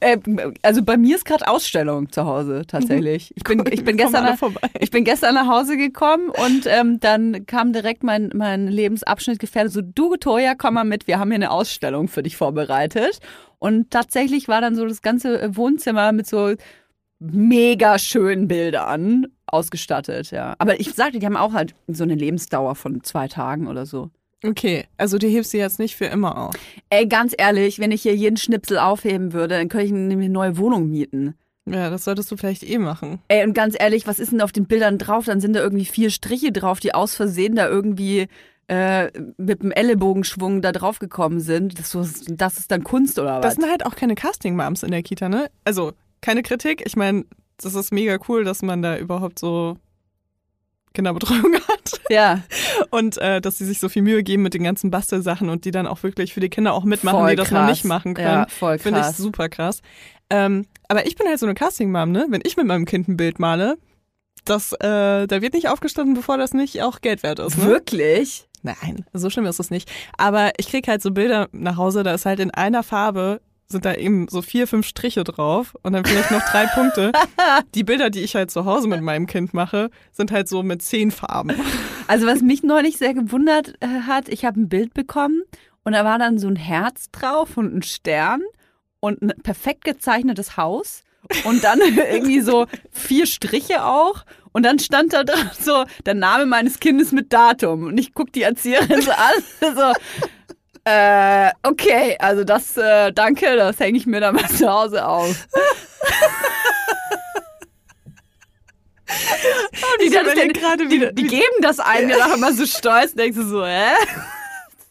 Äh, 0.00 0.18
also 0.62 0.82
bei 0.82 0.96
mir 0.96 1.16
ist 1.16 1.24
gerade 1.24 1.46
Ausstellung 1.46 2.10
zu 2.10 2.24
Hause 2.24 2.64
tatsächlich. 2.66 3.32
Ich 3.36 3.44
bin, 3.44 3.64
ich 3.70 3.84
bin 3.84 3.96
gestern 3.96 4.24
nach, 4.24 4.38
ich 4.80 4.90
bin 4.90 5.04
gestern 5.04 5.34
nach 5.34 5.46
Hause 5.46 5.76
gekommen 5.76 6.30
und 6.30 6.66
ähm, 6.66 7.00
dann 7.00 7.46
kam 7.46 7.72
direkt 7.72 8.02
mein, 8.02 8.30
mein 8.34 8.66
Lebensabschnittgefährte 8.68 9.70
so, 9.70 9.82
du 9.82 10.16
Toja, 10.16 10.54
komm 10.54 10.74
mal 10.74 10.84
mit, 10.84 11.06
wir 11.06 11.18
haben 11.18 11.30
hier 11.30 11.36
eine 11.36 11.50
Ausstellung 11.50 12.08
für 12.08 12.22
dich 12.22 12.36
vorbereitet. 12.36 13.20
Und 13.58 13.90
tatsächlich 13.90 14.48
war 14.48 14.60
dann 14.60 14.74
so 14.74 14.86
das 14.86 15.02
ganze 15.02 15.56
Wohnzimmer 15.56 16.12
mit 16.12 16.26
so 16.26 16.54
mega 17.18 17.98
schönen 17.98 18.48
Bildern 18.48 19.26
ausgestattet, 19.46 20.30
ja. 20.30 20.54
Aber 20.58 20.80
ich 20.80 20.92
sagte, 20.92 21.18
die 21.18 21.26
haben 21.26 21.36
auch 21.36 21.52
halt 21.52 21.74
so 21.86 22.04
eine 22.04 22.14
Lebensdauer 22.14 22.74
von 22.74 23.02
zwei 23.02 23.28
Tagen 23.28 23.66
oder 23.68 23.86
so. 23.86 24.10
Okay, 24.44 24.84
also 24.96 25.18
du 25.18 25.26
hebst 25.26 25.50
sie 25.50 25.58
jetzt 25.58 25.78
nicht 25.78 25.96
für 25.96 26.04
immer 26.06 26.36
auf. 26.36 26.54
Ey, 26.90 27.06
ganz 27.06 27.34
ehrlich, 27.36 27.78
wenn 27.78 27.90
ich 27.90 28.02
hier 28.02 28.14
jeden 28.14 28.36
Schnipsel 28.36 28.78
aufheben 28.78 29.32
würde, 29.32 29.56
dann 29.56 29.68
könnte 29.68 29.86
ich 29.86 29.92
eine 29.92 30.28
neue 30.28 30.56
Wohnung 30.58 30.90
mieten. 30.90 31.34
Ja, 31.68 31.90
das 31.90 32.04
solltest 32.04 32.30
du 32.30 32.36
vielleicht 32.36 32.62
eh 32.62 32.78
machen. 32.78 33.18
Ey, 33.28 33.44
und 33.44 33.54
ganz 33.54 33.74
ehrlich, 33.78 34.06
was 34.06 34.18
ist 34.20 34.30
denn 34.32 34.40
auf 34.40 34.52
den 34.52 34.66
Bildern 34.66 34.98
drauf? 34.98 35.24
Dann 35.24 35.40
sind 35.40 35.54
da 35.54 35.60
irgendwie 35.60 35.84
vier 35.86 36.10
Striche 36.10 36.52
drauf, 36.52 36.78
die 36.78 36.94
aus 36.94 37.16
Versehen 37.16 37.56
da 37.56 37.66
irgendwie 37.66 38.28
äh, 38.68 39.10
mit 39.36 39.62
dem 39.62 39.72
Ellenbogenschwung 39.72 40.62
da 40.62 40.70
drauf 40.70 41.00
gekommen 41.00 41.40
sind. 41.40 41.78
Das, 41.78 41.96
das 42.28 42.58
ist 42.58 42.70
dann 42.70 42.84
Kunst 42.84 43.18
oder 43.18 43.40
Das 43.40 43.56
was? 43.56 43.62
sind 43.62 43.70
halt 43.70 43.84
auch 43.84 43.96
keine 43.96 44.14
Casting-Moms 44.14 44.84
in 44.84 44.92
der 44.92 45.02
Kita, 45.02 45.28
ne? 45.28 45.50
Also, 45.64 45.92
keine 46.20 46.42
Kritik. 46.42 46.82
Ich 46.86 46.94
meine, 46.94 47.24
das 47.56 47.74
ist 47.74 47.92
mega 47.92 48.18
cool, 48.28 48.44
dass 48.44 48.62
man 48.62 48.82
da 48.82 48.96
überhaupt 48.98 49.38
so 49.40 49.76
Kinderbetreuung 50.96 51.54
hat. 51.68 52.00
Ja, 52.10 52.42
Und 52.90 53.18
äh, 53.18 53.40
dass 53.40 53.58
sie 53.58 53.64
sich 53.64 53.78
so 53.78 53.88
viel 53.88 54.02
Mühe 54.02 54.22
geben 54.22 54.42
mit 54.42 54.54
den 54.54 54.64
ganzen 54.64 54.90
Bastelsachen 54.90 55.48
und 55.48 55.64
die 55.64 55.70
dann 55.70 55.86
auch 55.86 56.02
wirklich 56.02 56.34
für 56.34 56.40
die 56.40 56.48
Kinder 56.48 56.72
auch 56.74 56.84
mitmachen, 56.84 57.20
voll 57.20 57.30
die 57.30 57.36
das 57.36 57.48
krass. 57.48 57.60
noch 57.62 57.68
nicht 57.70 57.84
machen 57.84 58.14
können. 58.14 58.26
Ja, 58.28 58.46
voll 58.48 58.78
Finde 58.78 59.00
ich 59.00 59.06
krass. 59.06 59.16
super 59.16 59.48
krass. 59.48 59.82
Ähm, 60.30 60.66
aber 60.88 61.06
ich 61.06 61.14
bin 61.16 61.28
halt 61.28 61.38
so 61.38 61.46
eine 61.46 61.54
Casting-Mom, 61.54 62.10
ne? 62.10 62.26
Wenn 62.30 62.40
ich 62.44 62.56
mit 62.56 62.66
meinem 62.66 62.84
Kind 62.84 63.06
ein 63.08 63.16
Bild 63.16 63.38
male, 63.38 63.76
das, 64.44 64.72
äh, 64.72 65.26
da 65.26 65.42
wird 65.42 65.54
nicht 65.54 65.68
aufgestanden, 65.68 66.14
bevor 66.14 66.38
das 66.38 66.52
nicht 66.54 66.82
auch 66.82 67.00
Geld 67.00 67.22
wert 67.22 67.38
ist, 67.38 67.58
ne? 67.58 67.66
Wirklich? 67.66 68.48
Nein, 68.62 69.04
so 69.12 69.30
schlimm 69.30 69.46
ist 69.46 69.60
es 69.60 69.70
nicht. 69.70 69.88
Aber 70.18 70.50
ich 70.56 70.68
krieg 70.68 70.88
halt 70.88 71.00
so 71.02 71.12
Bilder 71.12 71.48
nach 71.52 71.76
Hause, 71.76 72.02
da 72.02 72.14
ist 72.14 72.26
halt 72.26 72.40
in 72.40 72.50
einer 72.50 72.82
Farbe 72.82 73.40
sind 73.68 73.84
da 73.84 73.94
eben 73.94 74.28
so 74.28 74.42
vier, 74.42 74.66
fünf 74.66 74.86
Striche 74.86 75.24
drauf 75.24 75.76
und 75.82 75.92
dann 75.92 76.04
vielleicht 76.04 76.30
noch 76.30 76.42
drei 76.50 76.66
Punkte. 76.66 77.12
Die 77.74 77.84
Bilder, 77.84 78.10
die 78.10 78.20
ich 78.20 78.34
halt 78.34 78.50
zu 78.50 78.64
Hause 78.64 78.88
mit 78.88 79.00
meinem 79.02 79.26
Kind 79.26 79.54
mache, 79.54 79.90
sind 80.12 80.30
halt 80.30 80.48
so 80.48 80.62
mit 80.62 80.82
zehn 80.82 81.10
Farben. 81.10 81.52
Also 82.06 82.26
was 82.26 82.42
mich 82.42 82.62
neulich 82.62 82.98
sehr 82.98 83.14
gewundert 83.14 83.74
äh, 83.80 84.02
hat, 84.06 84.28
ich 84.28 84.44
habe 84.44 84.60
ein 84.60 84.68
Bild 84.68 84.94
bekommen 84.94 85.42
und 85.84 85.92
da 85.92 86.04
war 86.04 86.18
dann 86.18 86.38
so 86.38 86.48
ein 86.48 86.56
Herz 86.56 87.10
drauf 87.10 87.56
und 87.56 87.74
ein 87.74 87.82
Stern 87.82 88.42
und 89.00 89.22
ein 89.22 89.32
perfekt 89.42 89.84
gezeichnetes 89.84 90.56
Haus 90.56 91.02
und 91.44 91.64
dann 91.64 91.80
irgendwie 92.10 92.40
so 92.40 92.66
vier 92.90 93.26
Striche 93.26 93.84
auch 93.84 94.24
und 94.52 94.62
dann 94.62 94.78
stand 94.78 95.12
da 95.12 95.24
drauf 95.24 95.54
so 95.58 95.84
der 96.04 96.14
Name 96.14 96.46
meines 96.46 96.80
Kindes 96.80 97.12
mit 97.12 97.32
Datum 97.32 97.84
und 97.84 97.98
ich 97.98 98.14
guck 98.14 98.32
die 98.32 98.42
Erzieherin 98.42 99.02
so 99.02 99.10
an 99.10 99.34
so 99.76 99.92
äh, 100.86 101.50
okay, 101.64 102.16
also 102.18 102.44
das, 102.44 102.76
äh, 102.76 103.12
danke, 103.12 103.56
das 103.56 103.78
hänge 103.80 103.98
ich 103.98 104.06
mir 104.06 104.20
dann 104.20 104.36
mal 104.36 104.48
zu 104.48 104.68
Hause 104.70 105.04
auf. 105.06 105.34
die, 110.00 110.10
das 110.10 110.22
überleg 110.22 110.34
denn, 110.34 110.62
gerade, 110.62 110.86
die, 110.88 111.00
wie- 111.00 111.12
die 111.14 111.26
geben 111.26 111.42
das 111.62 111.78
einem 111.80 112.10
ja 112.10 112.26
noch 112.28 112.36
immer 112.36 112.52
so 112.52 112.66
stolz, 112.66 113.14
denkst 113.14 113.36
du 113.38 113.44
so, 113.46 113.64
hä? 113.64 113.92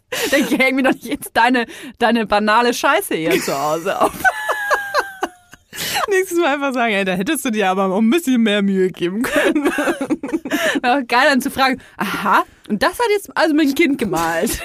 Dann 0.31 0.43
hängen 0.45 0.77
mir 0.77 0.83
doch 0.83 0.93
nicht 0.93 1.05
jetzt 1.05 1.31
deine, 1.33 1.65
deine 1.99 2.25
banale 2.25 2.73
Scheiße 2.73 3.15
hier 3.15 3.41
zu 3.41 3.57
Hause 3.57 3.99
auf. 3.99 4.13
Nächstes 6.09 6.37
Mal 6.37 6.53
einfach 6.53 6.73
sagen, 6.73 6.93
ey, 6.93 7.03
da 7.03 7.13
hättest 7.13 7.43
du 7.43 7.49
dir 7.49 7.69
aber 7.69 7.85
auch 7.87 7.97
ein 7.97 8.09
bisschen 8.09 8.41
mehr 8.41 8.61
Mühe 8.61 8.89
geben 8.91 9.23
können. 9.23 9.73
Aber 10.81 11.03
geil 11.03 11.25
dann 11.27 11.41
zu 11.41 11.51
fragen, 11.51 11.81
aha, 11.97 12.43
und 12.69 12.81
das 12.81 12.91
hat 12.93 13.07
jetzt 13.09 13.29
also 13.35 13.53
mein 13.55 13.75
Kind 13.75 13.97
gemalt. 13.97 14.61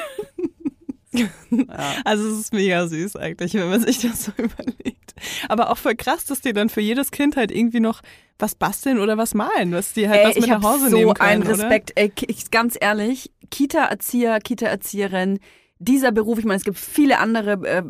Also 2.04 2.28
es 2.28 2.38
ist 2.38 2.52
mega 2.52 2.86
süß 2.86 3.16
eigentlich, 3.16 3.54
wenn 3.54 3.68
man 3.68 3.80
sich 3.80 3.98
das 4.00 4.24
so 4.24 4.32
überlegt. 4.38 5.14
Aber 5.48 5.70
auch 5.70 5.76
voll 5.76 5.96
krass, 5.96 6.24
dass 6.24 6.40
die 6.40 6.52
dann 6.52 6.68
für 6.68 6.80
jedes 6.80 7.11
Kind 7.11 7.36
halt 7.36 7.50
irgendwie 7.50 7.80
noch 7.80 8.00
was 8.38 8.54
basteln 8.54 8.98
oder 8.98 9.18
was 9.18 9.34
malen, 9.34 9.72
was 9.72 9.92
die 9.92 10.08
halt 10.08 10.20
Ey, 10.20 10.28
was 10.28 10.36
mit 10.36 10.48
nach 10.48 10.62
Hause 10.62 10.88
so 10.90 10.96
nehmen 10.96 11.14
können, 11.14 11.28
einen 11.28 11.42
oder? 11.42 11.52
Respekt. 11.52 11.92
Ey, 11.96 12.12
ich, 12.28 12.50
ganz 12.50 12.76
ehrlich, 12.80 13.30
Kita-Erzieher, 13.50 14.38
Kita-Erzieherin, 14.38 15.40
dieser 15.78 16.12
Beruf, 16.12 16.38
ich 16.38 16.44
meine, 16.44 16.58
es 16.58 16.64
gibt 16.64 16.78
viele 16.78 17.18
andere 17.18 17.52
äh, 17.66 17.82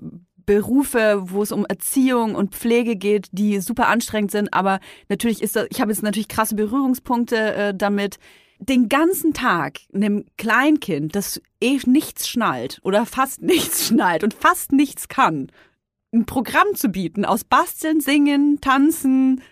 Berufe, 0.46 1.22
wo 1.26 1.42
es 1.42 1.52
um 1.52 1.66
Erziehung 1.66 2.34
und 2.34 2.54
Pflege 2.54 2.96
geht, 2.96 3.28
die 3.32 3.60
super 3.60 3.88
anstrengend 3.88 4.30
sind, 4.30 4.52
aber 4.52 4.80
natürlich 5.08 5.42
ist 5.42 5.54
das, 5.56 5.66
ich 5.70 5.80
habe 5.80 5.92
jetzt 5.92 6.02
natürlich 6.02 6.28
krasse 6.28 6.54
Berührungspunkte 6.54 7.54
äh, 7.54 7.74
damit. 7.74 8.18
Den 8.60 8.88
ganzen 8.88 9.32
Tag 9.32 9.80
einem 9.92 10.26
Kleinkind, 10.36 11.16
das 11.16 11.40
eh 11.60 11.80
nichts 11.86 12.28
schnallt 12.28 12.78
oder 12.82 13.06
fast 13.06 13.42
nichts 13.42 13.88
schnallt 13.88 14.22
und 14.22 14.34
fast 14.34 14.72
nichts 14.72 15.08
kann, 15.08 15.50
ein 16.12 16.26
Programm 16.26 16.74
zu 16.74 16.88
bieten 16.88 17.24
aus 17.24 17.44
Basteln, 17.44 18.00
Singen, 18.00 18.60
Tanzen, 18.60 19.42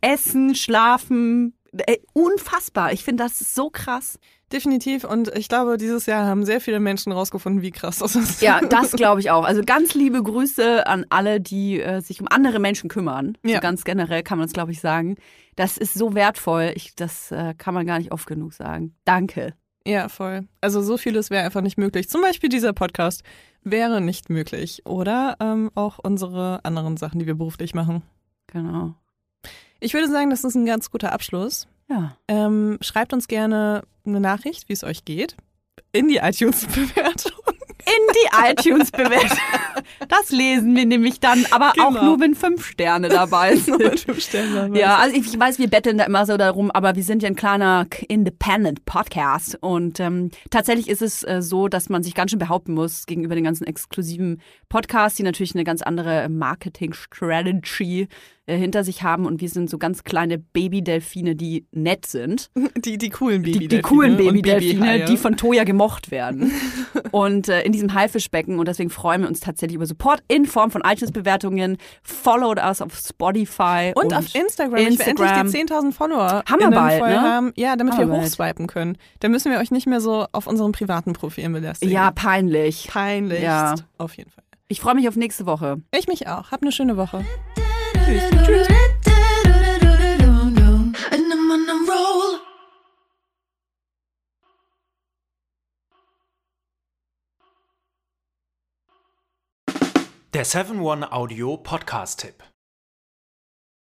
Essen, 0.00 0.54
Schlafen. 0.54 1.54
Ey, 1.72 2.02
unfassbar. 2.12 2.92
Ich 2.92 3.04
finde 3.04 3.24
das 3.24 3.38
so 3.54 3.70
krass. 3.70 4.18
Definitiv. 4.52 5.04
Und 5.04 5.28
ich 5.36 5.48
glaube, 5.48 5.76
dieses 5.76 6.06
Jahr 6.06 6.24
haben 6.24 6.44
sehr 6.44 6.60
viele 6.60 6.80
Menschen 6.80 7.12
rausgefunden, 7.12 7.60
wie 7.60 7.70
krass 7.70 7.98
das 7.98 8.16
ist. 8.16 8.40
Ja, 8.40 8.60
das 8.60 8.92
glaube 8.96 9.20
ich 9.20 9.30
auch. 9.30 9.44
Also 9.44 9.62
ganz 9.64 9.94
liebe 9.94 10.22
Grüße 10.22 10.86
an 10.86 11.04
alle, 11.10 11.40
die 11.40 11.80
äh, 11.80 12.00
sich 12.00 12.20
um 12.20 12.28
andere 12.28 12.58
Menschen 12.58 12.88
kümmern. 12.88 13.36
Ja. 13.44 13.56
So 13.56 13.60
ganz 13.60 13.84
generell 13.84 14.22
kann 14.22 14.38
man 14.38 14.46
es, 14.46 14.52
glaube 14.54 14.72
ich, 14.72 14.80
sagen. 14.80 15.16
Das 15.56 15.76
ist 15.76 15.94
so 15.94 16.14
wertvoll. 16.14 16.72
Ich, 16.76 16.94
das 16.94 17.30
äh, 17.30 17.54
kann 17.58 17.74
man 17.74 17.86
gar 17.86 17.98
nicht 17.98 18.12
oft 18.12 18.26
genug 18.26 18.54
sagen. 18.54 18.94
Danke. 19.04 19.54
Ja, 19.86 20.08
voll. 20.08 20.46
Also 20.60 20.82
so 20.82 20.96
vieles 20.96 21.30
wäre 21.30 21.44
einfach 21.44 21.62
nicht 21.62 21.78
möglich. 21.78 22.08
Zum 22.08 22.20
Beispiel 22.20 22.48
dieser 22.48 22.72
Podcast 22.72 23.22
wäre 23.62 24.00
nicht 24.00 24.30
möglich. 24.30 24.82
Oder 24.86 25.36
ähm, 25.40 25.70
auch 25.74 25.98
unsere 25.98 26.64
anderen 26.64 26.96
Sachen, 26.96 27.18
die 27.18 27.26
wir 27.26 27.34
beruflich 27.34 27.74
machen. 27.74 28.02
Genau. 28.46 28.94
Ich 29.80 29.94
würde 29.94 30.08
sagen, 30.08 30.30
das 30.30 30.44
ist 30.44 30.54
ein 30.54 30.66
ganz 30.66 30.90
guter 30.90 31.12
Abschluss. 31.12 31.68
Ja. 31.88 32.16
Ähm, 32.28 32.78
schreibt 32.80 33.12
uns 33.12 33.28
gerne 33.28 33.82
eine 34.06 34.20
Nachricht, 34.20 34.68
wie 34.68 34.72
es 34.74 34.84
euch 34.84 35.04
geht. 35.04 35.36
In 35.92 36.08
die 36.08 36.16
iTunes-Bewertung. 36.16 37.32
in 37.78 38.14
die 38.14 38.50
iTunes-Bewertung. 38.50 39.38
Das 40.08 40.30
lesen 40.30 40.76
wir 40.76 40.84
nämlich 40.84 41.20
dann, 41.20 41.46
aber 41.50 41.70
auch 41.80 41.88
Genau. 41.88 42.04
nur, 42.04 42.20
wenn 42.20 42.34
fünf 42.34 42.66
Sterne 42.66 43.08
dabei 43.08 43.56
sind. 43.56 43.78
Mit 43.78 44.00
fünf 44.00 44.20
Sternen 44.22 44.54
dabei. 44.54 44.78
Ja, 44.78 44.96
also 44.98 45.16
ich, 45.16 45.26
ich 45.32 45.38
weiß, 45.40 45.58
wir 45.58 45.68
betteln 45.70 45.96
da 45.96 46.04
immer 46.04 46.26
so 46.26 46.36
darum, 46.36 46.70
aber 46.70 46.94
wir 46.96 47.02
sind 47.02 47.22
ja 47.22 47.28
ein 47.28 47.36
kleiner 47.36 47.86
Independent 48.08 48.84
Podcast 48.84 49.56
und 49.62 49.98
ähm, 50.00 50.30
tatsächlich 50.50 50.88
ist 50.88 51.00
es 51.00 51.22
äh, 51.22 51.40
so, 51.40 51.68
dass 51.68 51.88
man 51.88 52.02
sich 52.02 52.14
ganz 52.14 52.30
schön 52.32 52.38
behaupten 52.38 52.74
muss 52.74 53.06
gegenüber 53.06 53.34
den 53.34 53.44
ganzen 53.44 53.66
exklusiven 53.66 54.42
Podcasts, 54.68 55.16
die 55.16 55.22
natürlich 55.22 55.54
eine 55.54 55.64
ganz 55.64 55.80
andere 55.80 56.28
Marketing-Strategy 56.28 58.08
äh, 58.48 58.56
hinter 58.56 58.82
sich 58.82 59.02
haben 59.02 59.26
und 59.26 59.40
wir 59.40 59.48
sind 59.48 59.68
so 59.68 59.76
ganz 59.78 60.04
kleine 60.04 60.38
Babydelfine, 60.38 61.36
die 61.36 61.66
nett 61.70 62.06
sind. 62.06 62.50
Die, 62.84 62.96
die 62.96 63.10
coolen 63.10 63.42
Die, 63.42 63.52
Babydelfine. 63.52 63.82
die 63.82 63.82
coolen 63.82 64.10
und 64.12 64.16
Babydelfine, 64.18 64.80
Babyhaie. 64.80 65.04
die 65.04 65.16
von 65.16 65.36
Toya 65.36 65.64
gemocht 65.64 66.10
werden. 66.10 66.50
und 67.10 67.48
äh, 67.48 67.62
in 67.62 67.72
diesem 67.72 67.92
Haifischbecken. 67.92 68.58
Und 68.58 68.68
deswegen 68.68 68.88
freuen 68.90 69.22
wir 69.22 69.28
uns 69.28 69.40
tatsächlich 69.40 69.74
über 69.76 69.86
Support 69.86 70.22
in 70.28 70.46
Form 70.46 70.70
von 70.70 70.82
iTunes-Bewertungen. 70.82 71.76
Followed 72.02 72.58
us 72.58 72.80
auf 72.80 72.96
Spotify. 72.96 73.92
Und, 73.94 74.14
auf 74.14 74.34
Instagram. 74.34 74.76
Ich 74.76 74.86
will 74.86 74.92
endlich 74.92 75.06
Instagram. 75.08 75.50
die 75.50 75.58
10.000 75.58 75.92
Follower 75.92 76.42
Haben 76.48 76.60
wir 76.60 76.70
bald, 76.70 77.02
ne? 77.02 77.20
haben. 77.20 77.52
Ja, 77.56 77.76
damit 77.76 77.94
Haben 77.94 78.00
wir 78.00 78.06
bald. 78.06 78.22
hochswipen 78.22 78.66
können. 78.66 78.96
Dann 79.20 79.30
müssen 79.32 79.50
wir 79.52 79.58
euch 79.58 79.70
nicht 79.70 79.86
mehr 79.86 80.00
so 80.00 80.26
auf 80.32 80.46
unseren 80.46 80.72
privaten 80.72 81.12
Profilen 81.12 81.52
belästigen. 81.52 81.92
Ja, 81.92 82.10
peinlich. 82.12 82.88
Peinlichst. 82.88 83.42
Ja. 83.42 83.74
Auf 83.98 84.16
jeden 84.16 84.30
Fall. 84.30 84.44
Ich 84.68 84.80
freue 84.80 84.94
mich 84.94 85.08
auf 85.08 85.16
nächste 85.16 85.46
Woche. 85.46 85.82
Ich 85.94 86.08
mich 86.08 86.28
auch. 86.28 86.50
Hab 86.50 86.62
eine 86.62 86.72
schöne 86.72 86.96
Woche. 86.96 87.24
And 91.10 91.32
I'm 91.32 91.50
on 91.50 91.68
a 91.68 91.74
roll. 91.86 92.40
Der 100.32 100.44
7-One 100.44 101.04
Audio 101.04 101.56
Podcast-Tipp. 101.58 102.42